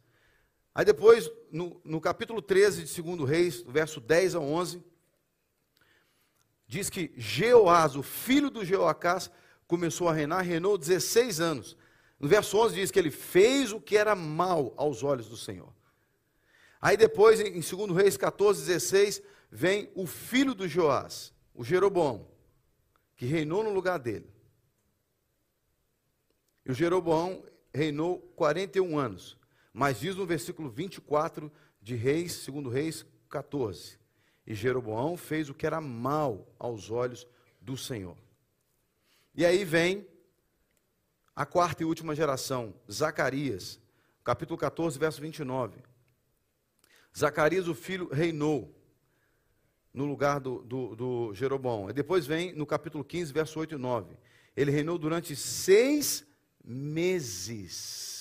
Aí 0.74 0.84
depois, 0.84 1.30
no, 1.50 1.80
no 1.84 2.00
capítulo 2.00 2.40
13 2.40 2.84
de 2.84 3.02
2 3.02 3.28
Reis, 3.28 3.62
verso 3.62 4.00
10 4.00 4.36
a 4.36 4.40
11, 4.40 4.82
diz 6.66 6.88
que 6.88 7.12
Jeoás, 7.16 7.94
o 7.94 8.02
filho 8.02 8.50
do 8.50 8.64
Jeoacás, 8.64 9.30
começou 9.66 10.08
a 10.08 10.12
reinar, 10.12 10.42
reinou 10.42 10.78
16 10.78 11.40
anos. 11.40 11.76
No 12.18 12.28
verso 12.28 12.56
11 12.56 12.74
diz 12.74 12.90
que 12.90 12.98
ele 12.98 13.10
fez 13.10 13.72
o 13.72 13.80
que 13.80 13.96
era 13.96 14.14
mal 14.14 14.72
aos 14.76 15.02
olhos 15.02 15.28
do 15.28 15.36
Senhor. 15.36 15.72
Aí 16.80 16.96
depois, 16.96 17.40
em 17.40 17.60
2 17.60 17.96
Reis 17.96 18.16
14, 18.16 18.64
16, 18.64 19.22
vem 19.50 19.90
o 19.94 20.06
filho 20.06 20.54
do 20.54 20.66
Joás, 20.66 21.34
o 21.54 21.62
Jeroboão, 21.62 22.26
que 23.14 23.26
reinou 23.26 23.62
no 23.62 23.70
lugar 23.70 23.98
dele. 23.98 24.32
E 26.64 26.70
o 26.70 26.74
Jeroboão 26.74 27.44
reinou 27.74 28.18
41 28.34 28.98
anos. 28.98 29.36
Mas 29.72 30.00
diz 30.00 30.14
no 30.14 30.26
versículo 30.26 30.68
24 30.68 31.50
de 31.80 31.94
Reis, 31.94 32.32
segundo 32.32 32.68
Reis 32.68 33.06
14. 33.28 33.98
E 34.46 34.54
Jeroboão 34.54 35.16
fez 35.16 35.48
o 35.48 35.54
que 35.54 35.66
era 35.66 35.80
mal 35.80 36.46
aos 36.58 36.90
olhos 36.90 37.26
do 37.60 37.76
Senhor. 37.76 38.16
E 39.34 39.46
aí 39.46 39.64
vem 39.64 40.06
a 41.34 41.46
quarta 41.46 41.82
e 41.82 41.86
última 41.86 42.14
geração, 42.14 42.74
Zacarias, 42.90 43.80
capítulo 44.22 44.58
14, 44.58 44.98
verso 44.98 45.20
29. 45.20 45.78
Zacarias, 47.16 47.68
o 47.68 47.74
filho, 47.74 48.08
reinou 48.08 48.74
no 49.92 50.04
lugar 50.04 50.40
do, 50.40 50.62
do, 50.62 50.96
do 50.96 51.34
Jeroboão. 51.34 51.88
E 51.88 51.92
depois 51.92 52.26
vem 52.26 52.52
no 52.52 52.66
capítulo 52.66 53.04
15, 53.04 53.32
verso 53.32 53.58
8 53.58 53.74
e 53.74 53.78
9. 53.78 54.16
Ele 54.56 54.70
reinou 54.70 54.98
durante 54.98 55.34
seis 55.36 56.24
meses. 56.64 58.11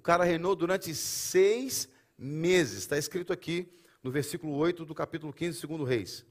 O 0.00 0.02
cara 0.02 0.24
reinou 0.24 0.56
durante 0.56 0.94
seis 0.94 1.86
meses. 2.16 2.78
Está 2.78 2.96
escrito 2.96 3.34
aqui 3.34 3.70
no 4.02 4.10
versículo 4.10 4.54
8 4.54 4.86
do 4.86 4.94
capítulo 4.94 5.30
15, 5.30 5.60
segundo 5.60 5.84
Reis. 5.84 6.24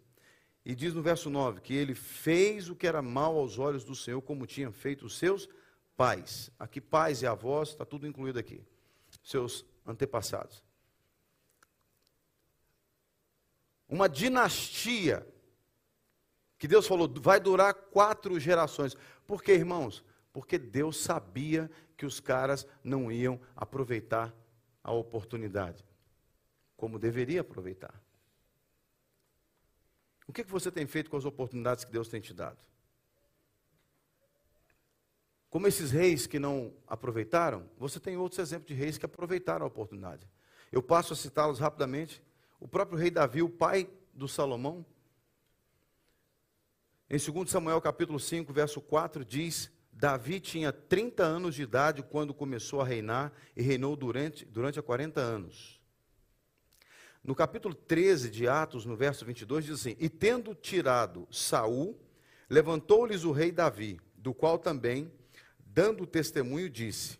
E 0.66 0.74
diz 0.74 0.92
no 0.92 1.04
verso 1.04 1.30
9 1.30 1.62
que 1.62 1.76
ele 1.76 1.94
fez 1.94 2.68
o 2.68 2.76
que 2.76 2.88
era 2.88 3.00
mal 3.00 3.38
aos 3.38 3.60
olhos 3.60 3.84
do 3.84 3.96
Senhor, 3.96 4.20
como 4.24 4.48
tinham 4.48 4.72
feito 4.72 5.06
os 5.06 5.20
seus 5.20 5.48
pais. 5.96 6.50
Aqui, 6.58 6.82
pais 6.82 7.22
e 7.22 7.28
avós, 7.28 7.70
está 7.70 7.86
tudo 7.86 8.08
incluído 8.08 8.40
aqui. 8.40 8.66
Seus 9.24 9.64
antepassados. 9.86 10.64
Uma 13.88 14.10
dinastia 14.10 15.28
que 16.58 16.68
Deus 16.68 16.88
falou 16.88 17.08
vai 17.22 17.40
durar 17.40 17.76
quatro 17.76 18.40
gerações. 18.40 18.98
Por 19.28 19.44
quê, 19.44 19.54
irmãos? 19.54 20.04
Porque 20.32 20.58
Deus 20.58 20.98
sabia 20.98 21.70
que 21.98 22.06
os 22.06 22.20
caras 22.20 22.68
não 22.84 23.12
iam 23.12 23.40
aproveitar 23.56 24.34
a 24.84 24.92
oportunidade 24.92 25.84
como 26.80 26.98
deveria 26.98 27.42
aproveitar. 27.42 27.94
O 30.26 30.32
que, 30.32 30.46
que 30.46 30.52
você 30.52 30.72
tem 30.72 30.88
feito 30.88 31.10
com 31.10 31.18
as 31.18 31.26
oportunidades 31.26 31.84
que 31.84 31.92
Deus 31.92 32.08
tem 32.08 32.22
te 32.22 32.34
dado? 32.34 32.58
Como 35.50 35.68
esses 35.68 35.92
reis 35.92 36.26
que 36.26 36.40
não 36.40 36.74
aproveitaram, 36.88 37.70
você 37.78 38.00
tem 38.00 38.16
outros 38.16 38.40
exemplos 38.40 38.68
de 38.68 38.76
reis 38.76 38.98
que 38.98 39.06
aproveitaram 39.06 39.66
a 39.66 39.68
oportunidade. 39.68 40.26
Eu 40.72 40.82
passo 40.82 41.12
a 41.12 41.16
citá-los 41.16 41.60
rapidamente. 41.60 42.24
O 42.60 42.68
próprio 42.68 42.98
rei 42.98 43.10
Davi, 43.10 43.42
o 43.42 43.50
pai 43.50 43.90
do 44.14 44.28
Salomão, 44.28 44.86
em 47.10 47.18
2 47.18 47.50
Samuel 47.50 47.82
capítulo 47.82 48.20
5, 48.20 48.54
verso 48.54 48.80
4, 48.80 49.26
diz 49.26 49.72
Davi 50.00 50.40
tinha 50.40 50.72
30 50.72 51.24
anos 51.24 51.56
de 51.56 51.64
idade 51.64 52.02
quando 52.02 52.34
começou 52.34 52.80
a 52.80 52.86
reinar 52.86 53.34
e 53.54 53.62
reinou 53.62 53.98
durante, 53.98 54.46
durante 54.46 54.82
40 54.82 55.20
anos. 55.20 55.78
No 57.22 57.36
capítulo 57.36 57.76
13 57.76 58.30
de 58.30 58.48
Atos, 58.48 58.86
no 58.86 58.96
verso 58.96 59.26
22, 59.26 59.66
diz 59.66 59.74
assim: 59.82 59.98
E 60.00 60.08
tendo 60.08 60.56
tirado 60.56 61.28
Saul, 61.30 62.00
levantou-lhes 62.50 63.26
o 63.26 63.34
rei 63.34 63.52
Davi, 63.52 64.00
do 64.16 64.34
qual 64.34 64.58
também, 64.58 65.12
dando 65.60 66.08
testemunho, 66.08 66.70
disse: 66.70 67.20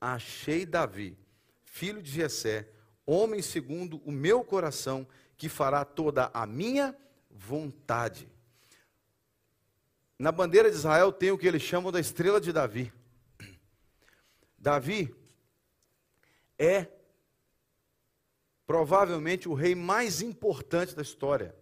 Achei 0.00 0.64
Davi, 0.64 1.18
filho 1.66 2.02
de 2.02 2.10
Jessé, 2.10 2.66
homem 3.04 3.42
segundo 3.42 3.98
o 4.06 4.10
meu 4.10 4.42
coração, 4.42 5.06
que 5.36 5.50
fará 5.50 5.84
toda 5.84 6.30
a 6.32 6.46
minha 6.46 6.96
vontade. 7.30 8.26
Na 10.18 10.30
bandeira 10.30 10.70
de 10.70 10.76
Israel 10.76 11.12
tem 11.12 11.30
o 11.30 11.38
que 11.38 11.46
eles 11.46 11.62
chamam 11.62 11.90
da 11.90 12.00
estrela 12.00 12.40
de 12.40 12.52
Davi. 12.52 12.92
Davi 14.56 15.14
é 16.58 16.88
provavelmente 18.66 19.48
o 19.48 19.54
rei 19.54 19.74
mais 19.74 20.22
importante 20.22 20.94
da 20.94 21.02
história 21.02 21.54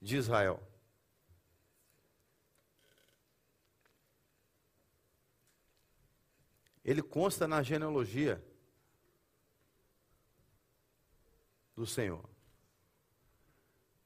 de 0.00 0.16
Israel. 0.16 0.60
Ele 6.84 7.02
consta 7.02 7.48
na 7.48 7.62
genealogia 7.62 8.44
do 11.74 11.86
Senhor. 11.86 12.28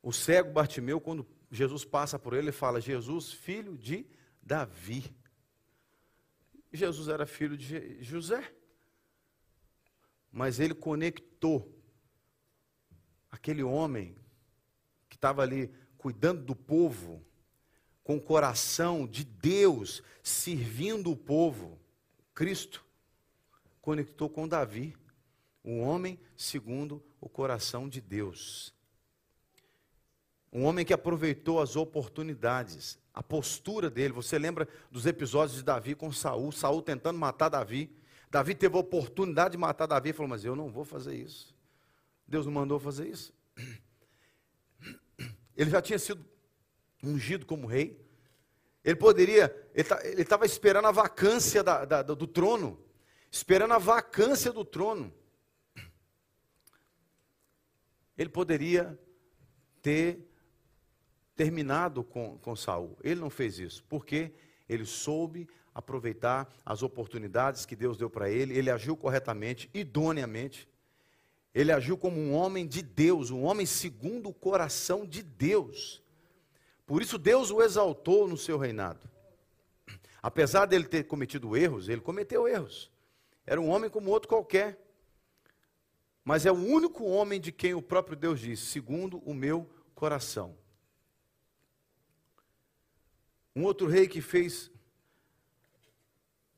O 0.00 0.12
cego 0.12 0.52
Bartimeu, 0.52 1.00
quando 1.00 1.26
Jesus 1.50 1.84
passa 1.84 2.18
por 2.18 2.32
ele, 2.32 2.46
ele 2.46 2.52
fala: 2.52 2.80
Jesus, 2.80 3.32
filho 3.32 3.76
de 3.76 4.06
Davi. 4.42 5.14
Jesus 6.72 7.08
era 7.08 7.26
filho 7.26 7.56
de 7.56 8.02
José. 8.02 8.54
Mas 10.30 10.60
ele 10.60 10.74
conectou 10.74 11.74
aquele 13.30 13.62
homem 13.62 14.16
que 15.08 15.16
estava 15.16 15.42
ali 15.42 15.72
cuidando 15.96 16.44
do 16.44 16.54
povo, 16.54 17.24
com 18.04 18.16
o 18.16 18.20
coração 18.20 19.06
de 19.06 19.24
Deus, 19.24 20.02
servindo 20.22 21.10
o 21.10 21.16
povo, 21.16 21.78
Cristo, 22.34 22.84
conectou 23.80 24.30
com 24.30 24.48
Davi, 24.48 24.96
um 25.64 25.80
homem 25.80 26.18
segundo 26.36 27.04
o 27.20 27.28
coração 27.28 27.88
de 27.88 28.00
Deus. 28.00 28.72
Um 30.52 30.64
homem 30.64 30.84
que 30.84 30.92
aproveitou 30.92 31.60
as 31.60 31.76
oportunidades, 31.76 32.98
a 33.12 33.22
postura 33.22 33.90
dele. 33.90 34.14
Você 34.14 34.38
lembra 34.38 34.66
dos 34.90 35.04
episódios 35.04 35.58
de 35.58 35.64
Davi 35.64 35.94
com 35.94 36.10
Saul, 36.10 36.50
Saul 36.52 36.82
tentando 36.82 37.18
matar 37.18 37.48
Davi. 37.48 37.94
Davi 38.30 38.54
teve 38.54 38.76
a 38.76 38.80
oportunidade 38.80 39.52
de 39.52 39.58
matar 39.58 39.86
Davi 39.86 40.10
e 40.10 40.12
falou: 40.12 40.28
Mas 40.28 40.44
eu 40.44 40.56
não 40.56 40.70
vou 40.70 40.84
fazer 40.84 41.14
isso. 41.14 41.54
Deus 42.26 42.46
não 42.46 42.52
mandou 42.52 42.78
fazer 42.78 43.08
isso. 43.08 43.32
Ele 45.56 45.70
já 45.70 45.82
tinha 45.82 45.98
sido 45.98 46.24
ungido 47.02 47.44
como 47.44 47.66
rei. 47.66 48.00
Ele 48.84 48.96
poderia, 48.96 49.54
ele 49.74 50.22
estava 50.22 50.46
esperando 50.46 50.86
a 50.86 50.92
vacância 50.92 51.62
da, 51.62 51.84
da, 51.84 52.02
do 52.02 52.26
trono, 52.26 52.82
esperando 53.30 53.74
a 53.74 53.78
vacância 53.78 54.52
do 54.52 54.64
trono. 54.64 55.12
Ele 58.16 58.30
poderia 58.30 58.98
ter 59.82 60.27
terminado 61.38 62.02
com, 62.02 62.36
com 62.38 62.56
Saul. 62.56 62.98
Ele 63.00 63.20
não 63.20 63.30
fez 63.30 63.60
isso, 63.60 63.84
porque 63.88 64.32
ele 64.68 64.84
soube 64.84 65.48
aproveitar 65.72 66.52
as 66.66 66.82
oportunidades 66.82 67.64
que 67.64 67.76
Deus 67.76 67.96
deu 67.96 68.10
para 68.10 68.28
ele, 68.28 68.58
ele 68.58 68.68
agiu 68.68 68.96
corretamente, 68.96 69.70
idoneamente. 69.72 70.68
Ele 71.54 71.70
agiu 71.70 71.96
como 71.96 72.18
um 72.18 72.34
homem 72.34 72.66
de 72.66 72.82
Deus, 72.82 73.30
um 73.30 73.44
homem 73.44 73.64
segundo 73.64 74.28
o 74.28 74.34
coração 74.34 75.06
de 75.06 75.22
Deus. 75.22 76.02
Por 76.84 77.02
isso 77.02 77.16
Deus 77.16 77.52
o 77.52 77.62
exaltou 77.62 78.26
no 78.26 78.36
seu 78.36 78.58
reinado. 78.58 79.08
Apesar 80.20 80.66
dele 80.66 80.86
ter 80.86 81.04
cometido 81.04 81.56
erros, 81.56 81.88
ele 81.88 82.00
cometeu 82.00 82.48
erros. 82.48 82.90
Era 83.46 83.60
um 83.60 83.68
homem 83.68 83.88
como 83.88 84.10
outro 84.10 84.28
qualquer. 84.28 84.76
Mas 86.24 86.44
é 86.44 86.50
o 86.50 86.56
único 86.56 87.04
homem 87.04 87.40
de 87.40 87.52
quem 87.52 87.74
o 87.74 87.80
próprio 87.80 88.16
Deus 88.16 88.40
diz, 88.40 88.58
segundo 88.58 89.18
o 89.18 89.32
meu 89.32 89.70
coração. 89.94 90.56
Um 93.58 93.64
outro 93.64 93.88
rei 93.88 94.06
que 94.06 94.20
fez 94.20 94.70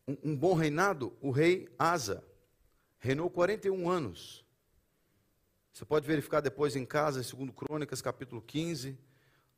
um, 0.07 0.37
bom 0.37 0.53
reinado, 0.53 1.17
o 1.19 1.31
rei 1.31 1.67
Asa, 1.79 2.23
reinou 2.99 3.31
41 3.31 3.89
anos. 3.89 4.45
Você 5.73 5.83
pode 5.87 6.07
verificar 6.07 6.43
depois 6.43 6.77
em 6.77 6.85
casa, 6.85 7.23
em 7.23 7.47
2 7.47 7.57
Crônicas, 7.57 8.03
capítulo 8.03 8.43
15, 8.43 8.99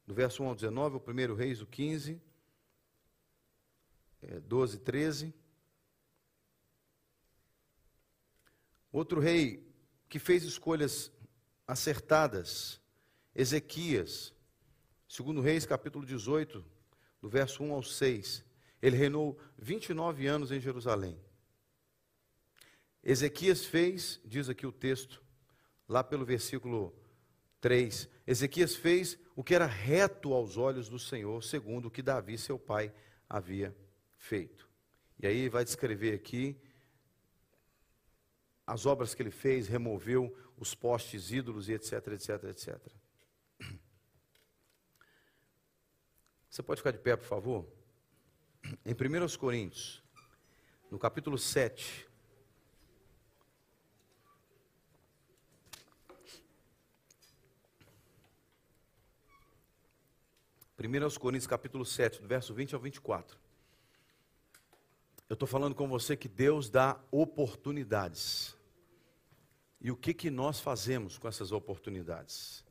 do 0.06 0.14
verso 0.14 0.44
1 0.44 0.46
ao 0.46 0.54
19, 0.54 0.98
o 0.98 1.00
primeiro 1.00 1.34
reis, 1.34 1.60
o 1.60 1.66
15, 1.66 2.22
é, 4.22 4.38
12, 4.38 4.78
13. 4.78 5.34
Outro 8.92 9.18
rei 9.18 9.68
que 10.08 10.20
fez 10.20 10.44
escolhas 10.44 11.10
acertadas, 11.66 12.80
Ezequias, 13.34 14.32
segundo 15.08 15.40
Reis, 15.40 15.66
capítulo 15.66 16.06
18, 16.06 16.70
do 17.22 17.28
verso 17.28 17.62
1 17.62 17.72
ao 17.72 17.82
6. 17.82 18.44
Ele 18.82 18.96
reinou 18.96 19.38
29 19.56 20.26
anos 20.26 20.50
em 20.50 20.60
Jerusalém. 20.60 21.16
Ezequias 23.02 23.64
fez, 23.64 24.20
diz 24.24 24.48
aqui 24.48 24.66
o 24.66 24.72
texto, 24.72 25.22
lá 25.88 26.02
pelo 26.02 26.24
versículo 26.24 26.94
3, 27.60 28.08
Ezequias 28.26 28.74
fez 28.74 29.18
o 29.36 29.42
que 29.42 29.54
era 29.54 29.66
reto 29.66 30.34
aos 30.34 30.56
olhos 30.56 30.88
do 30.88 30.98
Senhor, 30.98 31.42
segundo 31.42 31.86
o 31.86 31.90
que 31.90 32.02
Davi, 32.02 32.36
seu 32.36 32.58
pai, 32.58 32.92
havia 33.28 33.74
feito. 34.16 34.68
E 35.18 35.26
aí 35.26 35.48
vai 35.48 35.64
descrever 35.64 36.14
aqui 36.14 36.60
as 38.66 38.84
obras 38.86 39.14
que 39.14 39.22
ele 39.22 39.30
fez, 39.30 39.68
removeu 39.68 40.36
os 40.56 40.74
postes 40.74 41.30
ídolos 41.30 41.68
e 41.68 41.72
etc, 41.72 42.06
etc, 42.08 42.44
etc. 42.44 43.01
Você 46.52 46.62
pode 46.62 46.80
ficar 46.80 46.90
de 46.90 46.98
pé, 46.98 47.16
por 47.16 47.24
favor? 47.24 47.66
Em 48.84 48.92
1 48.92 49.38
Coríntios, 49.38 50.02
no 50.90 50.98
capítulo 50.98 51.38
7. 51.38 52.06
Primeiro 60.76 61.06
aos 61.06 61.16
Coríntios, 61.16 61.46
capítulo 61.46 61.86
7, 61.86 62.20
do 62.20 62.28
verso 62.28 62.52
20 62.52 62.74
ao 62.74 62.80
24. 62.82 63.38
Eu 65.30 65.32
estou 65.32 65.48
falando 65.48 65.74
com 65.74 65.88
você 65.88 66.18
que 66.18 66.28
Deus 66.28 66.68
dá 66.68 67.00
oportunidades. 67.10 68.54
E 69.80 69.90
o 69.90 69.96
que, 69.96 70.12
que 70.12 70.30
nós 70.30 70.60
fazemos 70.60 71.16
com 71.16 71.26
essas 71.26 71.50
oportunidades? 71.50 72.61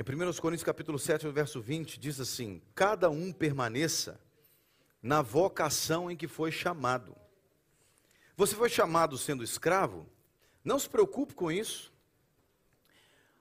Em 0.00 0.02
1 0.02 0.32
Coríntios 0.40 0.64
capítulo 0.64 0.98
7, 0.98 1.28
verso 1.28 1.60
20, 1.60 2.00
diz 2.00 2.18
assim: 2.18 2.62
Cada 2.74 3.10
um 3.10 3.30
permaneça 3.30 4.18
na 5.02 5.20
vocação 5.20 6.10
em 6.10 6.16
que 6.16 6.26
foi 6.26 6.50
chamado. 6.50 7.14
Você 8.34 8.56
foi 8.56 8.70
chamado 8.70 9.18
sendo 9.18 9.44
escravo? 9.44 10.08
Não 10.64 10.78
se 10.78 10.88
preocupe 10.88 11.34
com 11.34 11.52
isso. 11.52 11.92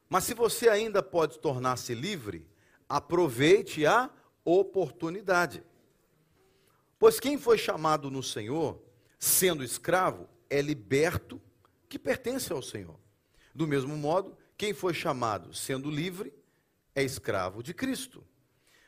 Mas 0.09 0.25
se 0.25 0.33
você 0.33 0.67
ainda 0.67 1.01
pode 1.01 1.39
tornar-se 1.39 1.95
livre, 1.95 2.45
aproveite 2.89 3.85
a 3.85 4.09
oportunidade. 4.43 5.63
Pois 6.99 7.21
quem 7.21 7.37
foi 7.37 7.57
chamado 7.57 8.11
no 8.11 8.21
Senhor, 8.21 8.83
sendo 9.17 9.63
escravo, 9.63 10.27
é 10.49 10.61
liberto 10.61 11.41
que 11.87 11.97
pertence 11.97 12.51
ao 12.51 12.61
Senhor. 12.61 12.99
Do 13.55 13.65
mesmo 13.65 13.95
modo, 13.95 14.37
quem 14.57 14.73
foi 14.73 14.93
chamado 14.93 15.53
sendo 15.53 15.89
livre 15.89 16.37
é 16.99 17.03
escravo 17.03 17.63
de 17.63 17.73
Cristo. 17.73 18.23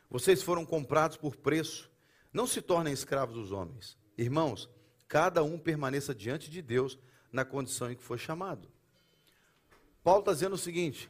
Vocês 0.10 0.44
foram 0.44 0.66
comprados 0.66 1.18
por 1.18 1.36
preço. 1.38 1.90
Não 2.34 2.46
se 2.46 2.62
tornem 2.62 2.94
escravos 2.94 3.36
dos 3.36 3.52
homens. 3.52 3.98
Irmãos, 4.18 4.70
cada 5.08 5.44
um 5.44 5.58
permaneça 5.58 6.14
diante 6.14 6.50
de 6.50 6.62
Deus 6.62 7.00
na 7.32 7.46
condição 7.46 7.92
em 7.92 7.96
que 7.96 8.04
foi 8.04 8.18
chamado. 8.18 8.70
Paulo 10.04 10.20
está 10.20 10.34
dizendo 10.34 10.56
o 10.56 10.58
seguinte: 10.58 11.10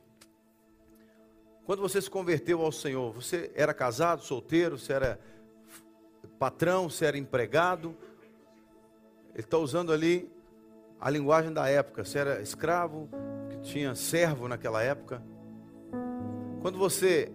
quando 1.66 1.82
você 1.82 2.02
se 2.02 2.10
converteu 2.10 2.62
ao 2.62 2.72
Senhor, 2.72 3.12
você 3.12 3.52
era 3.56 3.74
casado, 3.74 4.24
solteiro, 4.24 4.78
você 4.78 4.93
era 4.93 5.20
patrão, 6.38 6.89
você 6.89 7.06
era 7.06 7.18
empregado. 7.18 7.95
Ele 9.34 9.39
está 9.39 9.58
usando 9.58 9.91
ali 9.91 10.32
a 10.99 11.10
linguagem 11.10 11.52
da 11.52 11.68
época. 11.68 12.04
Você 12.04 12.20
era 12.20 12.41
escravo, 12.41 13.10
que 13.49 13.62
tinha 13.62 13.95
servo 13.95 14.47
naquela 14.47 14.84
época. 14.84 15.24
Quando 16.62 16.78
você 16.78 17.32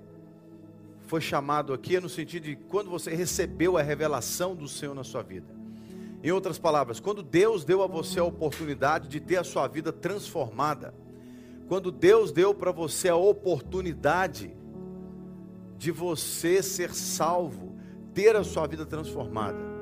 foi 1.07 1.21
chamado 1.21 1.73
aqui, 1.73 1.97
é 1.97 2.01
no 2.01 2.09
sentido 2.09 2.45
de 2.45 2.57
quando 2.57 2.91
você 2.91 3.15
recebeu 3.15 3.77
a 3.77 3.83
revelação 3.83 4.55
do 4.55 4.67
Senhor 4.67 4.95
na 4.95 5.05
sua 5.05 5.23
vida. 5.23 5.55
Em 6.23 6.31
outras 6.31 6.59
palavras, 6.59 6.99
quando 6.99 7.23
Deus 7.23 7.65
deu 7.65 7.83
a 7.83 7.87
você 7.87 8.19
a 8.19 8.25
oportunidade 8.25 9.09
de 9.09 9.21
ter 9.21 9.37
a 9.37 9.45
sua 9.45 9.69
vida 9.69 9.93
transformada, 9.93 10.95
quando 11.69 11.91
Deus 11.93 12.33
deu 12.33 12.55
para 12.55 12.73
você 12.73 13.09
a 13.09 13.17
oportunidade 13.17 14.57
de 15.77 15.91
você 15.91 16.63
ser 16.63 16.95
salvo, 16.95 17.77
ter 18.15 18.35
a 18.35 18.43
sua 18.43 18.67
vida 18.67 18.87
transformada. 18.87 19.77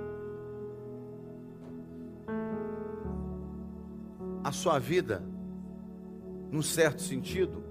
a 4.45 4.53
sua 4.53 4.79
vida, 4.79 5.25
num 6.53 6.61
certo 6.61 7.01
sentido, 7.01 7.64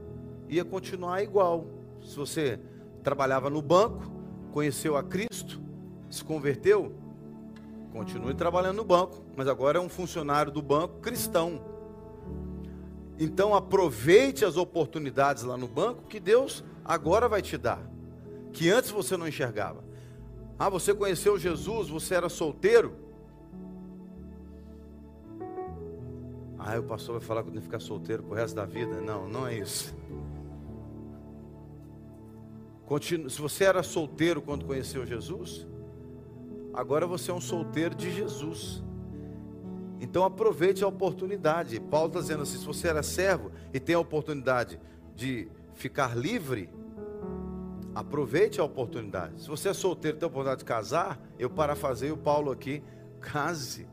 ia 0.53 0.65
continuar 0.65 1.21
igual. 1.23 1.65
Se 2.03 2.15
você 2.15 2.59
trabalhava 3.01 3.49
no 3.49 3.61
banco, 3.61 4.11
conheceu 4.51 4.95
a 4.95 5.03
Cristo, 5.03 5.59
se 6.09 6.23
converteu, 6.23 6.93
continue 7.91 8.33
trabalhando 8.33 8.77
no 8.77 8.83
banco, 8.83 9.23
mas 9.35 9.47
agora 9.47 9.77
é 9.77 9.81
um 9.81 9.89
funcionário 9.89 10.51
do 10.51 10.61
banco 10.61 10.99
cristão. 10.99 11.61
Então 13.19 13.53
aproveite 13.53 14.43
as 14.45 14.57
oportunidades 14.57 15.43
lá 15.43 15.57
no 15.57 15.67
banco 15.67 16.03
que 16.03 16.19
Deus 16.19 16.63
agora 16.83 17.27
vai 17.27 17.41
te 17.41 17.57
dar, 17.57 17.81
que 18.51 18.69
antes 18.69 18.91
você 18.91 19.15
não 19.17 19.27
enxergava. 19.27 19.83
Ah, 20.57 20.69
você 20.69 20.93
conheceu 20.93 21.37
Jesus, 21.37 21.89
você 21.89 22.15
era 22.15 22.29
solteiro, 22.29 23.03
Ah, 26.65 26.79
o 26.79 26.83
pastor 26.83 27.19
vai 27.19 27.27
falar 27.27 27.43
que 27.43 27.49
eu 27.49 27.51
tenho 27.51 27.61
que 27.61 27.67
ficar 27.67 27.81
solteiro 27.81 28.23
pro 28.23 28.35
resto 28.35 28.55
da 28.55 28.63
vida. 28.65 29.01
Não, 29.01 29.27
não 29.27 29.45
é 29.45 29.57
isso. 29.57 29.93
Se 33.01 33.41
você 33.41 33.65
era 33.65 33.83
solteiro 33.83 34.41
quando 34.41 34.65
conheceu 34.65 35.05
Jesus, 35.05 35.67
agora 36.73 37.07
você 37.07 37.31
é 37.31 37.33
um 37.33 37.41
solteiro 37.41 37.95
de 37.95 38.11
Jesus. 38.11 38.83
Então 39.99 40.23
aproveite 40.23 40.83
a 40.83 40.87
oportunidade. 40.87 41.79
Paulo 41.79 42.07
está 42.07 42.19
dizendo 42.19 42.43
assim: 42.43 42.57
se 42.57 42.65
você 42.65 42.87
era 42.87 43.03
servo 43.03 43.51
e 43.73 43.79
tem 43.79 43.95
a 43.95 43.99
oportunidade 43.99 44.79
de 45.15 45.49
ficar 45.73 46.15
livre, 46.15 46.69
aproveite 47.95 48.59
a 48.59 48.63
oportunidade. 48.63 49.41
Se 49.41 49.47
você 49.47 49.69
é 49.69 49.73
solteiro 49.73 50.17
e 50.17 50.19
tem 50.19 50.25
a 50.25 50.29
oportunidade 50.29 50.59
de 50.59 50.65
casar, 50.65 51.19
eu 51.39 51.49
parafasei 51.49 52.11
o 52.11 52.17
Paulo 52.17 52.51
aqui: 52.51 52.83
case. 53.21 53.87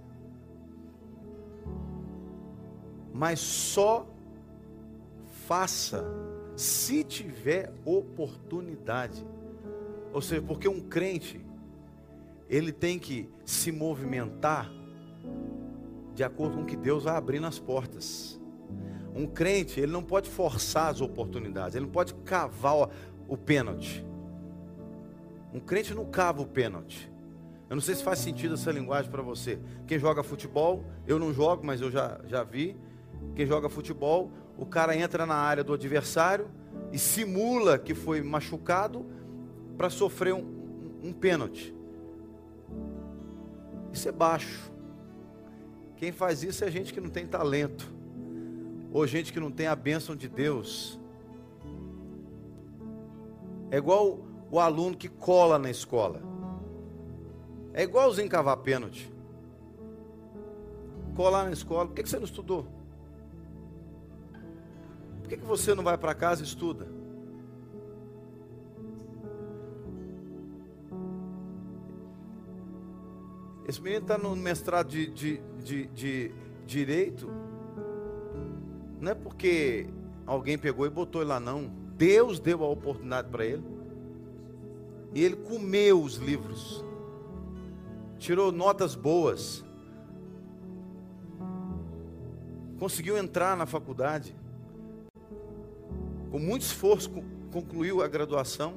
mas 3.20 3.40
só 3.40 4.07
faça 5.46 6.05
se 6.61 7.02
tiver 7.02 7.72
oportunidade. 7.86 9.26
Ou 10.12 10.20
seja, 10.20 10.42
porque 10.42 10.68
um 10.68 10.80
crente, 10.80 11.40
ele 12.50 12.70
tem 12.70 12.98
que 12.98 13.30
se 13.46 13.72
movimentar 13.72 14.70
de 16.14 16.22
acordo 16.22 16.58
com 16.58 16.66
que 16.66 16.76
Deus 16.76 17.04
vai 17.04 17.16
abrindo 17.16 17.46
as 17.46 17.58
portas. 17.58 18.38
Um 19.14 19.26
crente, 19.26 19.80
ele 19.80 19.90
não 19.90 20.02
pode 20.02 20.28
forçar 20.28 20.90
as 20.90 21.00
oportunidades, 21.00 21.74
ele 21.74 21.86
não 21.86 21.92
pode 21.92 22.12
cavar 22.12 22.90
o 23.26 23.36
pênalti. 23.38 24.04
Um 25.54 25.61
crente 25.61 25.94
não 25.94 26.04
cava 26.04 26.42
o 26.42 26.46
pênalti. 26.46 27.11
Eu 27.70 27.76
não 27.76 27.80
sei 27.80 27.94
se 27.94 28.02
faz 28.02 28.18
sentido 28.18 28.54
essa 28.54 28.70
linguagem 28.70 29.11
para 29.11 29.22
você. 29.22 29.58
Quem 29.86 29.98
joga 29.98 30.22
futebol, 30.22 30.84
eu 31.06 31.18
não 31.18 31.32
jogo, 31.32 31.64
mas 31.64 31.80
eu 31.80 31.90
já, 31.90 32.20
já 32.26 32.44
vi 32.44 32.76
quem 33.34 33.46
joga 33.46 33.68
futebol, 33.68 34.30
o 34.61 34.66
cara 34.66 34.94
entra 34.94 35.24
na 35.24 35.36
área 35.36 35.64
do 35.64 35.72
adversário, 35.72 36.50
e 36.92 36.98
simula 36.98 37.78
que 37.78 37.94
foi 37.94 38.20
machucado 38.20 39.06
para 39.76 39.88
sofrer 39.88 40.34
um, 40.34 40.98
um, 41.02 41.12
pênalti. 41.12 41.74
Isso 43.90 44.06
é 44.08 44.12
baixo. 44.12 44.70
Quem 45.96 46.12
faz 46.12 46.42
isso 46.42 46.62
é 46.62 46.70
gente 46.70 46.92
que 46.92 47.00
não 47.00 47.08
tem 47.08 47.26
talento, 47.26 47.90
ou 48.92 49.06
gente 49.06 49.32
que 49.32 49.40
não 49.40 49.50
tem 49.50 49.66
a 49.66 49.74
bênção 49.74 50.14
de 50.14 50.28
Deus. 50.28 51.00
É 53.70 53.78
igual 53.78 54.18
o 54.50 54.58
aluno 54.58 54.94
que 54.94 55.08
cola 55.08 55.58
na 55.58 55.70
escola. 55.70 56.20
É 57.72 57.84
igualzinho 57.84 58.28
cavar 58.28 58.58
pênalti. 58.58 59.11
Colar 61.14 61.44
na 61.44 61.52
escola, 61.52 61.86
por 61.86 61.94
que 61.94 62.06
você 62.06 62.18
não 62.18 62.24
estudou? 62.24 62.80
Por 65.31 65.39
que 65.39 65.45
você 65.47 65.76
não 65.76 65.85
vai 65.85 65.97
para 65.97 66.12
casa 66.12 66.43
e 66.43 66.45
estuda? 66.45 66.89
Esse 73.64 73.81
menino 73.81 74.03
está 74.03 74.18
no 74.18 74.35
mestrado 74.35 74.89
de, 74.89 75.07
de, 75.07 75.41
de, 75.62 75.87
de, 75.87 76.35
direito. 76.66 77.31
Não 78.99 79.12
é 79.12 79.14
porque 79.14 79.87
alguém 80.26 80.59
pegou 80.59 80.85
e 80.85 80.91
botou 80.91 81.20
ele 81.22 81.28
lá, 81.28 81.39
não. 81.39 81.70
Deus 81.97 82.41
deu 82.41 82.64
a 82.64 82.68
oportunidade 82.68 83.28
para 83.28 83.47
ele. 83.47 83.62
E 85.14 85.22
ele 85.22 85.37
comeu 85.37 86.03
os 86.03 86.16
livros. 86.16 86.85
Tirou 88.18 88.51
notas 88.51 88.97
boas. 88.97 89.64
Conseguiu 92.81 93.16
entrar 93.16 93.57
na 93.57 93.64
faculdade. 93.64 94.39
Com 96.31 96.39
muito 96.39 96.62
esforço, 96.62 97.11
concluiu 97.53 98.03
a 98.03 98.09
graduação. 98.09 98.74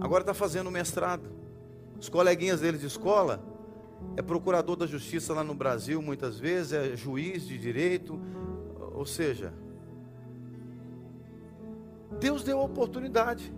Agora 0.00 0.22
está 0.22 0.32
fazendo 0.34 0.70
mestrado. 0.70 1.28
Os 1.98 2.08
coleguinhas 2.08 2.60
dele 2.60 2.78
de 2.78 2.86
escola 2.86 3.42
é 4.16 4.22
procurador 4.22 4.76
da 4.76 4.86
justiça 4.86 5.34
lá 5.34 5.42
no 5.42 5.54
Brasil, 5.54 6.00
muitas 6.00 6.38
vezes, 6.38 6.72
é 6.72 6.96
juiz 6.96 7.46
de 7.46 7.58
direito, 7.58 8.20
ou 8.94 9.06
seja, 9.06 9.52
Deus 12.20 12.42
deu 12.42 12.60
a 12.60 12.64
oportunidade. 12.64 13.52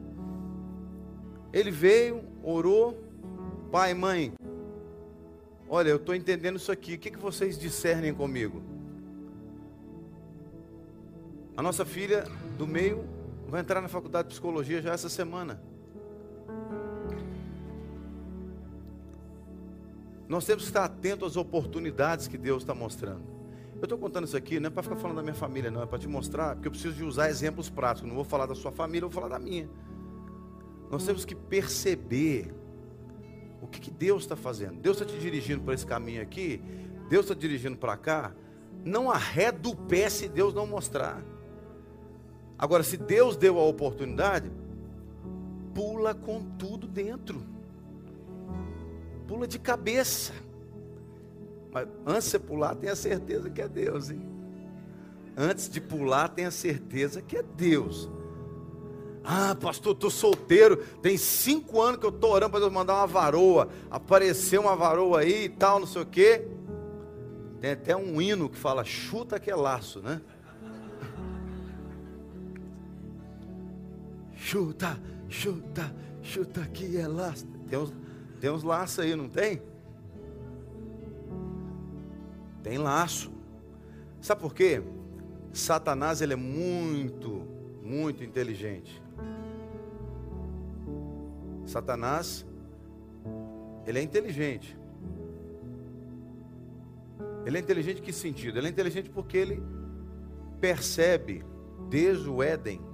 Ele 1.53 1.70
veio, 1.70 2.22
orou, 2.42 2.99
pai, 3.70 3.94
mãe, 3.94 4.32
olha, 5.68 5.90
eu 5.90 5.96
estou 5.96 6.14
entendendo 6.14 6.57
isso 6.57 6.72
aqui, 6.72 6.94
o 6.94 6.99
que, 6.99 7.11
que 7.11 7.18
vocês 7.18 7.59
discernem 7.59 8.14
comigo? 8.14 8.62
A 11.59 11.62
nossa 11.62 11.84
filha 11.84 12.24
do 12.56 12.68
meio 12.68 13.04
vai 13.48 13.62
entrar 13.62 13.80
na 13.80 13.88
faculdade 13.88 14.28
de 14.28 14.34
psicologia 14.34 14.80
já 14.80 14.92
essa 14.92 15.09
semana. 15.09 15.61
Nós 20.28 20.46
temos 20.46 20.62
que 20.62 20.70
estar 20.70 20.84
atentos 20.84 21.32
às 21.32 21.36
oportunidades 21.36 22.28
que 22.28 22.38
Deus 22.38 22.62
está 22.62 22.76
mostrando. 22.76 23.24
Eu 23.74 23.82
estou 23.82 23.98
contando 23.98 24.24
isso 24.24 24.36
aqui 24.36 24.61
não 24.61 24.68
é 24.68 24.70
para 24.70 24.84
ficar 24.84 24.94
falando 24.94 25.16
da 25.16 25.22
minha 25.24 25.34
família, 25.34 25.68
não, 25.68 25.82
é 25.82 25.86
para 25.86 25.98
te 25.98 26.06
mostrar, 26.06 26.54
porque 26.54 26.68
eu 26.68 26.70
preciso 26.70 26.94
de 26.94 27.02
usar 27.02 27.28
exemplos 27.28 27.68
práticos. 27.68 28.09
Não 28.09 28.14
vou 28.14 28.24
falar 28.24 28.46
da 28.46 28.54
sua 28.54 28.70
família, 28.70 29.06
eu 29.06 29.11
vou 29.11 29.20
falar 29.20 29.36
da 29.36 29.44
minha. 29.44 29.68
Nós 30.92 31.04
temos 31.04 31.24
que 31.24 31.34
perceber 31.34 32.54
o 33.61 33.66
que, 33.66 33.80
que 33.80 33.90
Deus 33.90 34.22
está 34.22 34.36
fazendo. 34.36 34.78
Deus 34.80 35.00
está 35.00 35.12
te 35.12 35.18
dirigindo 35.18 35.64
para 35.64 35.74
esse 35.74 35.84
caminho 35.84 36.22
aqui, 36.22 36.62
Deus 37.09 37.24
está 37.24 37.34
dirigindo 37.34 37.76
para 37.76 37.96
cá. 37.96 38.32
Não 38.84 39.11
arreda 39.11 39.68
o 39.68 39.74
pé 39.74 40.09
se 40.09 40.28
Deus 40.28 40.54
não 40.54 40.64
mostrar. 40.64 41.20
Agora, 42.59 42.82
se 42.82 42.96
Deus 42.96 43.36
deu 43.36 43.59
a 43.59 43.64
oportunidade, 43.64 44.50
pula 45.74 46.14
com 46.14 46.42
tudo 46.59 46.86
dentro 46.86 47.40
pula 49.28 49.46
de 49.46 49.59
cabeça. 49.59 50.32
Mas 51.70 51.86
antes 52.06 52.24
de 52.24 52.30
você 52.30 52.38
pular, 52.38 52.74
tenha 52.74 52.96
certeza 52.96 53.50
que 53.50 53.61
é 53.61 53.68
Deus, 53.68 54.11
hein? 54.11 54.26
Antes 55.36 55.68
de 55.68 55.80
pular, 55.80 56.28
tenha 56.30 56.50
certeza 56.50 57.20
que 57.20 57.36
é 57.36 57.42
Deus. 57.42 58.11
Ah, 59.22 59.54
pastor, 59.54 59.92
estou 59.92 60.11
solteiro. 60.11 60.78
Tem 61.02 61.18
cinco 61.18 61.80
anos 61.82 62.00
que 62.00 62.06
eu 62.06 62.11
estou 62.11 62.32
orando 62.32 62.50
para 62.50 62.61
Deus 62.61 62.72
mandar 62.72 62.94
uma 62.94 63.06
varoa. 63.06 63.68
Apareceu 63.90 64.62
uma 64.62 64.74
varoa 64.74 65.20
aí 65.20 65.44
e 65.44 65.48
tal, 65.50 65.78
não 65.78 65.86
sei 65.86 66.02
o 66.02 66.06
quê. 66.06 66.48
Tem 67.61 67.72
até 67.72 67.94
um 67.94 68.20
hino 68.20 68.48
que 68.48 68.56
fala: 68.56 68.82
chuta 68.82 69.38
que 69.38 69.50
é 69.50 69.54
laço, 69.54 70.00
né? 70.00 70.22
Chuta, 74.39 74.99
chuta, 75.28 75.93
chuta 76.22 76.64
que 76.68 76.97
é 76.97 77.09
laço. 77.09 77.45
Tem 77.68 77.78
uns, 77.78 77.93
tem 78.41 78.51
uns 78.51 78.62
laços 78.62 79.01
aí, 79.01 79.14
não 79.16 79.28
tem? 79.28 79.61
Tem 82.62 82.78
laço. 82.78 83.32
Sabe 84.20 84.41
por 84.41 84.55
quê? 84.55 84.80
Satanás 85.53 86.22
ele 86.22 86.34
é 86.34 86.36
muito, 86.36 87.43
muito 87.82 88.22
inteligente. 88.22 89.03
Satanás 91.66 92.47
ele 93.86 93.99
é 93.99 94.03
inteligente. 94.03 94.78
Ele 97.45 97.57
é 97.57 97.61
inteligente 97.61 97.99
em 97.99 98.03
que 98.03 98.12
sentido? 98.12 98.59
Ele 98.59 98.68
é 98.68 98.70
inteligente 98.70 99.11
porque 99.11 99.36
ele 99.36 99.62
percebe 100.61 101.45
desde 101.91 102.28
o 102.28 102.43
Éden 102.43 102.88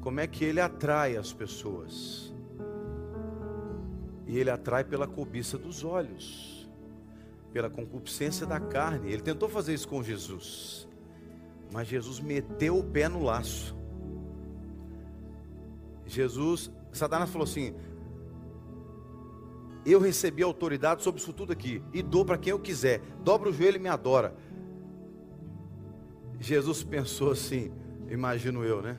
como 0.00 0.20
é 0.20 0.26
que 0.26 0.44
ele 0.44 0.60
atrai 0.60 1.16
as 1.16 1.32
pessoas. 1.32 2.32
E 4.26 4.38
ele 4.38 4.50
atrai 4.50 4.84
pela 4.84 5.06
cobiça 5.06 5.58
dos 5.58 5.84
olhos, 5.84 6.68
pela 7.52 7.68
concupiscência 7.68 8.46
da 8.46 8.60
carne. 8.60 9.12
Ele 9.12 9.22
tentou 9.22 9.48
fazer 9.48 9.74
isso 9.74 9.88
com 9.88 10.02
Jesus, 10.02 10.88
mas 11.72 11.88
Jesus 11.88 12.20
meteu 12.20 12.78
o 12.78 12.84
pé 12.84 13.08
no 13.08 13.22
laço. 13.22 13.76
Jesus, 16.06 16.70
Satanás 16.92 17.30
falou 17.30 17.44
assim: 17.44 17.74
Eu 19.84 20.00
recebi 20.00 20.42
autoridade 20.42 21.02
sobre 21.02 21.20
isso 21.20 21.32
tudo 21.32 21.52
aqui, 21.52 21.82
e 21.92 22.02
dou 22.02 22.24
para 22.24 22.38
quem 22.38 22.52
eu 22.52 22.58
quiser. 22.58 23.00
Dobra 23.22 23.48
o 23.48 23.52
joelho 23.52 23.76
e 23.76 23.80
me 23.80 23.88
adora. 23.88 24.34
Jesus 26.40 26.82
pensou 26.82 27.32
assim, 27.32 27.70
imagino 28.08 28.64
eu, 28.64 28.80
né? 28.80 28.96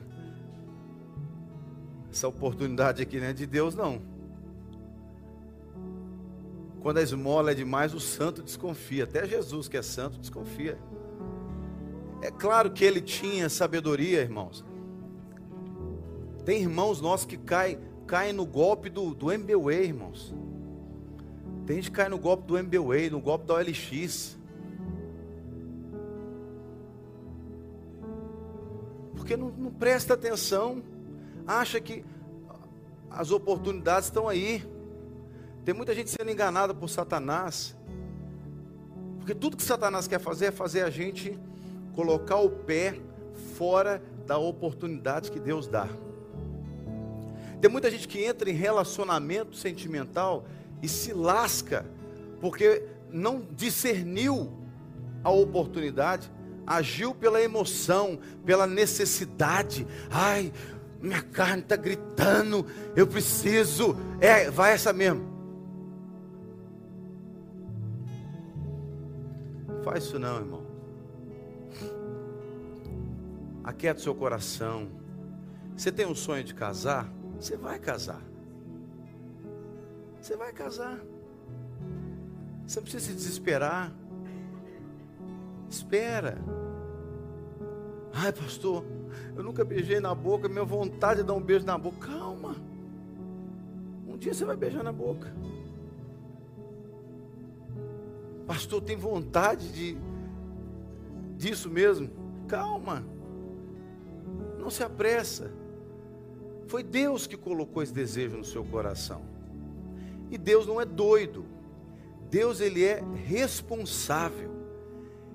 Essa 2.12 2.28
oportunidade 2.28 3.00
aqui 3.00 3.18
não 3.18 3.28
é 3.28 3.32
de 3.32 3.46
Deus, 3.46 3.74
não. 3.74 4.02
Quando 6.82 6.98
a 6.98 7.02
esmola 7.02 7.52
é 7.52 7.54
demais, 7.54 7.94
o 7.94 8.00
santo 8.00 8.42
desconfia. 8.42 9.04
Até 9.04 9.26
Jesus, 9.26 9.66
que 9.66 9.78
é 9.78 9.82
santo, 9.82 10.18
desconfia. 10.18 10.78
É 12.20 12.30
claro 12.30 12.70
que 12.70 12.84
ele 12.84 13.00
tinha 13.00 13.48
sabedoria, 13.48 14.20
irmãos. 14.20 14.62
Tem 16.44 16.60
irmãos 16.60 17.00
nossos 17.00 17.24
que 17.24 17.38
caem, 17.38 17.78
caem 18.06 18.34
no 18.34 18.44
golpe 18.44 18.90
do, 18.90 19.14
do 19.14 19.32
MBWay, 19.32 19.84
irmãos. 19.84 20.34
Tem 21.64 21.76
gente 21.76 21.90
que 21.90 21.96
cai 21.96 22.10
no 22.10 22.18
golpe 22.18 22.46
do 22.46 22.58
MBWay, 22.58 23.08
no 23.08 23.20
golpe 23.20 23.46
da 23.46 23.54
OLX. 23.54 24.36
Porque 29.16 29.34
não, 29.34 29.48
não 29.48 29.72
presta 29.72 30.12
atenção. 30.12 30.91
Acha 31.46 31.80
que 31.80 32.04
as 33.10 33.30
oportunidades 33.30 34.06
estão 34.08 34.28
aí. 34.28 34.64
Tem 35.64 35.74
muita 35.74 35.94
gente 35.94 36.10
sendo 36.10 36.30
enganada 36.30 36.74
por 36.74 36.88
Satanás. 36.88 37.76
Porque 39.18 39.34
tudo 39.34 39.56
que 39.56 39.62
Satanás 39.62 40.08
quer 40.08 40.18
fazer 40.18 40.46
é 40.46 40.50
fazer 40.50 40.82
a 40.82 40.90
gente 40.90 41.38
colocar 41.94 42.36
o 42.36 42.50
pé 42.50 42.98
fora 43.56 44.02
da 44.26 44.38
oportunidade 44.38 45.30
que 45.30 45.38
Deus 45.38 45.68
dá. 45.68 45.88
Tem 47.60 47.70
muita 47.70 47.90
gente 47.90 48.08
que 48.08 48.24
entra 48.24 48.50
em 48.50 48.54
relacionamento 48.54 49.56
sentimental 49.56 50.44
e 50.82 50.88
se 50.88 51.12
lasca 51.12 51.86
porque 52.40 52.84
não 53.08 53.40
discerniu 53.52 54.52
a 55.22 55.30
oportunidade, 55.30 56.28
agiu 56.66 57.14
pela 57.14 57.40
emoção, 57.40 58.18
pela 58.44 58.66
necessidade. 58.66 59.86
Ai, 60.10 60.52
minha 61.02 61.20
carne 61.20 61.62
está 61.62 61.74
gritando, 61.74 62.64
eu 62.94 63.06
preciso. 63.06 63.96
É, 64.20 64.48
vai 64.48 64.72
essa 64.72 64.92
mesmo. 64.92 65.32
Faz 69.82 70.04
isso 70.04 70.18
não, 70.18 70.36
irmão. 70.36 70.62
Aquieta 73.64 73.98
o 73.98 74.02
seu 74.02 74.14
coração. 74.14 74.88
Você 75.76 75.90
tem 75.90 76.06
um 76.06 76.14
sonho 76.14 76.44
de 76.44 76.54
casar? 76.54 77.12
Você 77.40 77.56
vai 77.56 77.80
casar. 77.80 78.22
Você 80.20 80.36
vai 80.36 80.52
casar. 80.52 81.00
Você 82.64 82.78
não 82.78 82.84
precisa 82.84 83.06
se 83.06 83.12
desesperar. 83.12 83.92
Espera. 85.68 86.38
Ai, 88.14 88.32
pastor, 88.32 88.84
eu 89.36 89.42
nunca 89.42 89.64
beijei 89.64 90.00
na 90.00 90.14
boca, 90.14 90.48
minha 90.48 90.64
vontade 90.64 91.20
é 91.20 91.22
dar 91.22 91.34
um 91.34 91.40
beijo 91.40 91.64
na 91.64 91.76
boca. 91.78 92.06
Calma. 92.06 92.56
Um 94.06 94.16
dia 94.16 94.34
você 94.34 94.44
vai 94.44 94.56
beijar 94.56 94.82
na 94.82 94.92
boca. 94.92 95.32
Pastor, 98.46 98.82
tem 98.82 98.96
vontade 98.96 99.72
de 99.72 99.98
disso 101.36 101.70
mesmo? 101.70 102.10
Calma. 102.46 103.04
Não 104.58 104.70
se 104.70 104.82
apressa. 104.82 105.50
Foi 106.66 106.82
Deus 106.82 107.26
que 107.26 107.36
colocou 107.36 107.82
esse 107.82 107.92
desejo 107.92 108.36
no 108.36 108.44
seu 108.44 108.64
coração. 108.64 109.22
E 110.30 110.38
Deus 110.38 110.66
não 110.66 110.80
é 110.80 110.84
doido. 110.84 111.44
Deus 112.30 112.60
ele 112.60 112.84
é 112.84 113.02
responsável. 113.26 114.50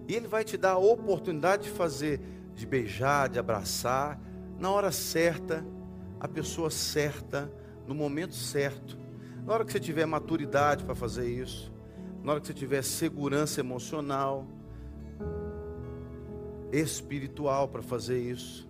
E 0.08 0.16
ele 0.16 0.28
vai 0.28 0.44
te 0.44 0.58
dar 0.58 0.72
a 0.72 0.78
oportunidade 0.78 1.64
de 1.64 1.70
fazer, 1.70 2.20
de 2.58 2.66
beijar, 2.66 3.30
de 3.30 3.38
abraçar, 3.38 4.20
na 4.60 4.72
hora 4.72 4.92
certa, 4.92 5.64
a 6.20 6.28
pessoa 6.28 6.72
certa, 6.72 7.52
no 7.86 7.94
momento 7.94 8.34
certo. 8.34 8.98
Na 9.46 9.54
hora 9.54 9.64
que 9.64 9.72
você 9.72 9.80
tiver 9.80 10.08
maturidade 10.08 10.84
para 10.84 10.96
fazer 10.96 11.30
isso, 11.30 11.72
na 12.24 12.32
hora 12.32 12.42
que 12.42 12.48
você 12.48 12.56
tiver 12.56 12.82
segurança 12.82 13.60
emocional, 13.60 14.48
espiritual 16.72 17.68
para 17.68 17.84
fazer 17.84 18.20
isso. 18.20 18.68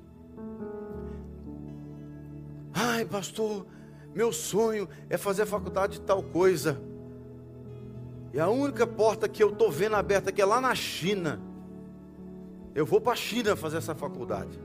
Ai, 2.74 3.06
pastor, 3.06 3.66
meu 4.14 4.34
sonho 4.34 4.90
é 5.10 5.18
fazer 5.18 5.44
a 5.44 5.48
faculdade 5.48 5.94
de 5.94 6.02
tal 6.02 6.22
coisa. 6.22 6.78
E 8.34 8.40
a 8.40 8.50
única 8.50 8.86
porta 8.86 9.30
que 9.30 9.42
eu 9.42 9.52
estou 9.54 9.72
vendo 9.72 9.96
aberta 9.96 10.30
aqui 10.30 10.42
é 10.42 10.46
lá 10.46 10.60
na 10.60 10.76
China. 10.76 11.47
Eu 12.78 12.86
vou 12.86 13.02
para 13.02 13.14
a 13.14 13.16
China 13.16 13.56
fazer 13.56 13.78
essa 13.78 13.96
faculdade. 13.96 14.56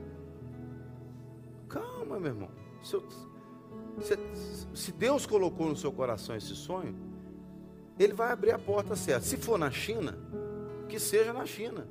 Calma, 1.67 2.19
meu 2.19 2.31
irmão. 2.31 2.49
Se, 2.83 2.93
eu, 2.93 3.03
se, 4.03 4.17
se 4.71 4.91
Deus 4.91 5.25
colocou 5.25 5.67
no 5.67 5.75
seu 5.75 5.91
coração 5.91 6.35
esse 6.35 6.55
sonho, 6.55 6.95
Ele 7.97 8.13
vai 8.13 8.31
abrir 8.31 8.51
a 8.51 8.59
porta 8.59 8.95
certa. 8.95 9.25
Se 9.25 9.35
for 9.35 9.57
na 9.57 9.71
China, 9.71 10.15
que 10.87 10.99
seja 10.99 11.33
na 11.33 11.43
China. 11.47 11.87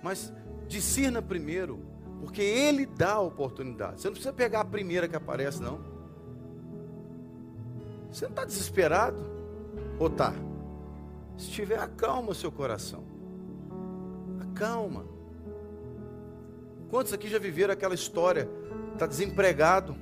Mas 0.00 0.32
discirna 0.68 1.20
primeiro, 1.20 1.80
porque 2.20 2.40
Ele 2.40 2.86
dá 2.86 3.14
a 3.14 3.20
oportunidade. 3.20 4.00
Você 4.00 4.06
não 4.06 4.14
precisa 4.14 4.32
pegar 4.32 4.60
a 4.60 4.64
primeira 4.64 5.08
que 5.08 5.16
aparece, 5.16 5.60
não. 5.60 5.80
Você 8.12 8.26
não 8.26 8.30
está 8.30 8.44
desesperado? 8.44 9.18
Ou 9.98 10.08
tá? 10.08 10.32
Se 11.36 11.50
tiver, 11.50 11.80
acalma 11.80 12.30
o 12.30 12.34
seu 12.34 12.52
coração. 12.52 13.17
Acalma. 14.58 15.04
Quantos 16.90 17.12
aqui 17.12 17.28
já 17.28 17.38
viveram 17.38 17.72
aquela 17.72 17.94
história? 17.94 18.50
Está 18.92 19.06
desempregado. 19.06 19.96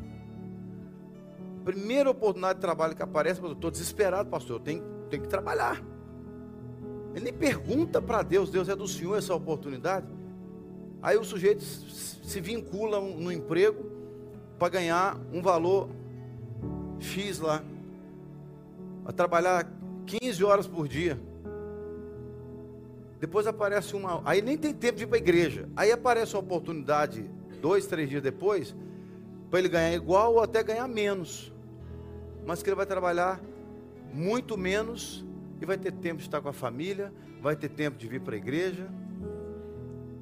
Primeira 1.62 2.08
oportunidade 2.08 2.54
de 2.54 2.60
trabalho 2.62 2.96
que 2.96 3.02
aparece, 3.02 3.42
eu 3.42 3.52
estou 3.52 3.70
desesperado, 3.70 4.30
pastor. 4.30 4.56
Eu 4.56 4.60
tenho, 4.60 4.82
tenho 5.10 5.22
que 5.22 5.28
trabalhar. 5.28 5.82
Ele 7.14 7.24
nem 7.24 7.34
pergunta 7.34 8.00
para 8.00 8.22
Deus, 8.22 8.48
Deus 8.48 8.70
é 8.70 8.74
do 8.74 8.88
Senhor 8.88 9.18
essa 9.18 9.34
oportunidade. 9.34 10.06
Aí 11.02 11.18
o 11.18 11.24
sujeito 11.24 11.62
se 11.62 12.40
vincula 12.40 12.98
no 12.98 13.30
emprego 13.30 13.84
para 14.58 14.70
ganhar 14.70 15.20
um 15.34 15.42
valor 15.42 15.90
X 16.98 17.40
lá. 17.40 17.62
Vai 19.04 19.12
trabalhar 19.12 19.70
15 20.06 20.44
horas 20.44 20.66
por 20.66 20.88
dia. 20.88 21.20
Depois 23.20 23.46
aparece 23.46 23.96
uma. 23.96 24.22
Aí 24.24 24.42
nem 24.42 24.56
tem 24.56 24.74
tempo 24.74 24.98
de 24.98 25.04
ir 25.04 25.06
para 25.06 25.16
a 25.16 25.20
igreja. 25.20 25.68
Aí 25.76 25.90
aparece 25.90 26.34
uma 26.34 26.40
oportunidade, 26.40 27.28
dois, 27.60 27.86
três 27.86 28.08
dias 28.08 28.22
depois, 28.22 28.74
para 29.50 29.58
ele 29.58 29.68
ganhar 29.68 29.92
igual 29.94 30.34
ou 30.34 30.40
até 30.40 30.62
ganhar 30.62 30.86
menos. 30.86 31.52
Mas 32.46 32.62
que 32.62 32.68
ele 32.68 32.76
vai 32.76 32.86
trabalhar 32.86 33.40
muito 34.12 34.56
menos 34.56 35.24
e 35.60 35.66
vai 35.66 35.78
ter 35.78 35.92
tempo 35.92 36.18
de 36.18 36.24
estar 36.24 36.40
com 36.40 36.48
a 36.48 36.52
família, 36.52 37.12
vai 37.40 37.56
ter 37.56 37.68
tempo 37.68 37.96
de 37.96 38.06
vir 38.06 38.20
para 38.20 38.34
a 38.34 38.38
igreja. 38.38 38.88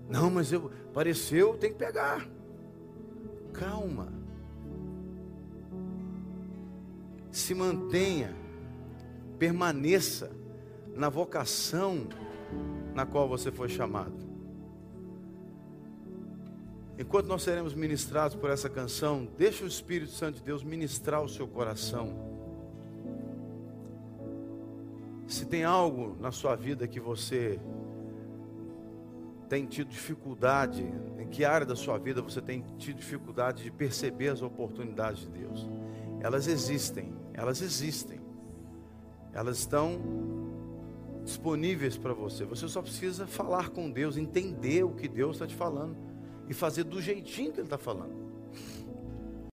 Não, 0.09 0.30
mas 0.30 0.53
eu 0.53 0.70
apareceu, 0.90 1.55
tem 1.59 1.72
que 1.72 1.78
pegar. 1.78 2.26
Calma. 3.53 4.12
Se 7.30 7.55
mantenha 7.55 8.45
Permaneça 9.38 10.30
na 10.95 11.09
vocação 11.09 12.07
na 12.95 13.05
qual 13.05 13.28
você 13.28 13.51
foi 13.51 13.68
chamado. 13.68 14.24
Enquanto 16.99 17.26
nós 17.26 17.42
seremos 17.42 17.74
ministrados 17.74 18.36
por 18.36 18.51
essa 18.51 18.68
canção, 18.68 19.28
deixa 19.36 19.64
o 19.64 19.66
Espírito 19.66 20.12
Santo 20.12 20.36
de 20.36 20.42
Deus 20.42 20.62
ministrar 20.62 21.22
o 21.22 21.28
seu 21.28 21.49
coração. 21.49 22.32
Se 25.26 25.45
tem 25.45 25.64
algo 25.64 26.16
na 26.20 26.30
sua 26.30 26.55
vida 26.55 26.86
que 26.86 27.01
você 27.01 27.59
tem 29.49 29.66
tido 29.66 29.88
dificuldade, 29.88 30.84
em 31.18 31.26
que 31.26 31.45
área 31.45 31.66
da 31.66 31.74
sua 31.74 31.99
vida 31.99 32.22
você 32.22 32.40
tem 32.40 32.64
tido 32.78 32.99
dificuldade 32.99 33.64
de 33.64 33.70
perceber 33.70 34.28
as 34.28 34.42
oportunidades 34.42 35.22
de 35.22 35.28
Deus? 35.30 35.68
Elas 36.20 36.47
existem, 36.47 37.12
elas 37.32 37.61
existem. 37.61 38.20
Elas 39.32 39.59
estão 39.59 40.01
disponíveis 41.24 41.96
para 41.96 42.12
você. 42.12 42.44
Você 42.44 42.68
só 42.68 42.82
precisa 42.82 43.26
falar 43.26 43.70
com 43.70 43.90
Deus, 43.90 44.16
entender 44.16 44.84
o 44.84 44.90
que 44.90 45.08
Deus 45.08 45.36
está 45.36 45.46
te 45.46 45.54
falando 45.54 45.96
e 46.48 46.54
fazer 46.54 46.84
do 46.84 47.00
jeitinho 47.00 47.52
que 47.52 47.60
Ele 47.60 47.66
está 47.66 47.78
falando. 47.78 48.23